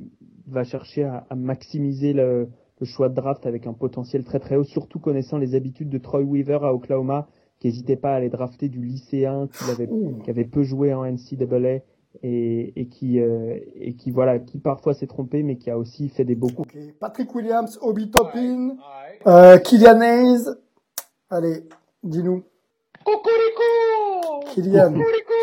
va 0.47 0.63
chercher 0.63 1.03
à, 1.03 1.25
à 1.29 1.35
maximiser 1.35 2.13
le, 2.13 2.49
le, 2.79 2.85
choix 2.85 3.09
de 3.09 3.15
draft 3.15 3.45
avec 3.45 3.67
un 3.67 3.73
potentiel 3.73 4.23
très 4.23 4.39
très 4.39 4.55
haut, 4.55 4.63
surtout 4.63 4.99
connaissant 4.99 5.37
les 5.37 5.55
habitudes 5.55 5.89
de 5.89 5.97
Troy 5.97 6.21
Weaver 6.21 6.59
à 6.63 6.73
Oklahoma, 6.73 7.27
qui 7.59 7.67
n'hésitait 7.67 7.95
pas 7.95 8.13
à 8.13 8.15
aller 8.15 8.29
drafter 8.29 8.67
du 8.67 8.83
lycéen, 8.83 9.47
qui 9.47 9.71
avait, 9.71 9.89
qui 10.23 10.29
avait 10.29 10.45
peu 10.45 10.63
joué 10.63 10.93
en 10.93 11.05
NCAA 11.05 11.79
et, 12.21 12.79
et 12.79 12.87
qui 12.87 13.19
euh, 13.19 13.57
et 13.75 13.95
qui 13.95 14.11
voilà, 14.11 14.37
qui 14.39 14.59
parfois 14.59 14.93
s'est 14.93 15.07
trompé, 15.07 15.41
mais 15.43 15.57
qui 15.57 15.69
a 15.69 15.77
aussi 15.77 16.09
fait 16.09 16.25
des 16.25 16.35
beaux 16.35 16.49
coups. 16.49 16.67
Okay. 16.69 16.93
Patrick 16.99 17.33
Williams, 17.33 17.79
Obi 17.81 18.11
Toppin, 18.11 18.75
euh, 19.25 19.57
Kylian 19.57 20.01
Hayes, 20.01 20.45
Allez, 21.33 21.63
dis-nous. 22.03 22.43
Coucou 23.03 23.29
Kylian. 24.53 24.93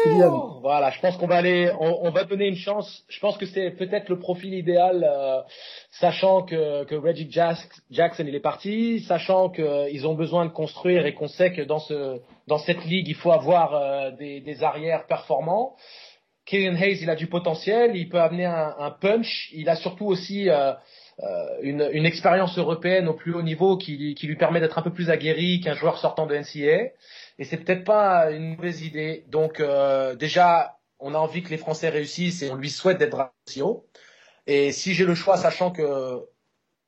Kylian. 0.05 0.61
Voilà, 0.61 0.91
je 0.91 1.01
pense 1.01 1.17
qu'on 1.17 1.27
va 1.27 1.37
aller, 1.37 1.71
on, 1.79 2.07
on, 2.07 2.11
va 2.11 2.25
donner 2.25 2.47
une 2.47 2.57
chance. 2.57 3.05
Je 3.09 3.21
pense 3.21 3.37
que 3.39 3.47
c'est 3.47 3.71
peut-être 3.71 4.09
le 4.09 4.19
profil 4.19 4.55
idéal, 4.55 5.05
euh, 5.09 5.41
sachant 5.91 6.43
que, 6.43 6.85
que 6.85 6.95
Reggie 6.95 7.31
Jackson 7.31 8.25
il 8.27 8.35
est 8.35 8.41
parti, 8.41 9.01
sachant 9.01 9.49
qu'ils 9.49 10.07
ont 10.07 10.15
besoin 10.15 10.47
de 10.47 10.51
construire 10.51 11.07
et 11.07 11.15
qu'on 11.15 11.29
sait 11.29 11.53
que 11.53 11.63
dans 11.63 11.81
ce 11.81 12.21
dans 12.47 12.59
cette 12.59 12.85
ligue 12.85 13.09
il 13.09 13.15
faut 13.15 13.33
avoir 13.33 13.75
euh, 13.75 14.11
des, 14.13 14.41
des 14.41 14.63
arrières 14.63 15.07
performants. 15.07 15.77
Kylian 16.47 16.75
Hayes 16.75 16.99
il 17.03 17.11
a 17.11 17.17
du 17.17 17.29
potentiel, 17.29 17.95
il 17.95 18.09
peut 18.09 18.21
amener 18.21 18.47
un, 18.47 18.75
un 18.79 18.91
punch, 18.91 19.51
il 19.53 19.69
a 19.69 19.77
surtout 19.77 20.07
aussi 20.07 20.51
euh, 20.51 20.73
euh, 21.23 21.59
une, 21.61 21.87
une 21.93 22.07
expérience 22.07 22.57
européenne 22.57 23.07
au 23.07 23.13
plus 23.13 23.35
haut 23.35 23.43
niveau 23.43 23.77
qui, 23.77 24.15
qui 24.15 24.27
lui 24.27 24.37
permet 24.37 24.59
d'être 24.59 24.79
un 24.79 24.83
peu 24.83 24.93
plus 24.93 25.11
aguerri 25.11 25.61
qu'un 25.61 25.75
joueur 25.75 25.99
sortant 25.99 26.27
de 26.27 26.35
NCAA. 26.35 26.93
Et 27.41 27.45
c'est 27.45 27.57
peut-être 27.57 27.85
pas 27.85 28.31
une 28.31 28.55
mauvaise 28.55 28.83
idée. 28.83 29.25
Donc 29.29 29.61
euh, 29.61 30.15
déjà, 30.15 30.79
on 31.01 31.15
a 31.15 31.19
envie 31.19 31.43
que 31.43 31.49
les 31.49 31.57
Français 31.57 31.89
réussissent 31.89 32.43
et 32.43 32.51
on 32.51 32.55
lui 32.55 32.69
souhaite 32.69 32.99
d'être 32.99 33.33
aussi 33.49 33.63
haut. 33.63 33.87
Et 34.47 34.73
si 34.73 34.93
j'ai 34.93 35.07
le 35.07 35.15
choix, 35.15 35.39
sachant 35.39 35.71
que 35.71 36.21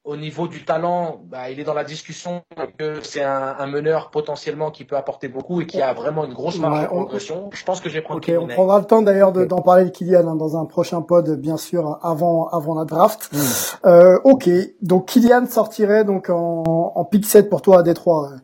au 0.04 0.16
niveau 0.16 0.48
du 0.48 0.64
talent, 0.64 1.22
bah, 1.24 1.48
il 1.50 1.60
est 1.60 1.64
dans 1.64 1.74
la 1.74 1.84
discussion 1.84 2.42
que 2.76 3.00
c'est 3.02 3.22
un, 3.22 3.54
un, 3.58 3.66
meneur 3.66 4.10
potentiellement 4.10 4.72
qui 4.72 4.84
peut 4.84 4.96
apporter 4.96 5.28
beaucoup 5.28 5.60
et 5.60 5.66
qui 5.66 5.80
a 5.80 5.94
vraiment 5.94 6.24
une 6.24 6.34
grosse 6.34 6.58
marge 6.58 6.82
de 6.82 6.86
progression. 6.86 7.48
Je 7.52 7.64
pense 7.64 7.80
que 7.80 7.88
vais 7.88 8.02
prendre. 8.02 8.18
Okay, 8.18 8.36
on 8.36 8.48
prendra 8.48 8.80
le 8.80 8.84
temps 8.84 9.00
d'ailleurs 9.00 9.32
d'en 9.32 9.62
parler 9.62 9.84
de 9.84 9.90
Kylian 9.90 10.26
hein, 10.26 10.34
dans 10.34 10.60
un 10.60 10.66
prochain 10.66 11.00
pod, 11.00 11.40
bien 11.40 11.56
sûr, 11.56 11.98
avant 12.02 12.48
avant 12.48 12.74
la 12.74 12.84
draft. 12.84 13.30
Mmh. 13.32 13.38
Euh, 13.86 14.18
ok, 14.24 14.50
donc 14.82 15.06
Kylian 15.06 15.46
sortirait 15.46 16.04
donc 16.04 16.28
en, 16.28 16.92
en 16.94 17.04
pick 17.06 17.24
7 17.24 17.48
pour 17.48 17.62
toi 17.62 17.78
à 17.78 17.82
Détroit. 17.82 18.32
Euh, 18.32 18.36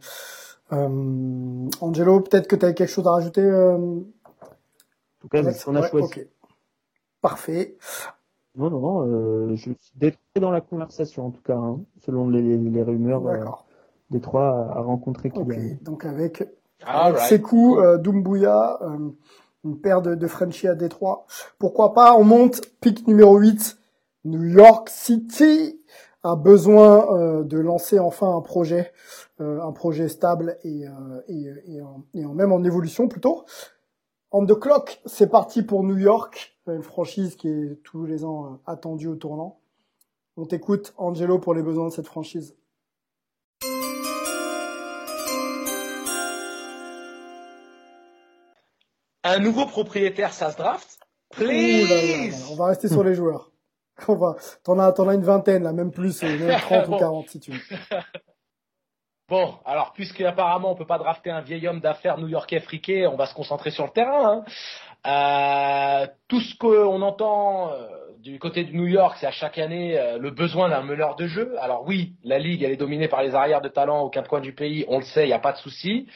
Angelo, 0.70 2.20
peut-être 2.20 2.46
que 2.46 2.56
tu 2.56 2.64
as 2.64 2.72
quelque 2.72 2.90
chose 2.90 3.06
à 3.06 3.12
rajouter. 3.12 3.42
Euh... 3.42 3.76
En 3.76 5.20
tout 5.20 5.28
cas, 5.28 5.42
on 5.66 5.74
a 5.74 5.80
ouais, 5.80 5.88
choisi. 5.88 6.06
Okay. 6.06 6.30
Parfait. 7.20 7.76
Non, 8.54 8.70
non, 8.70 8.80
non, 8.80 9.06
euh, 9.06 9.54
je 9.54 9.70
suis 9.72 10.40
dans 10.40 10.50
la 10.50 10.60
conversation, 10.60 11.26
en 11.26 11.30
tout 11.30 11.42
cas, 11.42 11.56
hein, 11.56 11.80
selon 12.04 12.28
les, 12.28 12.56
les 12.56 12.82
rumeurs. 12.82 13.26
Euh, 13.26 13.44
Détroit 14.10 14.72
a 14.74 14.80
rencontré 14.80 15.30
Kylian. 15.30 15.44
Okay, 15.44 15.78
donc 15.82 16.04
avec, 16.04 16.48
right. 16.82 17.18
Sekou 17.18 17.78
euh, 17.78 17.98
Doumbouya, 17.98 18.78
euh, 18.82 19.10
une 19.64 19.80
paire 19.80 20.00
de, 20.02 20.14
de 20.14 20.26
Frenchies 20.26 20.68
à 20.68 20.74
Détroit. 20.74 21.26
Pourquoi 21.58 21.92
pas, 21.92 22.14
on 22.14 22.24
monte, 22.24 22.62
pick 22.80 23.06
numéro 23.06 23.36
8, 23.36 23.78
New 24.24 24.44
York 24.44 24.88
City 24.88 25.80
a 26.22 26.36
besoin 26.36 27.16
euh, 27.16 27.44
de 27.44 27.58
lancer 27.58 27.98
enfin 27.98 28.36
un 28.36 28.40
projet, 28.40 28.92
euh, 29.40 29.60
un 29.62 29.72
projet 29.72 30.08
stable 30.08 30.58
et, 30.64 30.86
euh, 30.86 31.20
et, 31.28 31.46
et, 31.66 31.80
en, 31.80 32.04
et 32.14 32.24
en, 32.24 32.34
même 32.34 32.52
en 32.52 32.62
évolution 32.64 33.08
plutôt. 33.08 33.44
On 34.30 34.44
the 34.44 34.58
clock, 34.58 35.00
c'est 35.06 35.30
parti 35.30 35.62
pour 35.62 35.84
New 35.84 35.96
York, 35.96 36.58
une 36.66 36.82
franchise 36.82 37.36
qui 37.36 37.48
est 37.48 37.82
tous 37.82 38.04
les 38.04 38.24
ans 38.24 38.60
attendue 38.66 39.06
au 39.06 39.16
tournant. 39.16 39.60
On 40.36 40.44
t'écoute, 40.44 40.92
Angelo, 40.98 41.38
pour 41.38 41.54
les 41.54 41.62
besoins 41.62 41.88
de 41.88 41.92
cette 41.92 42.06
franchise. 42.06 42.54
Un 49.24 49.40
nouveau 49.40 49.66
propriétaire, 49.66 50.32
ça 50.32 50.50
se 50.52 50.56
draft? 50.56 50.98
Please 51.30 51.88
là 51.88 51.96
là 51.96 52.28
là, 52.28 52.36
On 52.50 52.56
va 52.56 52.66
rester 52.66 52.88
sur 52.88 53.02
les 53.02 53.14
joueurs. 53.14 53.50
On 54.08 54.14
va, 54.14 54.36
t'en 54.64 54.78
as, 54.78 54.92
t'en 54.92 55.08
as 55.08 55.14
une 55.14 55.24
vingtaine, 55.24 55.64
là, 55.64 55.72
même 55.72 55.90
plus, 55.90 56.22
même 56.22 56.56
30 56.60 56.88
ou 56.88 56.96
40 56.96 57.28
si 57.28 57.40
tu 57.40 57.52
veux. 57.52 57.60
Bon, 59.28 59.56
alors 59.66 59.92
puisqu'apparemment 59.92 60.72
on 60.72 60.74
peut 60.74 60.86
pas 60.86 60.96
drafter 60.96 61.28
un 61.28 61.42
vieil 61.42 61.68
homme 61.68 61.80
d'affaires 61.80 62.16
new-yorkais 62.16 62.60
friqué, 62.60 63.06
on 63.06 63.16
va 63.16 63.26
se 63.26 63.34
concentrer 63.34 63.70
sur 63.70 63.84
le 63.84 63.90
terrain. 63.90 64.42
Hein. 65.04 66.04
Euh, 66.06 66.06
tout 66.28 66.40
ce 66.40 66.56
qu'on 66.56 67.02
entend 67.02 67.70
euh, 67.70 67.88
du 68.20 68.38
côté 68.38 68.64
de 68.64 68.72
New 68.72 68.86
York, 68.86 69.18
c'est 69.20 69.26
à 69.26 69.30
chaque 69.30 69.58
année 69.58 69.98
euh, 69.98 70.16
le 70.16 70.30
besoin 70.30 70.70
d'un 70.70 70.80
meneur 70.80 71.14
de 71.14 71.26
jeu. 71.26 71.54
Alors 71.60 71.86
oui, 71.86 72.14
la 72.24 72.38
ligue 72.38 72.62
elle 72.62 72.72
est 72.72 72.76
dominée 72.76 73.06
par 73.06 73.22
les 73.22 73.34
arrières 73.34 73.60
de 73.60 73.68
talent 73.68 74.00
au 74.00 74.08
quatre 74.08 74.30
coins 74.30 74.40
du 74.40 74.54
pays, 74.54 74.86
on 74.88 74.96
le 74.96 75.04
sait, 75.04 75.24
il 75.24 75.28
n'y 75.28 75.34
a 75.34 75.38
pas 75.38 75.52
de 75.52 75.58
souci. 75.58 76.06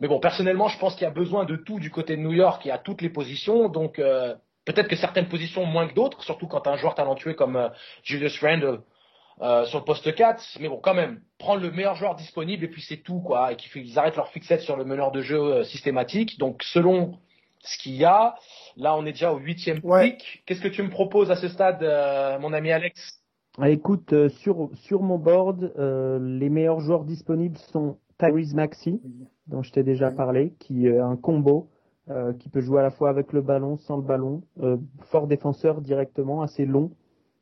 Mais 0.00 0.08
bon, 0.08 0.18
personnellement, 0.18 0.68
je 0.68 0.78
pense 0.78 0.94
qu'il 0.94 1.04
y 1.04 1.10
a 1.10 1.14
besoin 1.14 1.44
de 1.44 1.56
tout 1.56 1.78
du 1.78 1.90
côté 1.90 2.16
de 2.16 2.20
New 2.20 2.32
York 2.32 2.66
et 2.66 2.70
à 2.70 2.78
toutes 2.78 3.00
les 3.00 3.10
positions. 3.10 3.68
Donc 3.68 3.98
euh, 3.98 4.34
peut-être 4.66 4.88
que 4.88 4.96
certaines 4.96 5.28
positions 5.28 5.64
moins 5.64 5.88
que 5.88 5.94
d'autres, 5.94 6.22
surtout 6.22 6.46
quand 6.46 6.60
tu 6.60 6.68
as 6.68 6.72
un 6.72 6.76
joueur 6.76 6.94
talentueux 6.94 7.32
comme 7.32 7.56
euh, 7.56 7.68
Julius 8.02 8.38
Randle 8.42 8.80
euh, 9.40 9.64
sur 9.66 9.78
le 9.78 9.84
poste 9.84 10.14
4, 10.14 10.58
mais 10.60 10.68
bon, 10.68 10.78
quand 10.82 10.94
même, 10.94 11.20
prendre 11.38 11.62
le 11.62 11.70
meilleur 11.70 11.94
joueur 11.94 12.14
disponible 12.16 12.64
et 12.64 12.68
puis 12.68 12.82
c'est 12.82 12.98
tout, 12.98 13.20
quoi, 13.20 13.52
et 13.52 13.56
qu'ils 13.56 13.98
arrêtent 13.98 14.16
leur 14.16 14.28
fixette 14.28 14.60
sur 14.60 14.76
le 14.76 14.84
meneur 14.84 15.10
de 15.12 15.22
jeu 15.22 15.40
euh, 15.40 15.64
systématique. 15.64 16.38
Donc, 16.38 16.62
selon 16.62 17.18
ce 17.60 17.78
qu'il 17.78 17.96
y 17.96 18.04
a, 18.04 18.34
là, 18.76 18.96
on 18.96 19.04
est 19.06 19.12
déjà 19.12 19.32
au 19.32 19.38
huitième 19.38 19.80
Ouais. 19.82 20.10
pick. 20.12 20.42
Qu'est-ce 20.46 20.60
que 20.60 20.68
tu 20.68 20.82
me 20.82 20.90
proposes 20.90 21.30
à 21.30 21.36
ce 21.36 21.48
stade, 21.48 21.82
euh, 21.82 22.38
mon 22.38 22.52
ami 22.52 22.70
Alex? 22.72 23.20
Ah, 23.58 23.70
écoute, 23.70 24.12
euh, 24.12 24.28
sur, 24.28 24.70
sur 24.74 25.02
mon 25.02 25.18
board, 25.18 25.72
euh, 25.78 26.18
les 26.20 26.48
meilleurs 26.50 26.80
joueurs 26.80 27.04
disponibles 27.04 27.56
sont 27.72 27.98
Tyrese 28.18 28.54
Maxey, 28.54 29.00
dont 29.46 29.62
je 29.62 29.72
t'ai 29.72 29.82
déjà 29.82 30.10
parlé, 30.10 30.54
qui 30.60 30.86
est 30.86 30.98
un 30.98 31.16
combo, 31.16 31.68
euh, 32.08 32.32
qui 32.34 32.48
peut 32.48 32.60
jouer 32.60 32.78
à 32.78 32.82
la 32.84 32.90
fois 32.90 33.10
avec 33.10 33.32
le 33.32 33.40
ballon, 33.40 33.76
sans 33.78 33.96
le 33.96 34.02
ballon, 34.02 34.42
euh, 34.62 34.76
fort 35.00 35.26
défenseur 35.26 35.80
directement, 35.80 36.40
assez 36.40 36.64
long, 36.64 36.92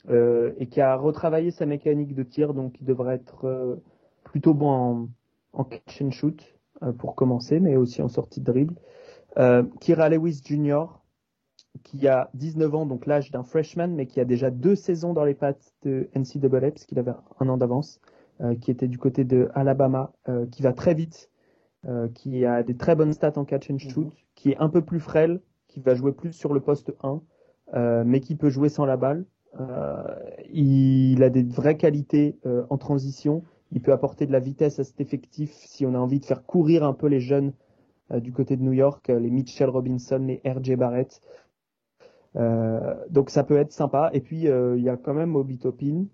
euh, 0.09 0.55
et 0.57 0.69
qui 0.69 0.81
a 0.81 0.97
retravaillé 0.97 1.51
sa 1.51 1.67
mécanique 1.67 2.15
de 2.15 2.23
tir, 2.23 2.55
donc 2.55 2.81
il 2.81 2.87
devrait 2.87 3.17
être 3.17 3.79
plutôt 4.25 4.55
bon 4.55 4.71
en, 4.71 5.09
en 5.53 5.65
catch 5.65 6.01
and 6.01 6.13
shoot 6.13 6.57
pour 6.97 7.15
commencer, 7.15 7.61
mais 7.61 7.77
aussi 7.77 8.01
en 8.01 8.09
sortie 8.09 8.41
de 8.41 8.47
dribble. 8.47 8.75
Kira 9.81 10.09
Lewis 10.09 10.41
Jr., 10.43 10.87
qui 11.83 12.09
a 12.09 12.31
19 12.33 12.75
ans, 12.75 12.87
donc 12.87 13.05
l'âge 13.05 13.31
d'un 13.31 13.43
freshman, 13.43 13.89
mais 13.89 14.07
qui 14.07 14.19
a 14.19 14.25
déjà 14.25 14.51
deux 14.51 14.77
saisons 14.77 15.13
dans 15.13 15.25
les 15.25 15.35
pattes 15.35 15.75
de 15.83 16.09
NCAA, 16.15 16.71
parce 16.71 16.87
qu'il 16.87 16.99
avait 16.99 17.13
un 17.39 17.49
an 17.51 17.59
d'avance, 17.59 18.01
qui 18.63 18.71
était 18.71 18.89
du 18.89 18.97
côté 18.97 19.25
de 19.25 19.51
Alabama, 19.55 20.13
qui 20.51 20.63
va 20.63 20.73
très 20.73 20.95
vite, 20.95 21.31
euh, 21.87 22.09
qui 22.09 22.45
a 22.45 22.63
des 22.63 22.77
très 22.77 22.95
bonnes 22.95 23.13
stats 23.13 23.35
en 23.37 23.45
catch 23.45 23.71
and 23.71 23.79
shoot, 23.79 24.09
qui 24.35 24.51
est 24.51 24.57
un 24.59 24.69
peu 24.69 24.83
plus 24.83 25.01
frêle, 25.01 25.41
qui 25.69 25.81
va 25.81 25.95
jouer 25.95 26.13
plus 26.13 26.33
sur 26.33 26.55
le 26.55 26.61
poste 26.61 26.95
1, 27.03 27.21
euh, 27.75 28.05
mais 28.07 28.21
qui 28.21 28.37
peut 28.37 28.51
jouer 28.51 28.69
sans 28.69 28.87
la 28.87 28.97
balle. 28.97 29.25
Euh, 29.61 30.03
il 30.53 31.23
a 31.23 31.31
des 31.31 31.43
vraies 31.43 31.77
qualités 31.77 32.39
en 32.71 32.79
transition. 32.79 33.43
Il 33.71 33.81
peut 33.81 33.93
apporter 33.93 34.27
de 34.27 34.33
la 34.33 34.41
vitesse 34.41 34.79
à 34.79 34.85
cet 34.85 35.01
effectif 35.01 35.53
si 35.53 35.85
on 35.87 35.95
a 35.95 35.99
envie 35.99 36.21
de 36.21 36.25
faire 36.25 36.45
courir 36.45 36.85
un 36.85 36.93
peu 36.93 37.07
les 37.07 37.21
jeunes 37.21 37.53
du 38.15 38.33
côté 38.33 38.57
de 38.57 38.63
New 38.63 38.73
York, 38.73 39.09
les 39.09 39.31
Mitchell 39.31 39.69
Robinson, 39.69 40.25
les 40.27 40.41
RJ 40.45 40.77
Barrett. 40.77 41.21
Donc 43.11 43.31
ça 43.31 43.45
peut 43.45 43.57
être 43.57 43.73
sympa. 43.73 44.11
Et 44.13 44.21
puis 44.21 44.43
il 44.43 44.83
y 44.83 44.89
a 44.89 44.97
quand 44.97 45.15
même 45.15 45.37
Obi 45.37 45.59
Toppin. 45.59 46.07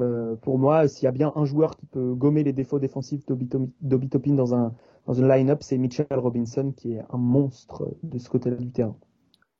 Euh, 0.00 0.36
pour 0.36 0.58
moi, 0.58 0.88
s'il 0.88 1.04
y 1.04 1.08
a 1.08 1.12
bien 1.12 1.32
un 1.36 1.44
joueur 1.44 1.76
qui 1.76 1.86
peut 1.86 2.14
gommer 2.14 2.42
les 2.42 2.52
défauts 2.52 2.78
défensifs 2.78 3.26
d'Obi 3.26 3.48
d'Obi 3.80 4.08
Toppin 4.08 4.34
dans 4.34 4.54
un 4.54 4.74
dans 5.06 5.14
une 5.14 5.28
line-up, 5.28 5.62
c'est 5.62 5.78
Mitchell 5.78 6.06
Robinson 6.10 6.72
qui 6.76 6.94
est 6.94 7.02
un 7.10 7.18
monstre 7.18 7.88
de 8.02 8.18
ce 8.18 8.28
côté-là 8.28 8.56
du 8.56 8.70
terrain. 8.70 8.96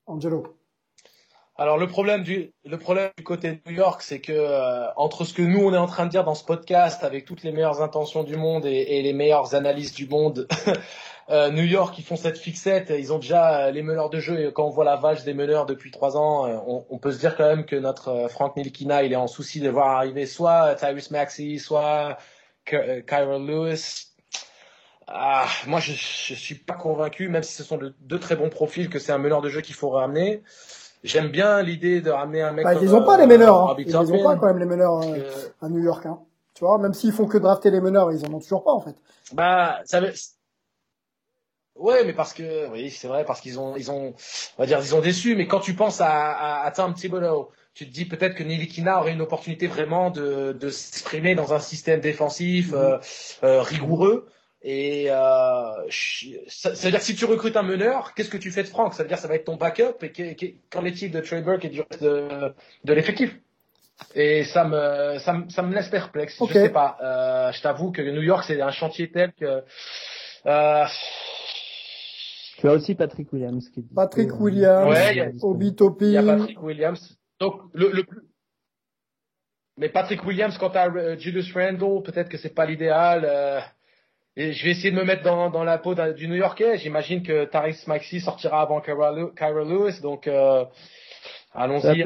Angelo. 0.07 0.45
Alors 1.57 1.77
le 1.77 1.87
problème 1.87 2.23
du 2.23 2.53
le 2.65 2.79
problème 2.79 3.11
du 3.17 3.25
côté 3.25 3.53
de 3.53 3.59
New 3.71 3.77
York, 3.77 4.03
c'est 4.03 4.21
que 4.21 4.33
euh, 4.33 4.87
entre 4.97 5.25
ce 5.25 5.35
que 5.35 5.43
nous 5.43 5.61
on 5.61 5.75
est 5.75 5.79
en 5.79 5.87
train 5.87 6.07
de 6.07 6.11
dire 6.11 6.25
dans 6.25 6.35
ce 6.35 6.45
podcast, 6.45 7.05
avec 7.05 7.25
toutes 7.27 7.43
les 7.43 7.53
meilleures 7.53 7.83
intentions 7.83 8.25
du 8.25 8.37
monde 8.37 8.65
et, 8.65 8.99
et 8.99 9.03
les 9.03 9.13
meilleures 9.13 9.55
analyses 9.55 9.93
du 9.93 10.09
monde, 10.09 10.49
euh, 11.31 11.51
New 11.51 11.65
York 11.65 11.97
ils 11.99 12.05
font 12.05 12.17
cette 12.17 12.39
fixette, 12.39 12.91
ils 12.91 13.13
ont 13.13 13.19
déjà 13.19 13.67
euh, 13.67 13.71
les 13.71 13.83
meneurs 13.83 14.09
de 14.09 14.19
jeu. 14.19 14.41
Et 14.41 14.53
quand 14.53 14.65
on 14.65 14.71
voit 14.71 14.85
la 14.87 14.97
vache 14.97 15.25
des 15.25 15.35
meneurs 15.35 15.67
depuis 15.67 15.91
trois 15.91 16.17
ans, 16.17 16.47
euh, 16.47 16.57
on, 16.67 16.87
on, 16.89 16.99
peut 16.99 17.13
se 17.13 17.19
dire 17.19 17.37
quand 17.37 17.47
même 17.47 17.67
que 17.67 17.77
notre 17.77 18.09
euh, 18.09 18.29
Frank 18.29 18.57
Ntilikina 18.57 19.03
il 19.03 19.13
est 19.13 19.17
en 19.17 19.27
souci 19.27 19.61
de 19.61 19.69
voir 19.69 19.89
arriver 19.89 20.25
soit 20.25 20.75
Tyrese 20.77 21.11
Maxey, 21.11 21.59
soit 21.59 22.17
Ky- 22.65 23.05
Kyra 23.07 23.39
Lewis. 23.39 24.12
Ah, 25.15 25.47
moi 25.67 25.79
je, 25.79 25.93
je 25.93 26.35
suis 26.35 26.55
pas 26.55 26.75
convaincu, 26.75 27.29
même 27.29 27.43
si 27.43 27.53
ce 27.53 27.65
sont 27.65 27.77
de, 27.77 27.95
deux 28.01 28.19
très 28.19 28.35
bons 28.35 28.49
profils, 28.49 28.89
que 28.89 28.99
c'est 28.99 29.13
un 29.13 29.19
meneur 29.19 29.43
de 29.43 29.51
jeu 29.51 29.61
qu'il 29.61 29.75
faut 29.75 29.91
ramener. 29.91 30.43
J'aime 31.05 31.29
bien 31.29 31.61
l'idée 31.63 32.01
de 32.01 32.11
ramener 32.11 32.41
un 32.41 32.53
mec. 32.53 32.65
Bah, 32.65 32.75
comme, 32.75 32.85
ils 32.85 32.95
ont 32.95 33.05
pas 33.05 33.17
euh, 33.17 33.19
les 33.19 33.27
meneurs, 33.27 33.71
hein. 33.71 33.77
Ils 33.79 33.97
ont 33.97 34.23
pas 34.23 34.37
quand 34.37 34.47
même 34.47 34.59
les 34.59 34.65
meneurs 34.65 35.03
euh, 35.03 35.17
que- 35.17 35.65
à 35.65 35.69
New 35.69 35.83
York, 35.83 36.07
hein. 36.07 36.21
Tu 36.55 36.65
vois, 36.65 36.79
même 36.79 36.95
s'ils 36.95 37.13
font 37.13 37.27
que 37.27 37.37
drafter 37.39 37.71
les 37.71 37.81
meneurs, 37.81 38.11
ils 38.13 38.25
en 38.25 38.33
ont 38.33 38.41
toujours 38.41 38.65
pas 38.65 38.73
en 38.73 38.81
fait. 38.81 38.95
Bah, 39.33 39.81
ça 39.85 40.01
veut... 40.01 40.13
Ouais, 41.75 42.05
mais 42.05 42.13
parce 42.13 42.33
que, 42.35 42.69
oui, 42.71 42.91
c'est 42.91 43.09
vrai, 43.09 43.25
parce 43.25 43.41
qu'ils 43.41 43.59
ont, 43.59 43.77
ils 43.77 43.91
ont, 43.91 44.15
on 44.57 44.63
va 44.63 44.67
dire, 44.67 44.79
ils 44.79 44.95
ont 44.95 45.01
déçu, 45.01 45.35
mais 45.35 45.47
quand 45.47 45.61
tu 45.61 45.75
penses 45.75 46.01
à, 46.01 46.09
à, 46.09 46.65
à 46.67 46.71
Tom 46.71 46.95
Thibodeau, 46.95 47.51
tu 47.75 47.87
te 47.87 47.93
dis 47.93 48.05
peut-être 48.05 48.35
que 48.35 48.43
Nilikina 48.43 49.01
aurait 49.01 49.13
une 49.13 49.23
opportunité 49.23 49.67
vraiment 49.67 50.11
de, 50.11 50.53
de 50.53 50.69
s'exprimer 50.71 51.35
dans 51.35 51.55
un 51.55 51.59
système 51.61 52.01
défensif 52.01 52.73
euh, 52.75 52.99
euh, 53.43 53.63
rigoureux. 53.63 54.29
Et 54.65 55.07
euh, 55.11 55.89
je- 55.89 56.29
ça, 56.47 56.75
ça 56.75 56.85
veut 56.87 56.91
dire 56.93 57.01
que 57.01 57.05
si 57.07 57.17
tu 57.17 57.25
recrutes 57.25 57.57
un 57.57 57.63
meneur, 57.63 58.15
qu'est-ce 58.15 58.31
que 58.31 58.37
tu 58.37 58.51
fais 58.53 58.63
de 58.63 58.69
Franck? 58.69 58.95
Ça 58.95 59.03
veut 59.03 59.09
dire 59.09 59.17
que 59.17 59.23
ça 59.23 59.29
va 59.29 59.35
être 59.35 59.45
ton 59.47 59.57
backup. 59.57 60.03
Et 60.03 60.57
qu'en 60.71 60.85
est-il 60.85 61.11
de 61.11 61.21
Trey 61.21 61.43
Burke 61.43 61.65
et 61.65 61.69
du 61.69 61.81
reste 61.81 62.03
de, 62.03 62.55
de 62.85 62.93
l'effectif? 62.93 63.37
Et 64.15 64.45
ça 64.45 64.65
me, 64.65 65.19
ça 65.19 65.33
me, 65.33 65.49
ça 65.49 65.63
me 65.63 65.75
laisse 65.75 65.89
perplexe. 65.89 66.41
Ok. 66.41 66.51
Je 66.51 66.55
sais 66.55 66.69
pas. 66.71 66.97
Euh, 67.03 67.53
je 67.53 67.61
t'avoue 67.61 67.91
que 67.93 68.03
New 68.03 68.23
York 68.23 68.45
c'est 68.47 68.61
un 68.61 68.71
chantier 68.71 69.11
tel 69.11 69.33
que 69.33 69.63
Euh, 70.47 70.85
Tu 72.59 72.69
as 72.69 72.73
aussi 72.73 72.95
Patrick 72.95 73.33
Williams 73.33 73.69
qui 73.69 73.83
Patrick 73.83 74.39
Williams, 74.41 74.89
Ouais, 74.91 75.13
il 75.13 75.17
y 75.19 75.21
a- 75.21 75.31
Obi 75.43 75.67
il 75.67 76.11
y 76.13 76.17
a 76.17 76.23
Toppin. 76.23 76.39
Patrick 76.39 76.63
Williams. 76.63 77.19
Donc, 77.41 77.61
le, 77.75 77.91
le 77.91 78.05
plus. 78.05 78.23
Mais 79.79 79.89
Patrick 79.89 80.25
Williams, 80.25 80.57
quant 80.59 80.69
à 80.69 80.89
euh, 80.89 81.17
Julius 81.19 81.53
Randle, 81.53 82.03
peut-être 82.05 82.29
que 82.29 82.39
c'est 82.39 82.55
pas 82.55 82.67
l'idéal. 82.67 83.25
Et 84.37 84.53
je 84.53 84.65
vais 84.65 84.71
essayer 84.71 84.91
de 84.91 84.97
me 84.97 85.05
mettre 85.05 85.23
dans, 85.23 85.51
dans 85.51 85.65
la 85.65 85.79
peau 85.79 85.95
du 85.95 86.29
New 86.29 86.35
Yorkais. 86.37 86.79
J'imagine 86.79 87.23
que 87.23 87.45
Taris 87.45 87.85
Maxi 87.87 88.21
sortira 88.21 88.63
avant 88.63 88.81
Kyra 88.81 89.13
Lew- 89.13 89.35
Kyra 89.35 89.65
Lewis. 89.65 90.01
Donc, 90.01 90.27
euh, 90.27 90.65
allons-y. 91.53 92.03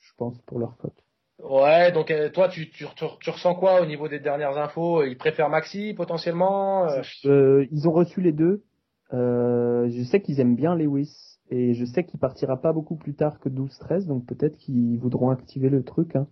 je 0.00 0.12
pense, 0.16 0.38
pour 0.46 0.58
leur 0.58 0.74
faute. 0.76 0.94
Ouais, 1.42 1.90
donc 1.92 2.10
euh, 2.10 2.30
toi, 2.30 2.48
tu, 2.48 2.70
tu, 2.70 2.86
tu, 2.94 3.04
tu 3.20 3.30
ressens 3.30 3.54
quoi 3.56 3.80
au 3.82 3.86
niveau 3.86 4.08
des 4.08 4.20
dernières 4.20 4.56
infos? 4.58 5.02
Ils 5.02 5.16
préfèrent 5.18 5.48
Maxi 5.48 5.92
potentiellement 5.94 6.84
euh, 6.88 7.02
Euh, 7.24 7.66
ils 7.72 7.88
ont 7.88 7.92
reçu 7.92 8.20
les 8.20 8.32
deux. 8.32 8.62
Je 9.10 10.02
sais 10.04 10.20
qu'ils 10.22 10.40
aiment 10.40 10.56
bien 10.56 10.74
Lewis 10.76 11.38
et 11.50 11.74
je 11.74 11.84
sais 11.84 12.04
qu'il 12.04 12.18
partira 12.20 12.56
pas 12.56 12.72
beaucoup 12.72 12.96
plus 12.96 13.14
tard 13.14 13.40
que 13.40 13.48
12-13, 13.50 14.06
donc 14.06 14.24
peut-être 14.24 14.56
qu'ils 14.56 14.98
voudront 14.98 15.28
activer 15.30 15.68
le 15.68 15.82
truc. 15.82 16.16
Hein. 16.16 16.26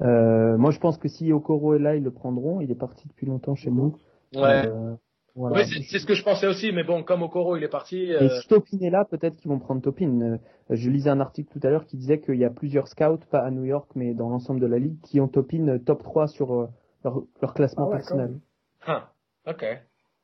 Moi, 0.00 0.70
je 0.72 0.78
pense 0.80 0.96
que 0.98 1.06
si 1.08 1.32
Okoro 1.32 1.74
est 1.74 1.78
là, 1.78 1.94
ils 1.94 2.02
le 2.02 2.10
prendront. 2.10 2.60
Il 2.60 2.70
est 2.70 2.74
parti 2.78 3.06
depuis 3.08 3.26
longtemps 3.26 3.54
chez 3.54 3.70
nous. 3.70 3.96
Ouais. 4.34 4.66
Euh, 4.66 4.94
voilà. 5.36 5.56
Oui, 5.60 5.84
c'est 5.88 5.98
ce 5.98 6.06
que 6.06 6.14
je 6.14 6.22
pensais 6.24 6.46
aussi, 6.46 6.72
mais 6.72 6.82
bon, 6.84 7.02
comme 7.04 7.22
Okoro 7.22 7.56
il 7.56 7.62
est 7.62 7.68
parti. 7.68 8.12
euh, 8.12 8.20
Et 8.22 8.40
si 8.40 8.48
Topin 8.48 8.78
est 8.80 8.90
là, 8.90 9.04
peut-être 9.04 9.36
qu'ils 9.36 9.48
vont 9.50 9.58
prendre 9.58 9.80
Topin. 9.80 10.20
Euh, 10.20 10.38
je 10.70 10.90
lisais 10.90 11.10
un 11.10 11.20
article 11.20 11.50
tout 11.52 11.66
à 11.66 11.70
l'heure 11.70 11.86
qui 11.86 11.96
disait 11.96 12.20
qu'il 12.20 12.36
y 12.36 12.44
a 12.44 12.50
plusieurs 12.50 12.88
scouts, 12.88 13.18
pas 13.30 13.40
à 13.40 13.50
New 13.50 13.64
York, 13.64 13.88
mais 13.94 14.12
dans 14.14 14.28
l'ensemble 14.28 14.60
de 14.60 14.66
la 14.66 14.78
ligue, 14.78 15.00
qui 15.02 15.20
ont 15.20 15.28
Topin 15.28 15.66
euh, 15.68 15.78
top 15.78 16.02
3 16.02 16.26
sur 16.28 16.52
euh, 16.54 16.68
leur, 17.04 17.22
leur 17.40 17.54
classement 17.54 17.86
Ah 17.86 17.90
ouais, 17.90 17.96
personnel. 17.96 18.38
hein, 18.86 19.04
ok. 19.46 19.64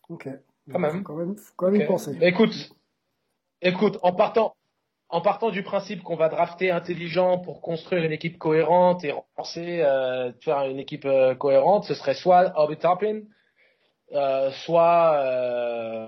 Ok. 0.08 0.28
Quand 0.70 0.78
même. 0.80 1.02
Quand 1.04 1.14
même, 1.16 1.36
faut 1.36 1.52
quand 1.56 1.70
même 1.70 1.80
y 1.80 1.86
penser. 1.86 2.16
Mais 2.20 2.28
Écoute, 2.28 2.52
écoute, 3.62 3.98
en 4.02 4.12
partant, 4.12 4.54
en 5.08 5.20
partant 5.20 5.50
du 5.50 5.62
principe 5.62 6.02
qu'on 6.02 6.16
va 6.16 6.28
drafter 6.28 6.70
intelligent 6.72 7.38
pour 7.38 7.60
construire 7.60 8.02
une 8.04 8.12
équipe 8.12 8.38
cohérente 8.38 9.04
et 9.04 9.12
renforcer, 9.12 9.82
euh, 9.82 10.32
faire 10.40 10.62
une 10.64 10.78
équipe 10.78 11.04
euh, 11.04 11.34
cohérente, 11.36 11.84
ce 11.84 11.94
serait 11.94 12.14
soit 12.14 12.52
Obi 12.56 12.76
Toppin, 12.76 13.20
euh, 14.12 14.50
soit 14.64 15.16
euh, 15.18 16.06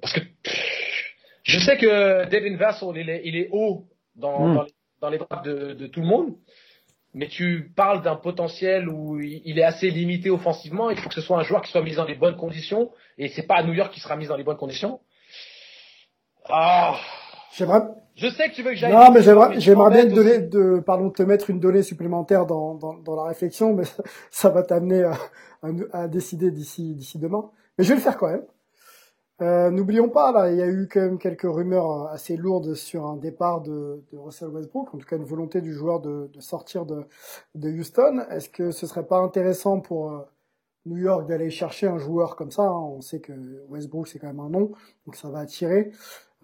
parce 0.00 0.12
que 0.14 0.20
pff, 0.20 1.14
je 1.44 1.58
sais 1.58 1.76
que 1.76 2.28
Devin 2.28 2.56
Vassell 2.56 2.96
il 2.96 3.10
est, 3.10 3.22
il 3.24 3.36
est 3.36 3.48
haut 3.52 3.86
dans, 4.16 4.48
Mm. 4.48 4.54
dans, 4.54 4.62
les, 4.62 4.72
dans 5.00 5.10
les 5.10 5.18
drafts 5.18 5.44
de, 5.44 5.72
de 5.74 5.86
tout 5.86 6.00
le 6.00 6.06
monde. 6.06 6.34
Mais 7.14 7.26
tu 7.28 7.72
parles 7.74 8.02
d'un 8.02 8.16
potentiel 8.16 8.88
où 8.88 9.18
il 9.18 9.40
il 9.44 9.58
est 9.58 9.64
assez 9.64 9.90
limité 9.90 10.30
offensivement. 10.30 10.90
Il 10.90 10.98
faut 10.98 11.08
que 11.08 11.14
ce 11.14 11.22
soit 11.22 11.38
un 11.38 11.42
joueur 11.42 11.62
qui 11.62 11.70
soit 11.70 11.82
mis 11.82 11.94
dans 11.94 12.04
les 12.04 12.14
bonnes 12.14 12.36
conditions. 12.36 12.90
Et 13.16 13.28
c'est 13.28 13.46
pas 13.46 13.56
à 13.56 13.62
New 13.62 13.72
York 13.72 13.92
qui 13.92 14.00
sera 14.00 14.14
mis 14.16 14.26
dans 14.26 14.36
les 14.36 14.44
bonnes 14.44 14.58
conditions. 14.58 15.00
Ah, 16.44 16.96
J'aimerais, 17.56 17.80
je 18.18 18.28
sais 18.28 18.50
que 18.50 18.54
tu 18.54 18.62
veux 18.62 18.70
que 18.70 18.76
j'aille. 18.76 18.92
non, 18.92 19.10
mais 19.12 19.22
j'aimerais, 19.22 19.90
bien 19.90 20.06
te 20.06 20.14
donner, 20.14 20.38
de, 20.38 20.80
pardon, 20.84 21.08
te 21.10 21.22
mettre 21.22 21.50
une 21.50 21.60
donnée 21.60 21.82
supplémentaire 21.82 22.46
dans, 22.46 22.74
dans, 22.74 22.94
dans 22.94 23.16
la 23.16 23.24
réflexion, 23.24 23.74
mais 23.74 23.84
ça, 23.84 24.02
ça 24.30 24.48
va 24.50 24.62
t'amener 24.62 25.04
à, 25.04 25.12
à, 25.62 25.68
à 25.92 26.08
décider 26.08 26.50
d'ici, 26.50 26.94
d'ici 26.94 27.18
demain. 27.18 27.50
Mais 27.78 27.84
je 27.84 27.90
vais 27.90 27.94
le 27.94 28.00
faire 28.02 28.18
quand 28.18 28.28
même. 28.28 28.44
Euh, 29.40 29.70
N'oublions 29.70 30.08
pas, 30.08 30.32
là, 30.32 30.50
il 30.50 30.56
y 30.58 30.62
a 30.62 30.66
eu 30.66 30.88
quand 30.90 31.00
même 31.00 31.18
quelques 31.18 31.42
rumeurs 31.42 32.08
assez 32.08 32.36
lourdes 32.36 32.74
sur 32.74 33.06
un 33.06 33.16
départ 33.16 33.60
de, 33.60 34.02
de 34.12 34.18
Russell 34.18 34.48
Westbrook, 34.48 34.92
en 34.92 34.98
tout 34.98 35.06
cas 35.06 35.16
une 35.16 35.24
volonté 35.24 35.60
du 35.60 35.72
joueur 35.72 36.00
de, 36.00 36.28
de 36.32 36.40
sortir 36.40 36.84
de, 36.86 37.04
de 37.54 37.70
Houston. 37.70 38.24
Est-ce 38.30 38.48
que 38.48 38.72
ce 38.72 38.86
serait 38.88 39.06
pas 39.06 39.18
intéressant 39.18 39.78
pour 39.78 40.10
euh, 40.10 40.18
New 40.86 40.96
York 40.96 41.28
d'aller 41.28 41.50
chercher 41.50 41.86
un 41.86 41.98
joueur 41.98 42.34
comme 42.34 42.50
ça 42.50 42.62
hein? 42.62 42.80
On 42.96 43.00
sait 43.00 43.20
que 43.20 43.32
Westbrook 43.68 44.08
c'est 44.08 44.18
quand 44.18 44.26
même 44.26 44.40
un 44.40 44.50
nom, 44.50 44.72
donc 45.06 45.14
ça 45.14 45.28
va 45.28 45.38
attirer. 45.38 45.92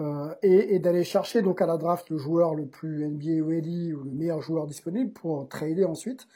Euh, 0.01 0.35
et, 0.43 0.75
et 0.75 0.79
d'aller 0.81 1.05
chercher 1.05 1.41
donc 1.41 1.63
à 1.63 1.67
la 1.67 1.77
draft 1.77 2.11
le 2.11 2.19
joueur 2.19 2.55
le 2.57 2.67
plus 2.67 3.05
NBA 3.05 3.47
ready 3.47 3.93
ou 3.95 4.03
le 4.03 4.11
meilleur 4.11 4.41
joueur 4.43 4.67
disponible 4.67 5.13
pour 5.13 5.49
trader 5.49 5.85
ensuite 5.85 6.27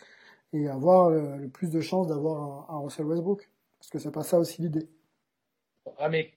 et 0.53 0.69
avoir 0.69 1.11
le, 1.11 1.37
le 1.39 1.49
plus 1.49 1.69
de 1.71 1.81
chances 1.81 2.07
d'avoir 2.07 2.71
un, 2.71 2.77
un 2.77 2.79
Russell 2.79 3.07
Westbrook. 3.07 3.51
Parce 3.81 3.91
que 3.91 3.99
c'est 3.99 4.13
pas 4.13 4.23
ça 4.23 4.39
aussi 4.39 4.63
l'idée. 4.63 4.89
Ah, 5.99 6.09
mais, 6.09 6.31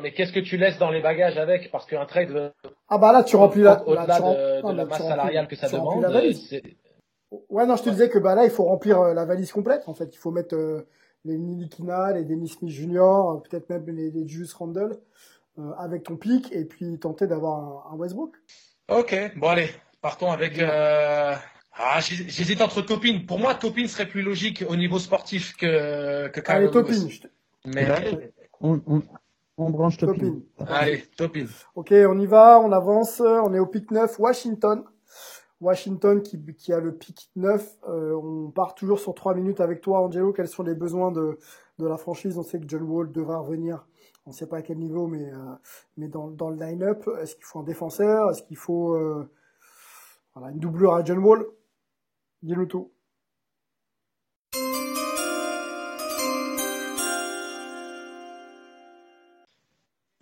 mais 0.00 0.12
qu'est-ce 0.12 0.32
que 0.32 0.40
tu 0.40 0.56
laisses 0.56 0.78
dans 0.78 0.90
les 0.90 1.00
bagages 1.02 1.38
avec? 1.38 1.70
Parce 1.72 1.86
qu'un 1.86 2.06
trade, 2.06 2.30
euh, 2.30 2.50
Ah 2.88 2.98
bah 2.98 3.12
là 3.12 3.24
tu 3.24 3.34
remplis 3.36 3.62
la, 3.62 3.74
là, 3.74 3.82
au-delà 3.86 4.16
tu 4.16 4.22
rem- 4.22 4.72
de, 4.72 4.76
la 4.76 4.84
masse 4.84 4.96
tu 4.96 5.02
remplis- 5.02 5.08
salariale 5.08 5.48
que 5.48 5.56
ça 5.56 5.68
demande, 5.68 6.04
valise. 6.04 6.52
euh, 6.52 6.60
Ouais, 7.48 7.66
non, 7.66 7.76
je 7.76 7.84
te 7.84 7.90
disais 7.90 8.08
que 8.08 8.18
bah 8.18 8.34
là, 8.34 8.44
il 8.44 8.50
faut 8.50 8.64
remplir 8.64 9.00
euh, 9.00 9.14
la 9.14 9.24
valise 9.24 9.52
complète. 9.52 9.84
En 9.88 9.94
fait, 9.94 10.12
il 10.12 10.18
faut 10.18 10.30
mettre 10.32 10.54
euh, 10.56 10.86
les 11.24 11.38
Nilikina, 11.38 12.12
les 12.12 12.24
Dennis 12.24 12.48
Smith 12.48 12.70
Jr., 12.70 12.98
euh, 13.00 13.36
peut-être 13.38 13.68
même 13.70 13.86
les, 13.86 14.10
les 14.10 14.26
Julius 14.26 14.52
Randle 14.54 14.92
euh, 14.92 14.96
avec 15.78 16.04
ton 16.04 16.16
pic 16.16 16.50
et 16.52 16.64
puis 16.64 16.98
tenter 16.98 17.26
d'avoir 17.26 17.86
un, 17.90 17.94
un 17.94 17.96
Westbrook. 17.96 18.36
Ok, 18.88 19.14
bon 19.36 19.48
allez, 19.48 19.68
partons 20.00 20.30
avec. 20.30 20.58
Euh... 20.58 21.34
Ah, 21.82 22.00
j'hés- 22.00 22.28
j'hésite 22.28 22.60
entre 22.60 22.82
Topin. 22.82 23.20
Pour 23.26 23.38
moi, 23.38 23.54
Topin 23.54 23.86
serait 23.86 24.08
plus 24.08 24.22
logique 24.22 24.64
au 24.68 24.76
niveau 24.76 24.98
sportif 24.98 25.56
que 25.56 26.28
que 26.28 26.40
Allez. 26.50 26.70
Topin. 26.70 26.94
Mais 27.66 28.32
On, 28.60 28.80
on, 28.86 29.02
on 29.56 29.70
branche 29.70 29.96
Topin. 29.96 30.12
Topin. 30.58 30.64
allez, 30.66 31.02
Topin. 31.16 31.46
Ok, 31.74 31.92
on 31.92 32.18
y 32.18 32.26
va, 32.26 32.58
on 32.60 32.72
avance. 32.72 33.20
On 33.20 33.54
est 33.54 33.58
au 33.60 33.66
pic 33.66 33.90
9, 33.90 34.18
Washington. 34.18 34.82
Washington 35.60 36.22
qui, 36.22 36.42
qui 36.54 36.72
a 36.72 36.80
le 36.80 36.94
pic 36.94 37.30
9. 37.36 37.76
Euh, 37.88 38.14
on 38.14 38.50
part 38.50 38.74
toujours 38.74 38.98
sur 38.98 39.14
3 39.14 39.34
minutes 39.34 39.60
avec 39.60 39.80
toi, 39.80 40.00
Angelo. 40.00 40.32
Quels 40.32 40.48
sont 40.48 40.62
les 40.62 40.74
besoins 40.74 41.12
de, 41.12 41.38
de 41.78 41.86
la 41.86 41.98
franchise? 41.98 42.36
On 42.38 42.42
sait 42.42 42.58
que 42.58 42.64
John 42.66 42.82
Wall 42.82 43.12
devra 43.12 43.38
revenir. 43.38 43.86
On 44.26 44.30
ne 44.30 44.34
sait 44.34 44.46
pas 44.46 44.58
à 44.58 44.62
quel 44.62 44.78
niveau, 44.78 45.06
mais, 45.06 45.32
euh, 45.32 45.54
mais 45.96 46.08
dans, 46.08 46.30
dans 46.30 46.50
le 46.50 46.56
line-up, 46.56 47.08
est-ce 47.20 47.34
qu'il 47.34 47.44
faut 47.44 47.60
un 47.60 47.64
défenseur? 47.64 48.30
Est-ce 48.30 48.42
qu'il 48.42 48.56
faut 48.56 48.94
euh, 48.94 49.30
voilà, 50.34 50.52
une 50.52 50.60
doublure 50.60 50.94
à 50.94 51.04
John 51.04 51.18
Wall? 51.18 51.46
Dis-nous 52.42 52.66
tout. 52.66 52.92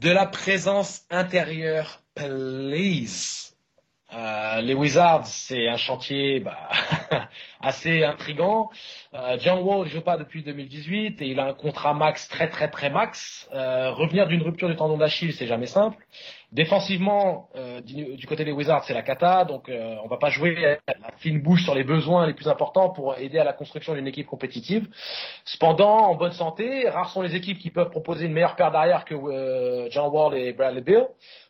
De 0.01 0.11
la 0.11 0.27
présence 0.27 1.05
intérieure, 1.11 2.05
please. 2.15 3.58
Euh, 4.15 4.63
les 4.63 4.73
Wizards, 4.73 5.27
c'est 5.27 5.69
un 5.69 5.77
chantier 5.77 6.41
bah, 6.41 6.57
assez 7.61 8.05
intrigant. 8.05 8.71
Euh, 9.13 9.37
John 9.39 9.59
Wall 9.61 9.85
ne 9.85 9.91
joue 9.91 10.01
pas 10.01 10.17
depuis 10.17 10.43
2018 10.43 11.21
et 11.21 11.27
il 11.27 11.39
a 11.39 11.49
un 11.49 11.53
contrat 11.53 11.93
max 11.93 12.27
très 12.29 12.49
très 12.49 12.71
très 12.71 12.89
max. 12.89 13.49
Euh, 13.53 13.91
revenir 13.91 14.27
d'une 14.27 14.43
rupture 14.43 14.69
du 14.69 14.77
tendon 14.77 14.97
d'Achille, 14.97 15.35
c'est 15.35 15.47
jamais 15.47 15.67
simple. 15.67 16.03
Défensivement, 16.51 17.51
euh, 17.57 17.83
du, 17.83 18.27
côté 18.27 18.45
des 18.45 18.53
Wizards, 18.53 18.85
c'est 18.85 18.95
la 18.95 19.03
cata, 19.03 19.45
donc 19.45 19.69
euh, 19.69 19.97
on 20.03 20.09
va 20.09 20.17
pas 20.17 20.31
jouer 20.31 20.79
la 20.87 21.11
fine 21.19 21.43
bouche 21.43 21.63
sur 21.65 21.75
les 21.75 21.85
besoins 21.85 22.27
les 22.27 22.33
plus 22.33 22.49
importants 22.49 22.89
pour 22.89 23.19
aider 23.19 23.39
à 23.39 23.45
la 23.45 23.53
construction 23.53 23.93
d'une 23.95 24.07
équipe 24.07 24.27
compétitive. 24.27 24.89
Cependant, 25.45 26.09
en 26.09 26.15
bonne 26.15 26.33
santé, 26.33 26.89
rares 26.89 27.11
sont 27.11 27.21
les 27.21 27.37
équipes 27.37 27.59
qui 27.59 27.71
peuvent 27.71 27.91
proposer 27.91 28.25
une 28.25 28.33
meilleure 28.33 28.57
paire 28.57 28.71
d'arrière 28.71 29.05
que 29.05 29.15
euh, 29.15 29.91
John 29.91 30.11
Wall 30.11 30.37
et 30.37 30.55
Bradley 30.55 30.81
Bill. 30.81 31.07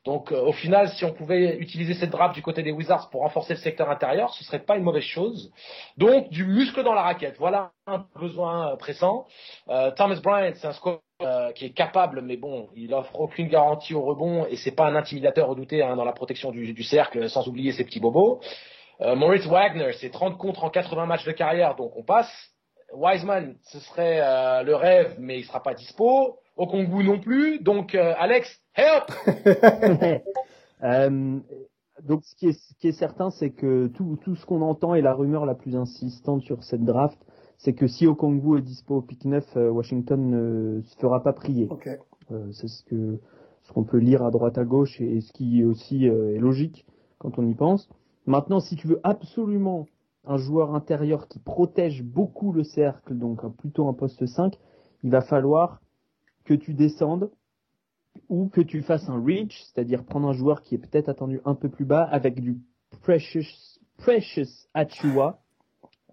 Donc 0.09 0.33
euh, 0.33 0.41
au 0.41 0.53
final, 0.53 0.89
si 0.89 1.05
on 1.05 1.13
pouvait 1.13 1.59
utiliser 1.59 1.93
cette 1.93 2.09
draft 2.09 2.35
du 2.35 2.41
côté 2.41 2.63
des 2.63 2.73
Wizards 2.73 3.11
pour 3.11 3.21
renforcer 3.21 3.53
le 3.53 3.61
secteur 3.61 3.91
intérieur, 3.91 4.33
ce 4.33 4.43
serait 4.43 4.61
pas 4.61 4.79
une 4.79 4.83
mauvaise 4.83 5.03
chose. 5.03 5.53
Donc 5.99 6.31
du 6.31 6.47
muscle 6.47 6.83
dans 6.83 6.95
la 6.95 7.03
raquette, 7.03 7.37
voilà 7.39 7.73
un 7.87 8.07
besoin 8.19 8.73
euh, 8.73 8.77
pressant. 8.77 9.27
Euh, 9.69 9.91
Thomas 9.91 10.19
Bryant, 10.23 10.53
c'est 10.55 10.67
un 10.67 10.73
score 10.73 11.03
euh, 11.21 11.53
qui 11.53 11.67
est 11.67 11.71
capable, 11.71 12.23
mais 12.23 12.37
bon, 12.37 12.69
il 12.77 12.95
offre 12.95 13.21
aucune 13.21 13.49
garantie 13.49 13.95
au 13.95 14.03
rebond 14.03 14.47
et 14.47 14.57
c'est 14.57 14.71
pas 14.71 14.87
un 14.87 14.95
intimidateur 14.95 15.49
redouté 15.49 15.83
hein, 15.83 15.97
dans 15.97 16.05
la 16.05 16.13
protection 16.13 16.51
du, 16.51 16.73
du 16.73 16.83
cercle, 16.83 17.29
sans 17.29 17.47
oublier 17.49 17.73
ses 17.73 17.85
petits 17.85 18.01
bobos. 18.01 18.41
Euh, 19.01 19.17
Moritz 19.17 19.47
Wagner, 19.47 19.93
c'est 20.01 20.11
30 20.11 20.39
contre 20.39 20.65
en 20.65 20.71
80 20.71 21.07
matchs 21.07 21.25
de 21.25 21.33
carrière, 21.33 21.75
donc 21.77 21.97
on 21.97 22.03
passe. 22.03 22.31
Wiseman, 22.93 23.57
ce 23.63 23.81
serait 23.81 24.21
euh, 24.23 24.63
le 24.63 24.75
rêve, 24.75 25.17
mais 25.19 25.39
il 25.39 25.45
sera 25.45 25.63
pas 25.63 25.75
dispo. 25.75 26.39
Okongu 26.57 27.05
non 27.05 27.21
plus. 27.21 27.61
Donc 27.61 27.95
euh, 27.95 28.15
Alex, 28.19 28.49
help 28.75 29.11
Euh, 30.85 31.41
donc 32.05 32.23
ce 32.23 32.37
qui 32.37 32.47
est, 32.47 32.53
ce 32.53 32.75
qui 32.79 32.87
est 32.87 32.93
certain, 32.93 33.31
c'est 33.31 33.51
que 33.51 33.89
tout, 33.89 34.17
tout 34.23 34.37
ce 34.37 34.47
qu'on 34.47 34.63
entend 34.63 34.95
et 34.95 35.03
la 35.03 35.13
rumeur 35.13 35.45
la 35.45 35.57
plus 35.57 35.75
insistante 35.75 36.43
sur 36.43 36.63
cette 36.63 36.85
draft, 36.85 37.19
c'est 37.59 37.73
que 37.73 37.87
si 37.87 38.07
Okongu 38.07 38.59
est 38.59 38.63
dispo 38.63 38.97
au 38.97 39.03
pick 39.03 39.25
9, 39.25 39.57
euh, 39.57 39.71
Washington 39.71 40.31
ne 40.31 40.81
se 40.83 40.97
fera 40.97 41.23
pas 41.23 41.33
prier. 41.33 41.67
Ok. 41.71 41.89
Euh, 42.31 42.51
c'est 42.53 42.69
ce 42.69 42.85
que 42.85 43.19
ce 43.65 43.73
qu'on 43.73 43.85
peut 43.85 43.99
lire 43.99 44.25
à 44.25 44.31
droite 44.31 44.57
à 44.57 44.65
gauche 44.65 45.01
et, 45.01 45.21
ce 45.21 45.33
qui 45.33 45.63
aussi 45.65 46.09
euh, 46.09 46.35
est 46.35 46.39
logique 46.39 46.87
quand 47.19 47.39
on 47.39 47.47
y 47.47 47.55
pense. 47.55 47.89
Maintenant, 48.27 48.61
si 48.61 48.77
tu 48.77 48.87
veux 48.87 49.01
absolument 49.03 49.87
un 50.25 50.37
joueur 50.37 50.75
intérieur 50.75 51.29
qui 51.29 51.39
protège 51.39 52.03
beaucoup 52.03 52.53
le 52.53 52.63
cercle, 52.63 53.15
donc 53.15 53.45
plutôt 53.57 53.89
un 53.89 53.93
poste 53.93 54.25
5, 54.25 54.55
il 55.03 55.11
va 55.11 55.21
falloir 55.21 55.81
que 56.45 56.55
tu 56.55 56.75
descendes 56.75 57.31
ou 58.29 58.49
que 58.49 58.61
tu 58.61 58.83
fasses 58.83 59.09
un 59.09 59.23
reach, 59.23 59.63
c'est-à-dire 59.65 60.05
prendre 60.05 60.29
un 60.29 60.33
joueur 60.33 60.63
qui 60.63 60.75
est 60.75 60.79
peut-être 60.79 61.09
attendu 61.09 61.41
un 61.45 61.55
peu 61.55 61.69
plus 61.69 61.85
bas 61.85 62.05
avec 62.05 62.41
du 62.41 62.59
Precious, 63.03 63.81
Precious 63.97 64.67
Achua, 64.75 65.41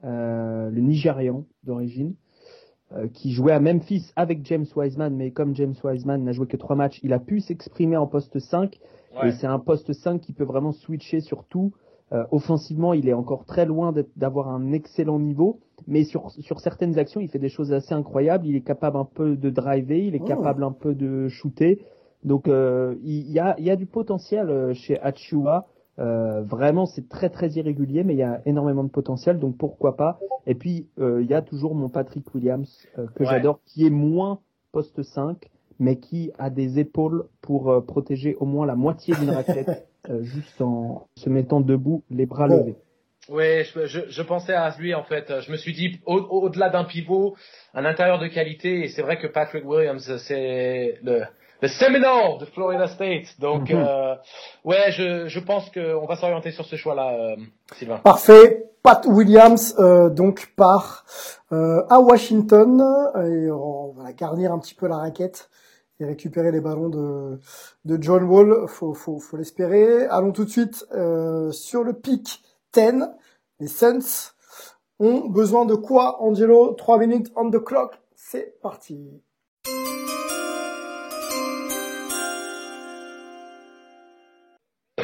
le 0.10 0.80
Nigérian 0.82 1.46
d'origine. 1.64 2.14
euh, 2.94 3.08
qui 3.08 3.32
jouait 3.32 3.52
à 3.52 3.60
Memphis 3.60 4.12
avec 4.16 4.46
James 4.46 4.66
Wiseman, 4.76 5.14
mais 5.16 5.32
comme 5.32 5.56
James 5.56 5.74
Wiseman 5.84 6.24
n'a 6.24 6.32
joué 6.34 6.46
que 6.46 6.56
trois 6.56 6.76
matchs, 6.76 7.00
il 7.02 7.14
a 7.14 7.20
pu 7.20 7.40
s'exprimer 7.40 7.98
en 7.98 8.06
poste 8.06 8.38
5. 8.38 8.80
Ouais. 9.20 9.30
Et 9.30 9.32
c'est 9.32 9.48
un 9.48 9.58
poste 9.58 9.92
5 9.92 10.22
qui 10.22 10.34
peut 10.34 10.44
vraiment 10.44 10.72
switcher 10.72 11.20
sur 11.20 11.46
tout. 11.46 11.74
Euh, 12.14 12.24
offensivement, 12.32 12.94
il 12.94 13.10
est 13.10 13.14
encore 13.14 13.46
très 13.46 13.66
loin 13.66 13.92
d'avoir 14.16 14.50
un 14.50 14.72
excellent 14.72 15.18
niveau, 15.18 15.60
mais 15.88 16.04
sur, 16.04 16.30
sur 16.30 16.60
certaines 16.60 17.00
actions, 17.00 17.20
il 17.22 17.28
fait 17.28 17.40
des 17.40 17.50
choses 17.50 17.74
assez 17.74 17.96
incroyables. 17.96 18.46
Il 18.46 18.56
est 18.56 18.62
capable 18.62 18.98
un 18.98 19.06
peu 19.06 19.36
de 19.36 19.50
driver, 19.50 19.98
il 20.06 20.14
est 20.16 20.22
Oh. 20.22 20.28
capable 20.28 20.64
un 20.64 20.72
peu 20.72 20.94
de 20.94 21.28
shooter. 21.28 21.82
Donc 22.24 22.48
euh, 22.48 22.96
il 23.04 23.32
y, 23.32 23.40
a, 23.40 23.56
il 23.58 23.66
y 23.66 23.72
a 23.72 23.76
du 23.76 23.88
potentiel 23.88 24.50
euh, 24.52 24.74
chez 24.76 25.00
Achua. 25.02 25.66
Euh, 26.00 26.42
vraiment, 26.42 26.86
c'est 26.86 27.08
très 27.08 27.30
très 27.30 27.50
irrégulier, 27.52 28.04
mais 28.04 28.14
il 28.16 28.20
y 28.20 28.24
a 28.24 28.42
énormément 28.46 28.84
de 28.84 28.90
potentiel, 28.90 29.40
donc 29.40 29.58
pourquoi 29.58 29.96
pas. 29.96 30.20
Et 30.46 30.56
puis 30.56 30.88
euh, 31.00 31.22
il 31.22 31.30
y 31.30 31.34
a 31.34 31.42
toujours 31.42 31.74
mon 31.74 31.88
Patrick 31.90 32.34
Williams 32.36 32.70
euh, 33.00 33.08
que 33.16 33.24
Ouais. 33.24 33.30
j'adore, 33.30 33.60
qui 33.66 33.86
est 33.86 33.90
moins 33.90 34.40
poste 34.74 35.02
5, 35.04 35.38
mais 35.80 35.98
qui 35.98 36.32
a 36.38 36.50
des 36.50 36.80
épaules 36.80 37.26
pour 37.42 37.72
euh, 37.72 37.80
protéger 37.82 38.36
au 38.36 38.46
moins 38.46 38.66
la 38.66 38.76
moitié 38.76 39.16
d'une 39.16 39.30
raquette, 39.30 39.88
euh, 40.10 40.22
juste 40.24 40.60
en 40.62 41.08
se 41.18 41.30
mettant 41.30 41.62
debout, 41.62 42.04
les 42.10 42.26
bras 42.26 42.48
Bon. 42.50 42.58
levés. 42.60 42.76
Ouais, 43.30 43.64
je, 43.74 43.88
je, 43.88 44.02
je 44.08 44.22
pensais 44.22 44.54
à 44.54 44.76
lui 44.78 44.94
en 44.94 45.04
fait. 45.04 45.32
Je 45.42 45.52
me 45.52 45.58
suis 45.58 45.74
dit 45.74 46.00
au- 46.06 46.20
au-delà 46.20 46.70
d'un 46.70 46.84
pivot, 46.84 47.36
un 47.74 47.84
intérieur 47.86 48.20
de 48.20 48.28
qualité. 48.28 48.84
Et 48.84 48.90
c'est 48.90 49.02
vrai 49.02 49.18
que 49.18 49.26
Patrick 49.28 49.66
Williams, 49.66 50.18
c'est 50.28 51.00
le 51.02 51.24
le 51.62 51.68
Seminole 51.68 52.38
de 52.40 52.46
Florida 52.46 52.88
State. 52.88 53.40
Donc 53.40 53.70
Mhm. 53.70 53.78
euh, 53.78 54.16
ouais, 54.64 54.92
je, 54.92 55.28
je 55.28 55.40
pense 55.40 55.70
qu'on 55.72 56.06
va 56.06 56.16
s'orienter 56.16 56.52
sur 56.52 56.66
ce 56.66 56.76
choix-là, 56.76 57.14
euh, 57.14 57.36
Sylvain. 57.78 57.98
Parfait. 57.98 58.70
Pat 58.84 59.04
Williams, 59.08 59.76
euh, 59.80 60.10
donc, 60.12 60.54
part 60.56 61.06
euh, 61.52 61.82
à 61.90 62.00
Washington. 62.00 62.82
Et 63.16 63.50
on 63.50 63.94
va 63.94 64.14
garnir 64.14 64.52
un 64.52 64.60
petit 64.60 64.76
peu 64.76 64.88
la 64.88 64.98
raquette 64.98 65.50
et 66.00 66.06
récupérer 66.06 66.52
les 66.52 66.60
ballons 66.62 66.90
de, 66.90 67.40
de 67.86 67.98
John 68.04 68.24
Wall. 68.26 68.68
Faut, 68.68 68.94
faut, 68.94 69.18
faut 69.20 69.38
l'espérer. 69.38 70.06
Allons 70.06 70.32
tout 70.34 70.46
de 70.46 70.50
suite 70.52 70.86
euh, 70.94 71.52
sur 71.52 71.84
le 71.84 71.94
pic 71.94 72.44
10. 72.74 73.06
Les 73.60 73.68
Suns 73.68 74.34
ont 75.00 75.22
besoin 75.30 75.66
de 75.66 75.74
quoi, 75.76 76.22
Angelo? 76.22 76.74
3 76.74 77.00
minutes 77.00 77.32
on 77.36 77.50
the 77.50 77.64
clock. 77.64 77.94
C'est 78.16 78.60
parti. 78.62 79.00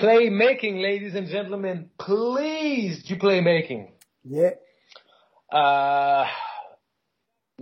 Playmaking, 0.02 0.82
ladies 0.82 1.16
and 1.16 1.28
gentlemen, 1.28 1.88
please 2.00 3.04
du 3.04 3.18
playmaking. 3.18 3.86
Yeah. 4.26 4.54
Euh, 5.54 6.24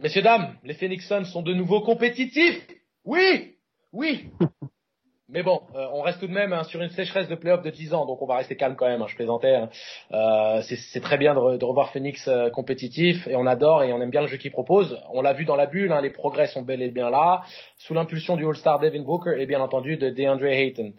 messieurs 0.02 0.22
dames, 0.22 0.56
les 0.64 0.74
Phoenix 0.74 1.06
Suns 1.06 1.26
sont 1.26 1.42
de 1.42 1.54
nouveau 1.54 1.82
compétitifs. 1.82 2.66
Oui, 3.04 3.56
oui. 3.92 4.30
Mais 5.32 5.44
bon, 5.44 5.62
euh, 5.76 5.86
on 5.94 6.02
reste 6.02 6.22
tout 6.22 6.28
de 6.28 6.32
même 6.32 6.54
hein, 6.54 6.64
sur 6.64 6.82
une 6.82 6.90
sécheresse 6.92 7.28
de 7.28 7.36
playoff 7.36 7.62
de 7.62 7.70
10 7.70 7.94
ans, 7.94 8.06
donc 8.06 8.22
on 8.22 8.26
va 8.26 8.38
rester 8.38 8.56
calme 8.56 8.76
quand 8.78 8.88
même. 8.88 9.02
hein, 9.02 9.08
je 9.08 9.16
plaisantais. 9.16 9.54
hein. 9.56 9.70
Euh, 10.14 10.62
c'est- 10.64 11.02
très 11.02 11.18
bien 11.18 11.36
de, 11.36 11.40
re- 11.40 11.58
de 11.58 11.66
revoir 11.66 11.92
Phoenix 11.92 12.26
euh, 12.30 12.50
compétitif 12.50 13.28
et 13.28 13.36
on 13.36 13.46
adore 13.46 13.84
et 13.84 13.92
on 13.92 14.02
aime 14.02 14.10
bien 14.12 14.22
le 14.22 14.28
jeu 14.28 14.38
qu'il 14.38 14.52
propose. 14.52 14.98
On 15.12 15.22
l'a 15.22 15.34
vu 15.34 15.44
dans 15.46 15.58
la 15.58 15.66
bulle, 15.68 15.94
les 16.02 16.10
progrès 16.10 16.48
sont 16.48 16.62
bel 16.64 16.82
et 16.82 16.90
bien 16.90 17.10
là, 17.10 17.42
sous 17.78 17.94
l'impulsion 17.94 18.38
du 18.38 18.46
All-Star 18.48 18.80
Devin 18.80 19.04
Booker 19.04 19.36
et 19.38 19.46
bien 19.46 19.60
entendu 19.62 19.98
de 19.98 20.10
DeAndre 20.10 20.46
Ayton. 20.46 20.94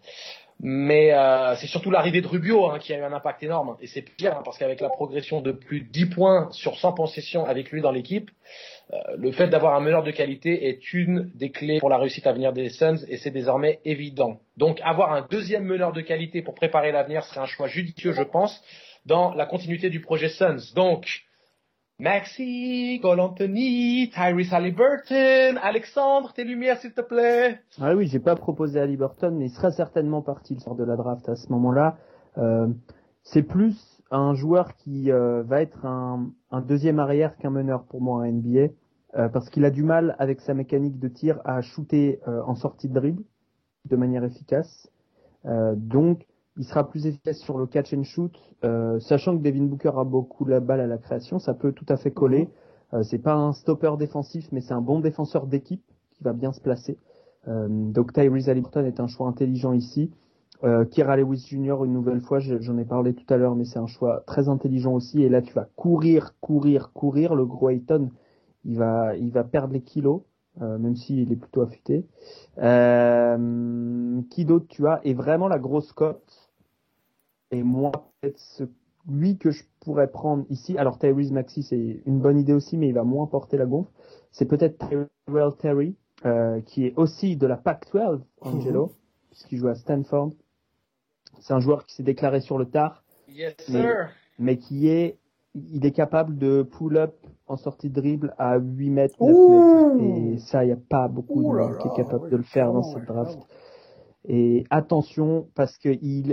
Mais 0.62 1.12
euh, 1.12 1.54
c'est 1.56 1.66
surtout 1.66 1.90
l'arrivée 1.90 2.20
de 2.20 2.26
Rubio 2.26 2.66
hein, 2.66 2.78
qui 2.78 2.92
a 2.92 2.98
eu 2.98 3.02
un 3.02 3.12
impact 3.12 3.42
énorme. 3.42 3.76
Et 3.80 3.86
c'est 3.86 4.02
pire 4.02 4.36
hein, 4.36 4.42
parce 4.44 4.58
qu'avec 4.58 4.80
la 4.80 4.90
progression 4.90 5.40
de 5.40 5.52
plus 5.52 5.80
de 5.80 5.88
10 5.88 6.06
points 6.06 6.48
sur 6.52 6.76
100 6.78 6.92
possessions 6.92 7.46
avec 7.46 7.70
lui 7.70 7.80
dans 7.80 7.92
l'équipe, 7.92 8.30
euh, 8.92 8.96
le 9.16 9.32
fait 9.32 9.48
d'avoir 9.48 9.74
un 9.74 9.80
meneur 9.80 10.02
de 10.02 10.10
qualité 10.10 10.68
est 10.68 10.92
une 10.92 11.30
des 11.34 11.50
clés 11.50 11.78
pour 11.80 11.88
la 11.88 11.96
réussite 11.96 12.26
à 12.26 12.32
venir 12.32 12.52
des 12.52 12.68
Suns 12.68 12.98
et 13.08 13.16
c'est 13.16 13.30
désormais 13.30 13.80
évident. 13.86 14.40
Donc 14.58 14.80
avoir 14.82 15.14
un 15.14 15.26
deuxième 15.30 15.64
meneur 15.64 15.92
de 15.92 16.02
qualité 16.02 16.42
pour 16.42 16.54
préparer 16.54 16.92
l'avenir 16.92 17.24
serait 17.24 17.40
un 17.40 17.46
choix 17.46 17.66
judicieux, 17.66 18.12
je 18.12 18.22
pense, 18.22 18.62
dans 19.06 19.32
la 19.34 19.46
continuité 19.46 19.88
du 19.88 20.00
projet 20.00 20.28
Suns. 20.28 20.74
Donc 20.74 21.22
Maxi, 22.00 22.98
Cole 23.02 23.20
Anthony, 23.20 24.10
Tyrese 24.10 24.54
Halliburton, 24.54 25.58
Alexandre, 25.62 26.32
tes 26.32 26.44
lumières 26.44 26.78
s'il 26.78 26.94
te 26.94 27.02
plaît. 27.02 27.58
Ah 27.78 27.94
oui, 27.94 28.06
j'ai 28.06 28.20
pas 28.20 28.36
proposé 28.36 28.80
à 28.80 28.86
Liberton, 28.86 29.32
mais 29.32 29.46
il 29.46 29.50
sera 29.50 29.70
certainement 29.70 30.22
parti 30.22 30.54
le 30.54 30.60
sort 30.60 30.76
de 30.76 30.84
la 30.84 30.96
draft 30.96 31.28
à 31.28 31.36
ce 31.36 31.52
moment-là. 31.52 31.98
Euh, 32.38 32.68
c'est 33.22 33.42
plus 33.42 34.02
un 34.10 34.32
joueur 34.32 34.74
qui 34.76 35.12
euh, 35.12 35.42
va 35.42 35.60
être 35.60 35.84
un, 35.84 36.30
un 36.50 36.62
deuxième 36.62 36.98
arrière 36.98 37.36
qu'un 37.36 37.50
meneur 37.50 37.84
pour 37.84 38.00
moi 38.00 38.22
en 38.22 38.32
NBA, 38.32 38.72
euh, 39.16 39.28
parce 39.28 39.50
qu'il 39.50 39.66
a 39.66 39.70
du 39.70 39.82
mal 39.82 40.16
avec 40.18 40.40
sa 40.40 40.54
mécanique 40.54 40.98
de 40.98 41.08
tir 41.08 41.38
à 41.44 41.60
shooter 41.60 42.20
euh, 42.26 42.40
en 42.46 42.54
sortie 42.54 42.88
de 42.88 42.94
dribble 42.94 43.24
de 43.84 43.96
manière 43.96 44.24
efficace. 44.24 44.90
Euh, 45.44 45.74
donc, 45.76 46.26
il 46.56 46.64
sera 46.64 46.88
plus 46.88 47.06
efficace 47.06 47.38
sur 47.38 47.58
le 47.58 47.66
catch 47.66 47.94
and 47.94 48.02
shoot, 48.04 48.32
euh, 48.64 48.98
sachant 49.00 49.36
que 49.36 49.42
Devin 49.42 49.64
Booker 49.64 49.92
a 49.96 50.04
beaucoup 50.04 50.44
la 50.44 50.60
balle 50.60 50.80
à 50.80 50.86
la 50.86 50.98
création, 50.98 51.38
ça 51.38 51.54
peut 51.54 51.72
tout 51.72 51.86
à 51.88 51.96
fait 51.96 52.10
coller. 52.10 52.48
Euh, 52.92 53.02
c'est 53.02 53.18
pas 53.18 53.34
un 53.34 53.52
stopper 53.52 53.92
défensif, 53.98 54.48
mais 54.52 54.60
c'est 54.60 54.74
un 54.74 54.80
bon 54.80 55.00
défenseur 55.00 55.46
d'équipe 55.46 55.82
qui 56.12 56.22
va 56.24 56.32
bien 56.32 56.52
se 56.52 56.60
placer. 56.60 56.98
Euh, 57.48 57.68
donc 57.68 58.12
Tyrese 58.12 58.48
Halliburton 58.48 58.84
est 58.84 59.00
un 59.00 59.06
choix 59.06 59.28
intelligent 59.28 59.72
ici. 59.72 60.10
Euh, 60.62 60.84
Kira 60.84 61.16
Lewis 61.16 61.46
Jr. 61.48 61.84
une 61.84 61.92
nouvelle 61.94 62.20
fois, 62.20 62.38
je- 62.38 62.60
j'en 62.60 62.76
ai 62.76 62.84
parlé 62.84 63.14
tout 63.14 63.32
à 63.32 63.38
l'heure, 63.38 63.54
mais 63.54 63.64
c'est 63.64 63.78
un 63.78 63.86
choix 63.86 64.22
très 64.26 64.48
intelligent 64.48 64.92
aussi. 64.92 65.22
Et 65.22 65.28
là, 65.30 65.40
tu 65.40 65.54
vas 65.54 65.68
courir, 65.76 66.34
courir, 66.40 66.92
courir. 66.92 67.34
Le 67.34 67.46
gros 67.46 67.70
Ayton, 67.70 68.10
il 68.66 68.76
va, 68.76 69.16
il 69.16 69.30
va 69.32 69.44
perdre 69.44 69.72
les 69.72 69.80
kilos, 69.80 70.20
euh, 70.60 70.76
même 70.78 70.96
s'il 70.96 71.32
est 71.32 71.36
plutôt 71.36 71.62
affûté. 71.62 72.04
Euh, 72.58 74.20
qui 74.30 74.44
d'autre 74.44 74.66
tu 74.68 74.86
as? 74.86 75.00
Et 75.04 75.14
vraiment 75.14 75.48
la 75.48 75.58
grosse 75.58 75.92
cote. 75.92 76.39
Et 77.50 77.62
moi, 77.62 77.90
peut-être 78.20 78.38
ce- 78.38 78.64
lui 79.08 79.38
que 79.38 79.50
je 79.50 79.64
pourrais 79.80 80.08
prendre 80.08 80.44
ici. 80.50 80.76
Alors 80.78 80.98
Tyrese 80.98 81.32
Maxi, 81.32 81.62
c'est 81.62 82.02
une 82.06 82.20
bonne 82.20 82.38
idée 82.38 82.52
aussi, 82.52 82.76
mais 82.76 82.88
il 82.88 82.94
va 82.94 83.02
moins 83.04 83.26
porter 83.26 83.56
la 83.56 83.66
gonfle. 83.66 83.90
C'est 84.30 84.44
peut-être 84.46 84.78
Tyrell 85.26 85.50
Terry, 85.58 85.96
euh, 86.26 86.60
qui 86.60 86.86
est 86.86 86.94
aussi 86.96 87.36
de 87.36 87.46
la 87.46 87.56
Pac-12, 87.56 88.20
Angelo, 88.42 88.92
puisqu'il 89.30 89.56
joue 89.58 89.68
à 89.68 89.74
Stanford. 89.74 90.30
C'est 91.40 91.54
un 91.54 91.60
joueur 91.60 91.86
qui 91.86 91.94
s'est 91.94 92.02
déclaré 92.02 92.40
sur 92.40 92.58
le 92.58 92.66
tard, 92.66 93.02
Yes 93.28 93.54
Mais- 93.70 93.80
sir. 93.82 94.10
mais 94.38 94.56
qui 94.58 94.88
est, 94.88 95.18
il 95.54 95.84
est 95.86 95.92
capable 95.92 96.36
de 96.36 96.62
pull-up 96.62 97.14
en 97.46 97.56
sortie 97.56 97.88
de 97.88 97.94
dribble 97.94 98.34
à 98.38 98.58
8 98.58 98.90
mètres, 98.90 99.16
9 99.20 99.34
Ouh. 99.34 99.94
mètres. 99.98 100.34
Et 100.34 100.38
ça, 100.38 100.62
il 100.62 100.68
n'y 100.68 100.72
a 100.72 100.76
pas 100.88 101.08
beaucoup 101.08 101.40
Ouh 101.40 101.52
de 101.54 101.58
monde 101.58 101.78
qui 101.78 101.88
est 101.88 101.96
capable 101.96 102.24
ouais, 102.24 102.30
de 102.30 102.36
le 102.36 102.42
faire 102.42 102.72
dans 102.72 102.82
cette 102.82 103.06
draft. 103.06 103.38
Et 104.28 104.64
attention, 104.68 105.48
parce 105.54 105.78
que 105.78 105.88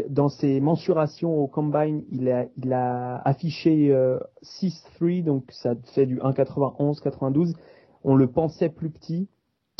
dans 0.09 0.27
ses 0.27 0.59
mensurations 0.59 1.37
au 1.37 1.47
combine, 1.47 2.03
il 2.11 2.29
a, 2.73 3.21
affiché 3.23 3.91
euh, 3.91 4.19
6-3, 4.43 5.23
donc 5.23 5.45
ça 5.51 5.73
fait 5.95 6.05
du 6.05 6.17
1,91, 6.17 7.01
92. 7.01 7.55
On 8.03 8.15
le 8.15 8.27
pensait 8.27 8.69
plus 8.69 8.89
petit, 8.89 9.29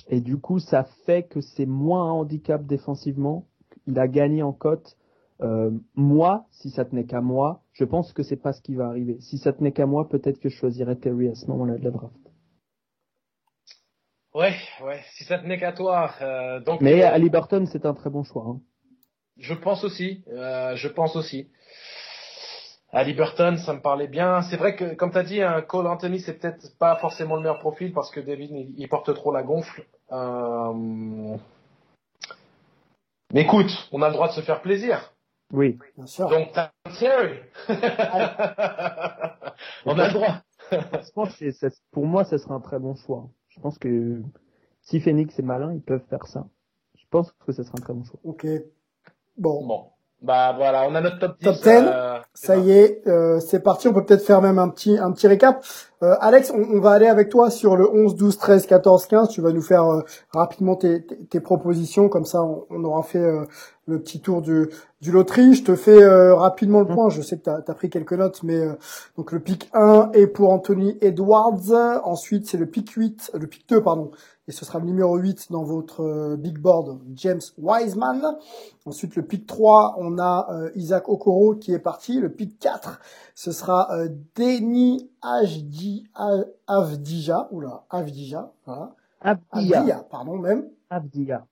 et 0.09 0.21
du 0.21 0.37
coup, 0.37 0.59
ça 0.59 0.85
fait 1.05 1.23
que 1.23 1.41
c'est 1.41 1.65
moins 1.65 2.07
un 2.07 2.11
handicap 2.11 2.65
défensivement. 2.65 3.45
Il 3.87 3.99
a 3.99 4.07
gagné 4.07 4.41
en 4.41 4.53
cote. 4.53 4.97
Euh, 5.41 5.71
moi, 5.95 6.45
si 6.51 6.69
ça 6.69 6.85
tenait 6.85 7.05
qu'à 7.05 7.21
moi, 7.21 7.61
je 7.73 7.83
pense 7.83 8.13
que 8.13 8.23
c'est 8.23 8.37
pas 8.37 8.53
ce 8.53 8.61
qui 8.61 8.75
va 8.75 8.87
arriver. 8.87 9.17
Si 9.19 9.37
ça 9.37 9.53
tenait 9.53 9.71
qu'à 9.71 9.85
moi, 9.85 10.07
peut-être 10.07 10.39
que 10.39 10.49
je 10.49 10.55
choisirais 10.55 10.95
Terry 10.95 11.27
à 11.27 11.35
ce 11.35 11.45
moment-là 11.47 11.77
de 11.77 11.83
la 11.83 11.91
draft. 11.91 12.15
Ouais, 14.33 14.55
ouais, 14.83 15.01
si 15.13 15.23
ça 15.23 15.39
tenait 15.39 15.57
qu'à 15.59 15.71
toi. 15.71 16.11
euh, 16.21 16.59
donc, 16.59 16.81
Mais 16.81 17.03
euh, 17.03 17.11
Ali 17.11 17.29
Burton, 17.29 17.65
c'est 17.65 17.85
un 17.85 17.93
très 17.93 18.09
bon 18.09 18.23
choix. 18.23 18.45
hein. 18.47 18.59
je 19.37 19.53
pense 19.53 19.83
aussi, 19.83 20.23
euh, 20.29 20.75
je 20.75 20.87
pense 20.87 21.15
aussi. 21.15 21.49
Ali 22.91 23.13
Burton, 23.13 23.57
ça 23.57 23.73
me 23.73 23.81
parlait 23.81 24.07
bien. 24.07 24.41
C'est 24.43 24.57
vrai 24.57 24.75
que, 24.75 24.93
comme 24.95 25.11
tu 25.11 25.17
as 25.17 25.23
dit, 25.23 25.41
un 25.41 25.61
Cole 25.61 25.87
Anthony, 25.87 26.19
c'est 26.19 26.35
peut-être 26.39 26.77
pas 26.77 26.95
forcément 26.97 27.35
le 27.35 27.41
meilleur 27.41 27.59
profil 27.59 27.91
parce 27.93 28.09
que 28.11 28.19
David, 28.21 28.49
il, 28.51 28.73
il 28.77 28.87
porte 28.89 29.13
trop 29.13 29.31
la 29.33 29.43
gonfle. 29.43 29.85
Euh, 30.11 31.37
Mais 33.33 33.41
écoute, 33.41 33.89
on 33.91 34.01
a 34.01 34.07
le 34.07 34.13
droit 34.13 34.27
de 34.29 34.33
se 34.33 34.41
faire 34.41 34.61
plaisir. 34.61 35.13
Oui. 35.51 35.77
Bien 35.97 36.05
sûr. 36.05 36.29
Donc, 36.29 36.51
t'as 36.53 36.71
on 39.85 39.97
a 39.99 40.07
le 40.07 40.13
droit. 40.13 40.41
Franchement, 41.13 41.27
pour 41.91 42.05
moi, 42.05 42.23
ça 42.25 42.37
serait 42.37 42.53
un 42.53 42.59
très 42.61 42.79
bon 42.79 42.95
choix. 42.95 43.29
Je 43.57 43.61
pense 43.61 43.77
que 43.79 44.21
si 44.81 44.99
Phoenix 45.01 45.37
est 45.39 45.43
malin, 45.43 45.73
ils 45.73 45.81
peuvent 45.81 46.05
faire 46.09 46.25
ça. 46.27 46.47
Je 46.95 47.03
pense 47.09 47.31
que 47.45 47.51
ce 47.51 47.63
serait 47.63 47.77
un 47.77 47.81
très 47.81 47.93
bon 47.93 48.03
choix. 48.03 48.19
Ok. 48.23 48.47
Bon. 49.37 49.65
Bon. 49.67 49.91
Bah 50.23 50.51
voilà, 50.57 50.87
on 50.89 50.95
a 50.95 51.01
notre 51.01 51.19
top 51.19 51.37
10. 51.39 51.45
Top 51.45 51.55
10. 51.61 51.67
euh, 51.69 52.17
Ça 52.33 52.57
y 52.57 52.71
est, 52.71 53.07
euh, 53.07 53.39
c'est 53.39 53.59
parti. 53.59 53.87
On 53.87 53.93
peut 53.93 54.03
peut-être 54.03 54.25
faire 54.25 54.41
même 54.41 54.57
un 54.57 54.67
petit 54.69 54.97
un 54.97 55.11
petit 55.11 55.27
récap. 55.27 55.63
Euh, 56.01 56.15
Alex, 56.19 56.51
on, 56.51 56.57
on 56.75 56.79
va 56.79 56.91
aller 56.91 57.05
avec 57.07 57.29
toi 57.29 57.51
sur 57.51 57.75
le 57.77 57.87
11, 57.87 58.15
12, 58.15 58.37
13, 58.37 58.65
14, 58.65 59.05
15. 59.05 59.29
Tu 59.29 59.41
vas 59.41 59.51
nous 59.51 59.61
faire 59.61 59.83
euh, 59.85 60.01
rapidement 60.33 60.75
tes, 60.75 61.05
tes, 61.05 61.17
tes 61.25 61.39
propositions. 61.39 62.09
Comme 62.09 62.25
ça, 62.25 62.41
on, 62.41 62.65
on 62.71 62.83
aura 62.83 63.03
fait 63.03 63.19
euh, 63.19 63.45
le 63.85 63.99
petit 63.99 64.19
tour 64.19 64.41
du, 64.41 64.69
du 65.01 65.11
loterie. 65.11 65.53
Je 65.53 65.63
te 65.63 65.75
fais 65.75 66.01
euh, 66.03 66.33
rapidement 66.35 66.79
le 66.79 66.87
point. 66.87 67.09
Je 67.09 67.21
sais 67.21 67.37
que 67.37 67.43
tu 67.43 67.49
as, 67.51 67.73
pris 67.75 67.89
quelques 67.91 68.13
notes, 68.13 68.41
mais 68.43 68.57
euh, 68.59 68.73
donc 69.17 69.31
le 69.31 69.39
pic 69.39 69.69
1 69.73 70.09
est 70.13 70.27
pour 70.27 70.49
Anthony 70.51 70.97
Edwards. 71.01 72.01
Ensuite, 72.03 72.47
c'est 72.47 72.57
le 72.57 72.65
pic 72.65 72.89
8, 72.91 73.31
le 73.35 73.45
pic 73.45 73.69
2, 73.69 73.81
pardon. 73.83 74.11
Et 74.47 74.53
ce 74.53 74.63
sera 74.63 74.79
le 74.79 74.85
numéro 74.85 75.17
8 75.17 75.51
dans 75.51 75.63
votre 75.63 76.01
euh, 76.01 76.37
big 76.37 76.57
board, 76.57 77.01
James 77.15 77.41
Wiseman. 77.57 78.37
Ensuite, 78.85 79.15
le 79.15 79.23
pic 79.23 79.45
3, 79.45 79.95
on 79.97 80.17
a 80.19 80.47
euh, 80.51 80.71
Isaac 80.75 81.09
Okoro 81.09 81.55
qui 81.55 81.73
est 81.73 81.79
parti. 81.79 82.19
Le 82.19 82.31
pic 82.31 82.57
4, 82.59 83.01
ce 83.35 83.51
sera 83.51 83.91
euh, 83.91 84.07
Denis 84.35 85.11
Ajdi, 85.21 86.07
Avdija. 86.67 87.49
Oula, 87.51 87.85
Avdija. 87.89 88.53
Voilà. 88.65 88.95
Abdia. 89.19 89.79
Abdia, 89.79 90.07
pardon 90.09 90.37
même. 90.37 90.69
Abdia. 90.89 91.45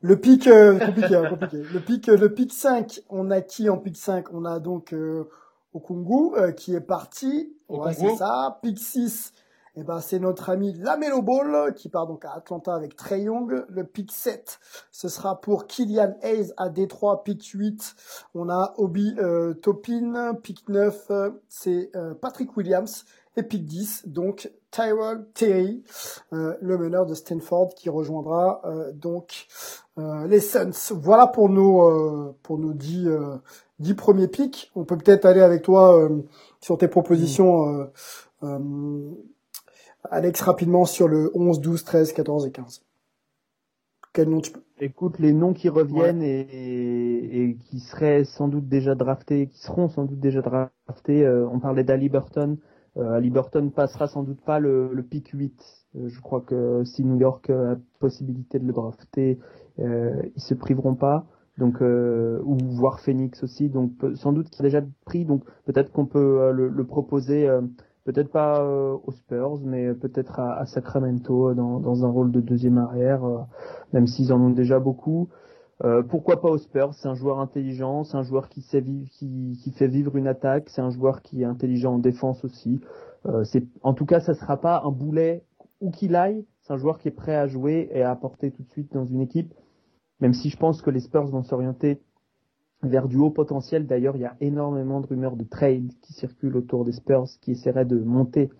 Le 0.00 0.20
pic, 0.20 0.46
euh, 0.46 0.78
compliqué, 0.78 1.16
hein, 1.16 1.28
compliqué. 1.28 1.56
Le 1.72 1.80
pic, 1.80 2.06
le 2.06 2.32
pic 2.32 2.52
5, 2.52 3.00
on 3.08 3.30
a 3.30 3.40
qui 3.40 3.68
en 3.68 3.78
pic 3.78 3.96
5 3.96 4.32
On 4.32 4.44
a 4.44 4.60
donc 4.60 4.92
euh, 4.92 5.28
Okungu 5.74 6.36
euh, 6.36 6.52
qui 6.52 6.74
est 6.74 6.80
parti. 6.80 7.52
Ouais, 7.68 7.92
c'est 7.94 8.14
ça. 8.14 8.60
Pic 8.62 8.78
6, 8.78 9.32
eh 9.80 9.84
ben, 9.84 10.00
c'est 10.00 10.18
notre 10.18 10.50
ami 10.50 10.72
Lamelo 10.72 11.22
Ball 11.22 11.72
qui 11.72 11.88
part 11.88 12.08
donc 12.08 12.24
à 12.24 12.32
Atlanta 12.32 12.74
avec 12.74 12.96
Trey 12.96 13.22
Young. 13.22 13.64
Le 13.68 13.84
pic 13.84 14.10
7, 14.10 14.58
ce 14.90 15.08
sera 15.08 15.40
pour 15.40 15.68
Killian 15.68 16.16
Hayes 16.22 16.52
à 16.56 16.68
Détroit. 16.68 17.22
Pic 17.22 17.44
8, 17.44 17.94
on 18.34 18.48
a 18.48 18.74
Obi 18.76 19.14
euh, 19.18 19.54
Topin. 19.54 20.34
Pic 20.42 20.68
9, 20.68 21.06
euh, 21.10 21.30
c'est 21.48 21.92
euh, 21.94 22.12
Patrick 22.14 22.56
Williams. 22.56 23.04
Et 23.36 23.44
pic 23.44 23.66
10, 23.66 24.08
donc 24.08 24.50
Tyrell 24.72 25.24
Terry, 25.32 25.84
euh, 26.32 26.56
le 26.60 26.76
meneur 26.76 27.06
de 27.06 27.14
Stanford 27.14 27.68
qui 27.76 27.88
rejoindra 27.88 28.62
donc 28.94 29.46
les 29.96 30.40
Suns. 30.40 30.72
Voilà 30.90 31.28
pour 31.28 31.48
nos 31.48 32.34
pour 32.42 32.58
nos 32.58 32.72
10 32.72 33.06
euh, 33.06 33.36
10 33.78 33.94
premiers 33.94 34.26
pics. 34.26 34.72
On 34.74 34.82
peut 34.82 34.96
peut-être 34.96 35.24
aller 35.24 35.40
avec 35.40 35.62
toi 35.62 36.08
sur 36.60 36.78
tes 36.78 36.88
propositions 36.88 37.88
euh, 38.42 39.10
Alex 40.10 40.40
rapidement 40.42 40.84
sur 40.84 41.08
le 41.08 41.30
11, 41.34 41.60
12, 41.60 41.84
13, 41.84 42.12
14 42.12 42.46
et 42.46 42.52
15. 42.52 42.82
Quel 44.12 44.28
nom 44.30 44.40
tu 44.40 44.52
peux 44.52 44.62
Écoute, 44.80 45.18
les 45.18 45.32
noms 45.32 45.54
qui 45.54 45.68
reviennent 45.68 46.22
et, 46.22 46.40
et, 46.40 47.42
et 47.50 47.56
qui 47.56 47.80
seraient 47.80 48.24
sans 48.24 48.48
doute 48.48 48.68
déjà 48.68 48.94
draftés, 48.94 49.48
qui 49.48 49.58
seront 49.60 49.88
sans 49.88 50.04
doute 50.04 50.20
déjà 50.20 50.40
draftés, 50.42 51.26
euh, 51.26 51.48
on 51.50 51.58
parlait 51.60 51.84
d'Ali 51.84 52.08
Burton. 52.08 52.58
Euh, 52.96 53.12
Ali 53.12 53.30
Burton 53.30 53.70
passera 53.72 54.06
sans 54.08 54.22
doute 54.22 54.40
pas 54.40 54.60
le, 54.60 54.92
le 54.92 55.02
pick 55.02 55.28
8. 55.34 55.86
Euh, 55.96 56.08
je 56.08 56.20
crois 56.20 56.40
que 56.42 56.84
si 56.84 57.04
New 57.04 57.18
York 57.18 57.50
a 57.50 57.54
la 57.72 57.76
possibilité 57.98 58.58
de 58.60 58.66
le 58.66 58.72
drafter, 58.72 59.38
ils 59.78 60.42
se 60.42 60.54
priveront 60.54 60.94
pas. 60.94 61.26
Donc 61.58 61.82
euh, 61.82 62.40
ou 62.44 62.56
voir 62.58 63.00
Phoenix 63.00 63.42
aussi. 63.42 63.68
Donc 63.68 63.92
sans 64.14 64.32
doute 64.32 64.48
qu'il 64.50 64.64
a 64.64 64.68
déjà 64.68 64.82
pris. 65.04 65.24
Donc 65.24 65.44
peut-être 65.66 65.92
qu'on 65.92 66.06
peut 66.06 66.40
euh, 66.40 66.52
le, 66.52 66.68
le 66.68 66.84
proposer. 66.86 67.48
euh, 67.48 67.62
Peut-être 68.08 68.32
pas 68.32 68.62
euh, 68.62 68.96
aux 69.06 69.12
Spurs, 69.12 69.60
mais 69.62 69.92
peut-être 69.92 70.40
à, 70.40 70.58
à 70.58 70.64
Sacramento 70.64 71.52
dans, 71.52 71.78
dans 71.78 72.06
un 72.06 72.08
rôle 72.08 72.32
de 72.32 72.40
deuxième 72.40 72.78
arrière, 72.78 73.22
euh, 73.22 73.40
même 73.92 74.06
s'ils 74.06 74.32
en 74.32 74.40
ont 74.40 74.48
déjà 74.48 74.78
beaucoup. 74.80 75.28
Euh, 75.84 76.02
pourquoi 76.02 76.40
pas 76.40 76.48
aux 76.48 76.56
Spurs? 76.56 76.94
C'est 76.94 77.06
un 77.06 77.14
joueur 77.14 77.38
intelligent, 77.38 78.04
c'est 78.04 78.16
un 78.16 78.22
joueur 78.22 78.48
qui 78.48 78.62
sait 78.62 78.80
vivre, 78.80 79.10
qui, 79.10 79.60
qui 79.62 79.72
fait 79.72 79.88
vivre 79.88 80.16
une 80.16 80.26
attaque, 80.26 80.70
c'est 80.70 80.80
un 80.80 80.88
joueur 80.88 81.20
qui 81.20 81.42
est 81.42 81.44
intelligent 81.44 81.96
en 81.96 81.98
défense 81.98 82.42
aussi. 82.46 82.80
Euh, 83.26 83.44
en 83.82 83.92
tout 83.92 84.06
cas, 84.06 84.20
ça 84.20 84.32
sera 84.32 84.56
pas 84.56 84.80
un 84.86 84.90
boulet 84.90 85.44
où 85.82 85.90
qu'il 85.90 86.16
aille. 86.16 86.46
C'est 86.62 86.72
un 86.72 86.78
joueur 86.78 87.00
qui 87.00 87.08
est 87.08 87.10
prêt 87.10 87.36
à 87.36 87.46
jouer 87.46 87.90
et 87.92 88.00
à 88.00 88.10
apporter 88.10 88.52
tout 88.52 88.62
de 88.62 88.70
suite 88.70 88.90
dans 88.90 89.04
une 89.04 89.20
équipe. 89.20 89.52
Même 90.20 90.32
si 90.32 90.48
je 90.48 90.56
pense 90.56 90.80
que 90.80 90.88
les 90.88 91.00
Spurs 91.00 91.26
vont 91.26 91.42
s'orienter 91.42 92.00
vers 92.82 93.08
du 93.08 93.16
haut 93.16 93.30
potentiel. 93.30 93.86
D'ailleurs, 93.86 94.16
il 94.16 94.22
y 94.22 94.26
a 94.26 94.36
énormément 94.40 95.00
de 95.00 95.06
rumeurs 95.06 95.36
de 95.36 95.44
trade 95.44 95.90
qui 96.02 96.12
circulent 96.12 96.56
autour 96.56 96.84
des 96.84 96.92
Spurs 96.92 97.26
qui 97.40 97.52
essaieraient 97.52 97.84
de 97.84 97.98
monter 97.98 98.50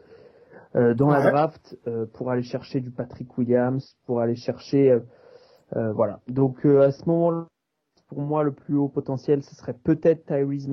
euh, 0.77 0.95
dans 0.95 1.09
la 1.09 1.31
draft 1.31 1.79
euh, 1.87 2.07
pour 2.13 2.31
aller 2.31 2.43
chercher 2.43 2.81
du 2.81 2.91
Patrick 2.91 3.37
Williams, 3.39 3.97
pour 4.07 4.21
aller 4.21 4.35
chercher 4.37 5.01
euh, 5.77 5.93
voilà. 5.93 6.21
Donc 6.29 6.65
à 6.65 6.91
ce 6.91 7.05
moment-là, 7.07 7.47
pour 8.09 8.21
moi, 8.21 8.43
le 8.43 8.53
plus 8.53 8.77
haut 8.77 8.89
potentiel, 8.89 9.43
ce 9.43 9.55
serait 9.55 9.75
peut-être 9.75 10.25
Tyrese. 10.27 10.69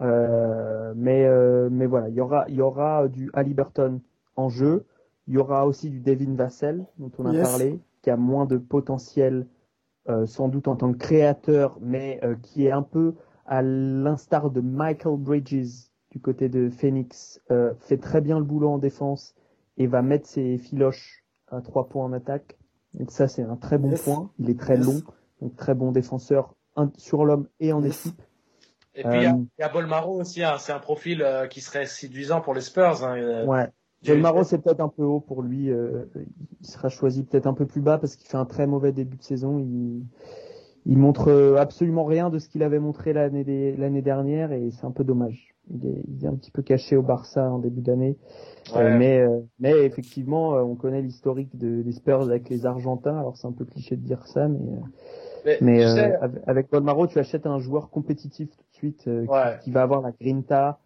Euh, 0.00 0.94
mais 0.96 1.28
mais 1.70 1.86
voilà, 1.86 2.08
il 2.08 2.14
y 2.14 2.20
aura 2.20 2.46
il 2.48 2.54
y 2.54 2.62
aura 2.62 3.08
du 3.08 3.30
Halliburton 3.34 4.00
en 4.36 4.48
jeu. 4.48 4.86
Il 5.28 5.34
y 5.34 5.38
aura 5.38 5.66
aussi 5.66 5.90
du 5.90 6.00
Devin 6.00 6.34
Vassell 6.34 6.86
dont 6.98 7.10
on 7.18 7.26
a 7.26 7.32
Yes. 7.32 7.42
parlé, 7.42 7.80
qui 8.02 8.10
a 8.10 8.16
moins 8.16 8.46
de 8.46 8.56
potentiel 8.56 9.46
sans 10.26 10.48
doute 10.48 10.68
en 10.68 10.76
tant 10.76 10.92
que 10.92 10.98
créateur, 10.98 11.78
mais 11.80 12.20
euh, 12.22 12.34
qui 12.42 12.66
est 12.66 12.72
un 12.72 12.82
peu 12.82 13.14
à 13.46 13.62
l'instar 13.62 14.50
de 14.50 14.60
Michael 14.60 15.16
Bridges 15.18 15.90
du 16.10 16.20
côté 16.20 16.48
de 16.48 16.68
Phoenix, 16.70 17.40
euh, 17.50 17.72
fait 17.80 17.98
très 17.98 18.20
bien 18.20 18.38
le 18.38 18.44
boulot 18.44 18.68
en 18.70 18.78
défense 18.78 19.34
et 19.78 19.86
va 19.86 20.02
mettre 20.02 20.26
ses 20.28 20.58
filoches 20.58 21.24
à 21.50 21.60
trois 21.60 21.88
points 21.88 22.04
en 22.04 22.12
attaque. 22.12 22.56
Donc 22.94 23.10
ça, 23.10 23.28
c'est 23.28 23.42
un 23.42 23.56
très 23.56 23.78
bon 23.78 23.90
Yes. 23.90 24.02
point. 24.04 24.30
Il 24.38 24.50
est 24.50 24.58
très 24.58 24.76
Yes. 24.76 24.84
long, 24.86 25.02
donc 25.40 25.56
très 25.56 25.74
bon 25.74 25.92
défenseur 25.92 26.54
un- 26.76 26.90
sur 26.98 27.24
l'homme 27.24 27.48
et 27.60 27.72
en 27.72 27.82
Yes. 27.82 28.06
équipe. 28.06 28.22
Et 28.94 29.04
puis 29.04 29.18
il 29.20 29.22
y 29.22 29.26
a- 29.26 29.32
Euh, 29.32 29.44
il 29.58 29.62
y, 29.62 29.64
a 29.64 29.68
Bolmaro 29.70 30.20
aussi, 30.20 30.42
hein, 30.42 30.56
c'est 30.58 30.72
un 30.72 30.78
profil 30.78 31.22
euh, 31.22 31.46
qui 31.46 31.62
serait 31.62 31.86
séduisant 31.86 32.42
pour 32.42 32.52
les 32.52 32.60
Spurs. 32.60 33.02
Hein, 33.04 33.16
euh, 33.16 33.46
Ouais. 33.46 33.68
J'ai- 34.02 34.16
Maro, 34.20 34.42
c'est 34.44 34.58
peut-être 34.58 34.80
un 34.80 34.88
peu 34.88 35.04
haut 35.04 35.20
pour 35.20 35.42
lui. 35.42 35.70
euh, 35.70 36.04
il 36.60 36.66
sera 36.66 36.88
choisi 36.88 37.22
peut-être 37.24 37.46
un 37.46 37.54
peu 37.54 37.66
plus 37.66 37.80
bas 37.80 37.98
parce 37.98 38.16
qu'il 38.16 38.28
fait 38.28 38.36
un 38.36 38.44
très 38.46 38.66
mauvais 38.66 38.92
début 38.92 39.16
de 39.16 39.22
saison. 39.22 39.58
Il, 39.58 40.02
il 40.84 40.98
montre 40.98 41.28
euh, 41.28 41.56
absolument 41.56 42.04
rien 42.04 42.28
de 42.30 42.38
ce 42.38 42.48
qu'il 42.48 42.62
avait 42.62 42.80
montré 42.80 43.12
l'année 43.12 44.02
dernière 44.02 44.52
et 44.52 44.70
c'est 44.72 44.84
un 44.84 44.90
peu 44.90 45.04
dommage. 45.04 45.54
Il 45.70 45.86
est, 45.86 46.02
il 46.08 46.24
est 46.24 46.28
un 46.28 46.34
petit 46.34 46.50
peu 46.50 46.62
caché 46.62 46.96
au 46.96 47.02
Barça 47.02 47.48
en 47.50 47.58
début 47.58 47.82
d'année. 47.82 48.16
Ouais. 48.74 48.82
Euh, 48.82 48.98
mais, 48.98 49.20
euh, 49.20 49.40
mais 49.60 49.84
effectivement, 49.84 50.50
on 50.50 50.74
connaît 50.74 51.02
l'historique 51.02 51.56
de, 51.56 51.82
des 51.82 51.92
Spurs 51.92 52.22
avec 52.22 52.48
les 52.48 52.66
Argentins. 52.66 53.16
Alors 53.16 53.36
c'est 53.36 53.46
un 53.46 53.52
peu 53.52 53.64
cliché 53.64 53.94
de 53.96 54.02
dire 54.02 54.26
ça, 54.26 54.48
mais, 54.48 54.58
Mais, 55.44 55.58
mais 55.60 55.78
tu 55.78 55.84
euh, 55.84 55.94
sais, 55.94 56.14
avec, 56.16 56.42
avec 56.48 56.70
Bolmaro, 56.70 57.06
tu 57.06 57.18
achètes 57.20 57.46
un 57.46 57.60
joueur 57.60 57.90
compétitif 57.90 58.50
tout 58.50 58.64
de 58.70 58.74
suite 58.74 59.02
qui- 59.04 59.10
Ouais. 59.10 59.58
qui, 59.62 59.70
va 59.70 59.82
avoir 59.82 60.00
la 60.00 60.10
grinta, 60.20 60.80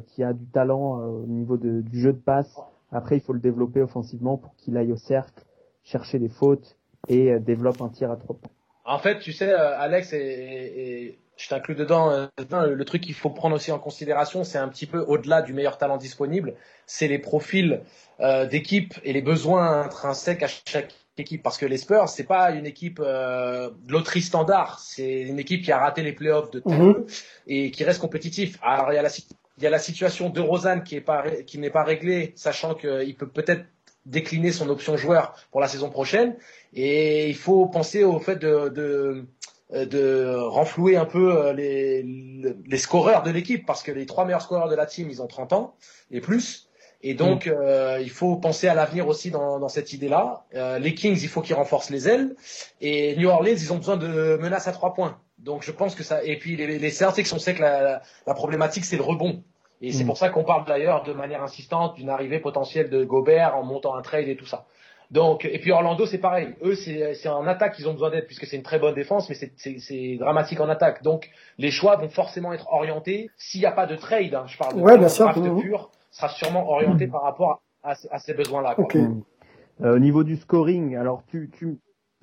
qui 0.00 0.22
a 0.22 0.32
du 0.32 0.46
talent 0.46 1.00
euh, 1.00 1.04
au 1.06 1.26
niveau 1.26 1.56
de- 1.56 1.80
du 1.80 2.00
jeu 2.00 2.12
de 2.12 2.18
passe. 2.18 2.58
Après, 2.92 3.16
il 3.16 3.20
faut 3.20 3.32
le 3.32 3.40
développer 3.40 3.80
offensivement 3.80 4.36
pour 4.36 4.54
qu'il 4.56 4.76
aille 4.76 4.92
au 4.92 4.96
cercle, 4.96 5.44
chercher 5.82 6.18
les 6.18 6.28
fautes 6.28 6.76
et 7.08 7.32
euh, 7.32 7.38
développe 7.38 7.80
un 7.80 7.88
tir 7.88 8.10
à 8.10 8.16
trois 8.16 8.36
points. 8.36 8.50
En 8.84 8.98
fait, 8.98 9.18
tu 9.20 9.32
sais, 9.32 9.48
euh, 9.52 9.78
Alex, 9.78 10.12
et, 10.12 10.16
et- 10.18 11.02
et 11.06 11.18
je 11.36 11.48
t'inclus 11.48 11.74
dedans, 11.74 12.10
euh, 12.10 12.26
le 12.66 12.84
truc 12.84 13.02
qu'il 13.02 13.14
faut 13.14 13.30
prendre 13.30 13.56
aussi 13.56 13.72
en 13.72 13.78
considération, 13.78 14.44
c'est 14.44 14.58
un 14.58 14.68
petit 14.68 14.86
peu 14.86 14.98
au-delà 15.00 15.40
du 15.42 15.52
meilleur 15.54 15.78
talent 15.78 15.96
disponible, 15.96 16.54
c'est 16.86 17.08
les 17.08 17.18
profils 17.18 17.80
euh, 18.20 18.46
d'équipe 18.46 18.94
et 19.04 19.12
les 19.12 19.22
besoins 19.22 19.82
intrinsèques 19.82 20.42
à 20.42 20.48
chaque 20.48 20.92
équipe. 21.16 21.42
Parce 21.42 21.58
que 21.58 21.66
les 21.66 21.78
Spurs, 21.78 22.08
c'est 22.08 22.24
pas 22.24 22.50
une 22.52 22.66
équipe 22.66 23.00
euh, 23.00 23.70
de 23.86 23.92
loterie 23.92 24.22
standard, 24.22 24.78
c'est 24.80 25.22
une 25.22 25.38
équipe 25.38 25.62
qui 25.64 25.72
a 25.72 25.78
raté 25.78 26.02
les 26.02 26.12
playoffs 26.12 26.50
de 26.50 26.60
peu 26.60 27.06
et 27.46 27.70
qui 27.70 27.84
reste 27.84 28.00
compétitif. 28.00 28.58
Alors 28.62 28.92
il 28.92 28.96
y 28.96 28.98
a 28.98 29.02
la, 29.02 29.08
si- 29.08 29.26
il 29.58 29.64
y 29.64 29.66
a 29.66 29.70
la 29.70 29.78
situation 29.78 30.30
de 30.30 30.40
Rosanne 30.40 30.82
qui 30.82 31.00
pas 31.00 31.24
n'est 31.54 31.70
pas 31.70 31.84
réglée, 31.84 32.32
sachant 32.36 32.74
qu'il 32.74 33.14
peut 33.16 33.28
peut-être 33.28 33.64
décliner 34.06 34.50
son 34.52 34.68
option 34.68 34.96
joueur 34.96 35.34
pour 35.50 35.60
la 35.60 35.68
saison 35.68 35.90
prochaine. 35.90 36.36
Et 36.74 37.28
il 37.28 37.36
faut 37.36 37.66
penser 37.66 38.02
au 38.04 38.18
fait 38.18 38.36
de, 38.36 38.68
de, 38.68 39.26
euh, 39.72 39.86
de 39.86 40.34
renflouer 40.36 40.96
un 40.96 41.04
peu 41.04 41.36
euh, 41.36 41.52
les, 41.52 42.02
les 42.02 42.78
scoreurs 42.78 43.22
de 43.22 43.30
l'équipe, 43.30 43.64
parce 43.66 43.82
que 43.82 43.92
les 43.92 44.06
trois 44.06 44.24
meilleurs 44.24 44.42
scoreurs 44.42 44.68
de 44.68 44.74
la 44.74 44.86
team, 44.86 45.08
ils 45.10 45.22
ont 45.22 45.26
30 45.28 45.52
ans 45.52 45.76
et 46.10 46.20
plus. 46.20 46.68
Et 47.04 47.14
donc, 47.14 47.48
euh, 47.48 47.98
il 48.00 48.10
faut 48.10 48.36
penser 48.36 48.68
à 48.68 48.74
l'avenir 48.74 49.08
aussi 49.08 49.30
dans, 49.32 49.58
dans 49.58 49.68
cette 49.68 49.92
idée-là. 49.92 50.44
Euh, 50.54 50.78
les 50.78 50.94
Kings, 50.94 51.18
il 51.20 51.28
faut 51.28 51.40
qu'ils 51.40 51.56
renforcent 51.56 51.90
les 51.90 52.08
ailes. 52.08 52.36
Et 52.80 53.16
New 53.16 53.28
Orleans, 53.28 53.56
ils 53.56 53.72
ont 53.72 53.76
besoin 53.76 53.96
de 53.96 54.38
menaces 54.40 54.68
à 54.68 54.72
trois 54.72 54.94
points. 54.94 55.18
Donc, 55.42 55.62
je 55.64 55.72
pense 55.72 55.94
que 55.94 56.02
ça. 56.02 56.22
Et 56.24 56.38
puis, 56.38 56.56
les, 56.56 56.78
les 56.78 56.90
Celtics, 56.90 57.26
on 57.34 57.38
sait 57.38 57.54
que 57.54 57.60
la, 57.62 58.00
la 58.26 58.34
problématique, 58.34 58.84
c'est 58.84 58.96
le 58.96 59.02
rebond. 59.02 59.42
Et 59.80 59.90
c'est 59.92 60.04
Mm. 60.04 60.06
pour 60.06 60.16
ça 60.16 60.28
qu'on 60.30 60.44
parle 60.44 60.64
d'ailleurs 60.64 61.02
de 61.02 61.12
manière 61.12 61.42
insistante 61.42 61.96
d'une 61.96 62.08
arrivée 62.08 62.38
potentielle 62.38 62.88
de 62.88 63.04
Gobert 63.04 63.56
en 63.56 63.64
montant 63.64 63.96
un 63.96 64.02
trade 64.02 64.28
et 64.28 64.36
tout 64.36 64.46
ça. 64.46 64.66
Donc, 65.10 65.44
et 65.44 65.58
puis 65.58 65.72
Orlando, 65.72 66.06
c'est 66.06 66.18
pareil. 66.18 66.54
Eux, 66.62 66.74
c'est 66.74 67.12
c'est 67.14 67.28
en 67.28 67.46
attaque 67.46 67.74
qu'ils 67.74 67.86
ont 67.88 67.92
besoin 67.92 68.08
d'aide 68.10 68.26
puisque 68.26 68.46
c'est 68.46 68.56
une 68.56 68.62
très 68.62 68.78
bonne 68.78 68.94
défense, 68.94 69.28
mais 69.28 69.34
c'est- 69.34 69.52
c'est 69.56 69.78
c'est 69.78 70.16
dramatique 70.18 70.58
en 70.60 70.68
attaque. 70.70 71.02
Donc, 71.02 71.28
les 71.58 71.70
choix 71.70 71.96
vont 71.96 72.08
forcément 72.08 72.52
être 72.54 72.72
orientés. 72.72 73.28
S'il 73.36 73.60
n'y 73.60 73.66
a 73.66 73.72
pas 73.72 73.86
de 73.86 73.96
trade, 73.96 74.34
hein, 74.34 74.44
je 74.46 74.56
parle 74.56 74.76
de 74.76 74.80
Ouais, 74.80 74.96
bien 74.96 75.08
sûr. 75.08 75.24
draft 75.26 75.42
pur, 75.60 75.90
sera 76.12 76.28
sûrement 76.30 76.66
orienté 76.70 77.08
par 77.08 77.22
rapport 77.24 77.60
à, 77.82 77.94
à 78.10 78.18
ces 78.20 78.32
besoins-là. 78.34 78.74
quoi. 78.76 78.84
Ok. 78.84 78.96
Euh, 78.96 79.96
au 79.96 79.98
niveau 79.98 80.22
du 80.24 80.36
scoring, 80.36 80.96
alors 80.96 81.24
tu, 81.28 81.50
tu 81.58 81.76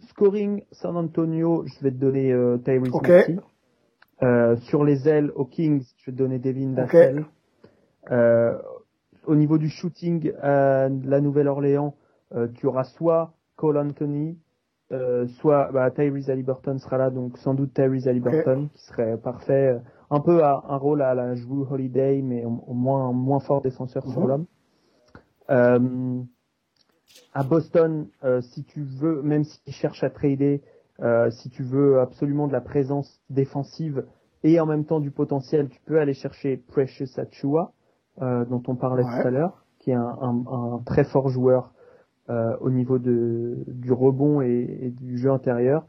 scoring 0.09 0.63
San 0.71 0.95
Antonio, 0.95 1.65
je 1.65 1.83
vais 1.83 1.91
te 1.91 1.97
donner 1.97 2.31
euh, 2.31 2.57
Tyrese 2.57 2.93
Ok. 2.93 3.07
Maxey. 3.07 3.37
Euh, 4.21 4.57
sur 4.57 4.83
les 4.83 5.07
ailes, 5.07 5.31
aux 5.35 5.45
Kings, 5.45 5.83
je 5.97 6.05
vais 6.07 6.11
te 6.11 6.17
donner 6.17 6.39
Devin 6.39 6.73
Vassell. 6.73 7.25
Euh, 8.11 8.57
au 9.25 9.35
niveau 9.35 9.57
du 9.57 9.69
shooting 9.69 10.33
à 10.41 10.89
la 10.89 11.21
Nouvelle-Orléans, 11.21 11.95
euh, 12.35 12.47
tu 12.55 12.67
auras 12.67 12.83
soit 12.83 13.33
Cole 13.55 13.77
Anthony, 13.77 14.37
euh, 14.91 15.27
soit 15.39 15.71
bah, 15.71 15.89
Tyrese 15.91 16.29
Halliburton 16.29 16.79
sera 16.79 16.97
là, 16.97 17.09
donc 17.09 17.37
sans 17.37 17.53
doute 17.53 17.73
Tyrese 17.73 18.07
Halliburton 18.07 18.69
qui 18.73 18.83
serait 18.85 19.17
parfait, 19.17 19.75
euh, 19.75 19.79
un 20.09 20.19
peu 20.19 20.43
à, 20.43 20.63
un 20.67 20.77
rôle 20.77 21.01
à 21.01 21.13
la 21.13 21.35
Drew 21.35 21.65
Holiday, 21.69 22.21
mais 22.21 22.43
au, 22.43 22.73
moins 22.73 23.11
moins 23.11 23.39
fort 23.39 23.61
défenseur 23.61 24.03
sur 24.07 24.21
Mhm. 24.21 24.27
l'homme. 24.27 24.45
À 27.33 27.43
Boston, 27.43 28.07
euh, 28.23 28.41
si 28.41 28.63
tu 28.63 28.81
veux, 28.83 29.21
même 29.21 29.43
s'ils 29.43 29.73
cherchent 29.73 30.03
à 30.03 30.09
trader, 30.09 30.61
euh, 31.01 31.29
si 31.31 31.49
tu 31.49 31.63
veux 31.63 31.99
absolument 31.99 32.47
de 32.47 32.53
la 32.53 32.61
présence 32.61 33.21
défensive 33.29 34.05
et 34.43 34.59
en 34.59 34.65
même 34.65 34.85
temps 34.85 34.99
du 34.99 35.11
potentiel, 35.11 35.69
tu 35.69 35.79
peux 35.85 35.99
aller 35.99 36.13
chercher 36.13 36.57
Precious 36.57 37.19
Achua, 37.19 37.71
euh, 38.21 38.45
dont 38.45 38.63
on 38.67 38.75
parlait 38.75 39.03
Ouais. 39.03 39.21
tout 39.21 39.27
à 39.27 39.31
l'heure, 39.31 39.65
qui 39.79 39.91
est 39.91 39.95
un, 39.95 40.17
un- 40.21 40.45
un 40.47 40.79
très 40.85 41.03
fort 41.03 41.29
joueur 41.29 41.73
au 42.61 42.69
niveau 42.69 42.99
de, 42.99 43.63
du 43.65 43.91
rebond 43.91 44.41
et, 44.41 44.77
et 44.83 44.89
du 44.91 45.17
jeu 45.17 45.31
intérieur. 45.31 45.87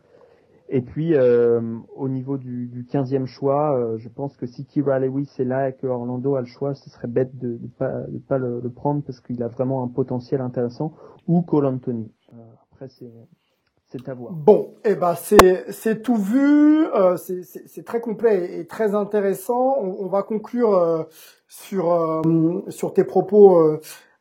Et 0.73 0.83
puis 0.83 1.15
euh, 1.15 1.61
au 1.97 2.09
niveau 2.09 2.39
du, 2.39 2.69
du 2.69 2.85
15e 2.85 3.27
choix, 3.27 3.77
euh, 3.77 3.99
je 3.99 4.09
pense 4.09 4.37
que 4.37 4.47
si 4.47 4.65
Kira 4.65 5.01
Lewis 5.01 5.29
est 5.39 5.45
là 5.45 5.69
et 5.69 5.75
que 5.75 5.89
Orlando 5.89 6.37
a 6.37 6.41
le 6.41 6.47
choix, 6.47 6.75
ce 6.75 6.89
serait 6.89 7.09
bête 7.09 7.37
de 7.37 7.59
ne 7.61 7.69
pas, 7.69 7.91
de 8.09 8.19
pas 8.19 8.39
le, 8.39 8.61
le 8.61 8.71
prendre 8.71 9.03
parce 9.03 9.21
qu'il 9.21 9.43
a 9.43 9.49
vraiment 9.49 9.83
un 9.83 9.89
potentiel 9.89 10.41
intéressant. 10.41 10.95
Ou 11.27 11.43
Cole 11.43 11.67
Anthony. 11.67 12.13
Euh, 12.33 12.37
après 12.71 12.89
c'est 12.89 14.09
à 14.09 14.15
voir. 14.15 14.33
Bon, 14.33 14.75
eh 14.85 14.95
ben 14.95 15.15
c'est 15.17 16.03
tout 16.03 16.17
vu, 16.17 16.87
euh, 16.95 17.17
c'est 17.17 17.85
très 17.85 18.01
complet 18.01 18.61
et, 18.61 18.67
très 18.67 18.95
intéressant. 18.95 19.77
On, 19.81 20.05
on 20.05 20.09
va 20.09 20.23
conclure 20.23 20.75
euh, 20.75 21.03
sur 21.49 21.93
euh, 21.93 22.63
sur 22.69 22.93
tes 22.93 23.03
propos, 23.03 23.61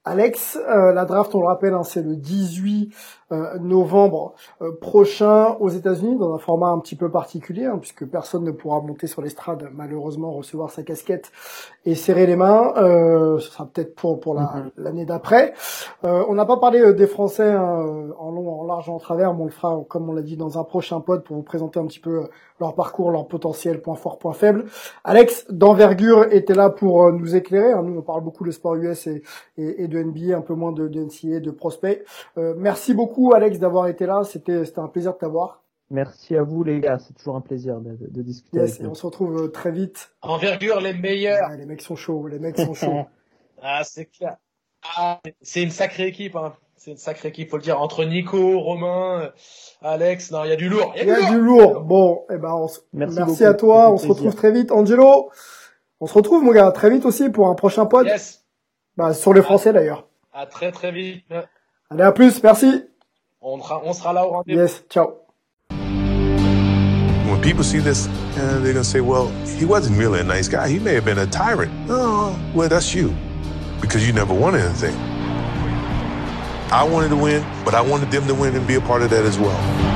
Alex. 0.09 0.57
Euh, 0.67 0.91
la 0.91 1.05
draft, 1.05 1.33
on 1.35 1.41
le 1.41 1.47
rappelle, 1.47 1.73
hein, 1.73 1.83
c'est 1.83 2.01
le 2.01 2.15
18 2.15 2.91
euh, 3.31 3.59
novembre 3.59 4.33
euh, 4.61 4.71
prochain 4.81 5.55
aux 5.59 5.69
États-Unis 5.69 6.17
dans 6.17 6.33
un 6.33 6.39
format 6.39 6.69
un 6.69 6.79
petit 6.79 6.95
peu 6.95 7.11
particulier, 7.11 7.65
hein, 7.65 7.77
puisque 7.79 8.05
personne 8.05 8.43
ne 8.43 8.51
pourra 8.51 8.81
monter 8.81 9.05
sur 9.05 9.21
l'estrade 9.21 9.69
malheureusement 9.73 10.31
recevoir 10.31 10.71
sa 10.71 10.81
casquette 10.81 11.31
et 11.85 11.93
serrer 11.93 12.25
les 12.25 12.35
mains. 12.35 12.73
Euh, 12.77 13.37
ce 13.39 13.51
sera 13.51 13.65
peut-être 13.67 13.93
pour 13.95 14.19
pour 14.19 14.33
la- 14.33 14.65
l'année 14.77 15.05
d'après. 15.05 15.53
Euh, 16.05 16.23
on 16.29 16.33
n'a 16.35 16.45
pas 16.45 16.55
parlé 16.57 16.79
euh, 16.79 16.93
des 16.93 17.07
Français 17.07 17.51
hein, 17.51 17.81
euh, 17.85 18.13
en 18.17 18.31
long, 18.31 18.61
en 18.61 18.63
large, 18.65 18.89
en 18.89 18.99
travers, 18.99 19.33
mais 19.33 19.41
on 19.41 19.45
le 19.45 19.51
fera, 19.51 19.77
comme 19.89 20.09
on 20.09 20.13
l'a 20.13 20.21
dit, 20.21 20.37
dans 20.37 20.57
un 20.57 20.63
prochain 20.63 21.01
pod 21.01 21.23
pour 21.25 21.35
vous 21.35 21.43
présenter 21.43 21.77
un 21.77 21.85
petit 21.87 21.99
peu 21.99 22.23
euh, 22.23 22.27
leur 22.61 22.73
parcours, 22.73 23.11
leur 23.11 23.27
potentiel, 23.27 23.81
points 23.81 23.95
forts, 23.95 24.17
points 24.17 24.31
faibles. 24.33 24.65
Alex, 25.03 25.45
d'envergure, 25.49 26.31
était 26.31 26.53
là 26.55 26.69
pour 26.69 27.03
euh, 27.03 27.11
nous 27.11 27.35
éclairer. 27.35 27.73
hein. 27.73 27.83
Nous, 27.83 27.97
on 27.99 28.01
parle 28.01 28.23
beaucoup 28.23 28.45
de 28.45 28.51
sport 28.51 28.75
US 28.75 29.07
et, 29.07 29.23
et, 29.57 29.83
et 29.83 29.87
de 29.89 30.01
NBA, 30.01 30.37
un 30.37 30.41
peu 30.41 30.53
moins 30.53 30.71
de, 30.71 30.87
de 30.87 31.03
NCAA, 31.03 31.41
de 31.41 31.51
prospects. 31.51 32.01
Euh, 32.37 32.53
merci 32.57 32.93
beaucoup, 32.93 33.33
Alex, 33.33 33.59
d'avoir 33.59 33.87
été 33.87 34.05
là. 34.05 34.23
C'était 34.23 34.63
c'était 34.63 34.79
un 34.79 34.87
plaisir 34.87 35.13
de 35.13 35.17
t'avoir. 35.17 35.63
Merci 35.91 36.35
à 36.37 36.43
vous 36.43 36.63
les 36.63 36.79
gars, 36.81 36.99
c'est 36.99 37.13
toujours 37.15 37.35
un 37.35 37.41
plaisir 37.41 37.79
de, 37.81 37.89
de- 37.95 38.07
de 38.09 38.21
discuter 38.21 38.57
Yes, 38.59 38.69
avec 38.69 38.81
et 38.81 38.83
vous. 38.85 38.91
on 38.91 38.93
se 38.93 39.05
retrouve 39.07 39.51
très 39.51 39.71
vite. 39.71 40.11
Envergure 40.21 40.79
les 40.81 40.93
meilleurs. 40.93 41.49
Les 41.57 41.65
mecs 41.65 41.81
sont 41.81 41.95
chauds, 41.95 42.27
les 42.27 42.37
mecs 42.39 42.57
sont 42.57 42.73
chauds. 42.75 43.05
Ah, 43.61 43.81
c'est 43.83 44.05
clair. 44.05 44.37
Ah, 44.83 45.19
c'est 45.41 45.61
une 45.61 45.71
sacrée 45.71 46.07
équipe, 46.07 46.35
hein. 46.35 46.53
C'est 46.75 46.91
une 46.91 46.97
sacrée 46.97 47.29
équipe, 47.29 47.49
faut 47.49 47.57
le 47.57 47.63
dire. 47.63 47.81
Entre 47.81 48.05
Nico, 48.05 48.59
Romain, 48.61 49.23
euh, 49.23 49.29
Alex, 49.81 50.31
non, 50.31 50.45
il 50.45 50.49
y 50.49 50.53
a 50.53 50.55
du 50.55 50.69
lourd. 50.69 50.93
Il 50.95 51.07
y 51.07 51.11
a 51.11 51.29
du 51.29 51.37
lourd. 51.37 51.81
Bon, 51.81 52.25
eh 52.31 52.37
ben, 52.37 52.53
on 52.53 52.67
Merci 52.93 53.43
à 53.43 53.53
toi. 53.53 53.91
On 53.91 53.97
se 53.97 54.07
retrouve 54.07 54.33
très 54.33 54.51
vite. 54.51 54.71
Angelo, 54.71 55.29
on 55.99 56.07
se 56.07 56.13
retrouve, 56.13 56.41
mon 56.41 56.53
gars, 56.53 56.71
très 56.71 56.89
vite 56.89 57.05
aussi 57.05 57.29
pour 57.29 57.47
un 57.49 57.55
prochain 57.55 57.85
pod. 57.85 58.07
Yes. 58.07 58.45
Bah, 58.95 59.13
sur 59.13 59.33
les 59.33 59.41
Français 59.41 59.73
d'ailleurs. 59.73 60.07
À 60.31 60.45
très 60.45 60.71
très 60.71 60.93
vite. 60.93 61.25
Allez, 61.89 62.03
à 62.03 62.13
plus. 62.13 62.41
Merci. 62.43 62.85
On 63.41 63.61
sera, 63.61 63.81
on 63.83 63.91
sera 63.91 64.13
là 64.13 64.25
au 64.25 64.29
rendez-vous. 64.29 64.59
Yes. 64.61 64.83
Ciao. 64.89 65.19
When 67.29 67.41
people 67.41 67.63
see 67.63 67.79
this, 67.79 68.07
uh, 68.07 68.61
they're 68.61 68.73
gonna 68.73 68.83
say, 68.83 69.01
"Well, 69.01 69.29
he 69.59 69.65
wasn't 69.65 69.97
really 69.97 70.19
a 70.19 70.23
nice 70.23 70.49
guy. 70.49 70.67
He 70.67 70.79
may 70.79 70.95
have 70.95 71.05
been 71.05 71.19
a 71.19 71.27
tyrant." 71.27 71.71
Oh, 71.89 72.35
well, 72.55 72.69
that's 72.69 72.93
you, 72.93 73.13
because 73.81 74.05
you 74.05 74.13
never 74.13 74.33
won 74.33 74.55
anything. 74.55 74.95
I 76.71 76.83
wanted 76.83 77.09
to 77.09 77.15
win, 77.15 77.43
but 77.65 77.73
I 77.73 77.81
wanted 77.81 78.11
them 78.11 78.27
to 78.27 78.35
win 78.35 78.55
and 78.55 78.67
be 78.67 78.75
a 78.75 78.81
part 78.81 79.01
of 79.01 79.09
that 79.09 79.25
as 79.25 79.39
well. 79.39 79.88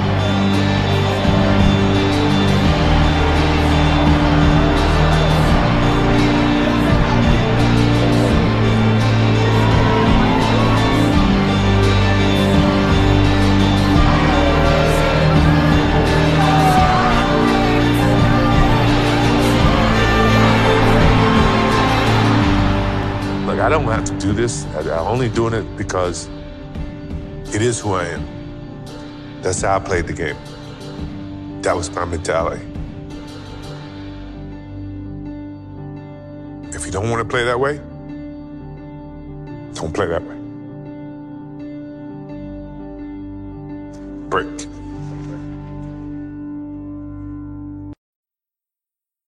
Do 24.23 24.31
this. 24.31 24.63
I'm 24.75 24.87
only 24.87 25.27
doing 25.27 25.53
it 25.53 25.75
because 25.75 26.29
it 27.53 27.61
is 27.61 27.81
who 27.81 27.91
I 27.93 28.05
am. 28.05 29.41
That's 29.41 29.61
how 29.61 29.75
I 29.75 29.79
played 29.79 30.07
the 30.07 30.13
game. 30.13 30.37
That 31.61 31.75
was 31.75 31.91
my 31.91 32.05
mentality. 32.05 32.65
If 36.73 36.85
you 36.85 36.91
don't 36.93 37.09
want 37.09 37.21
to 37.21 37.27
play 37.29 37.43
that 37.43 37.59
way, 37.59 37.77
don't 39.73 39.93
play 39.93 40.07
that 40.07 40.23
way. 40.23 40.37
Break. 44.29 44.72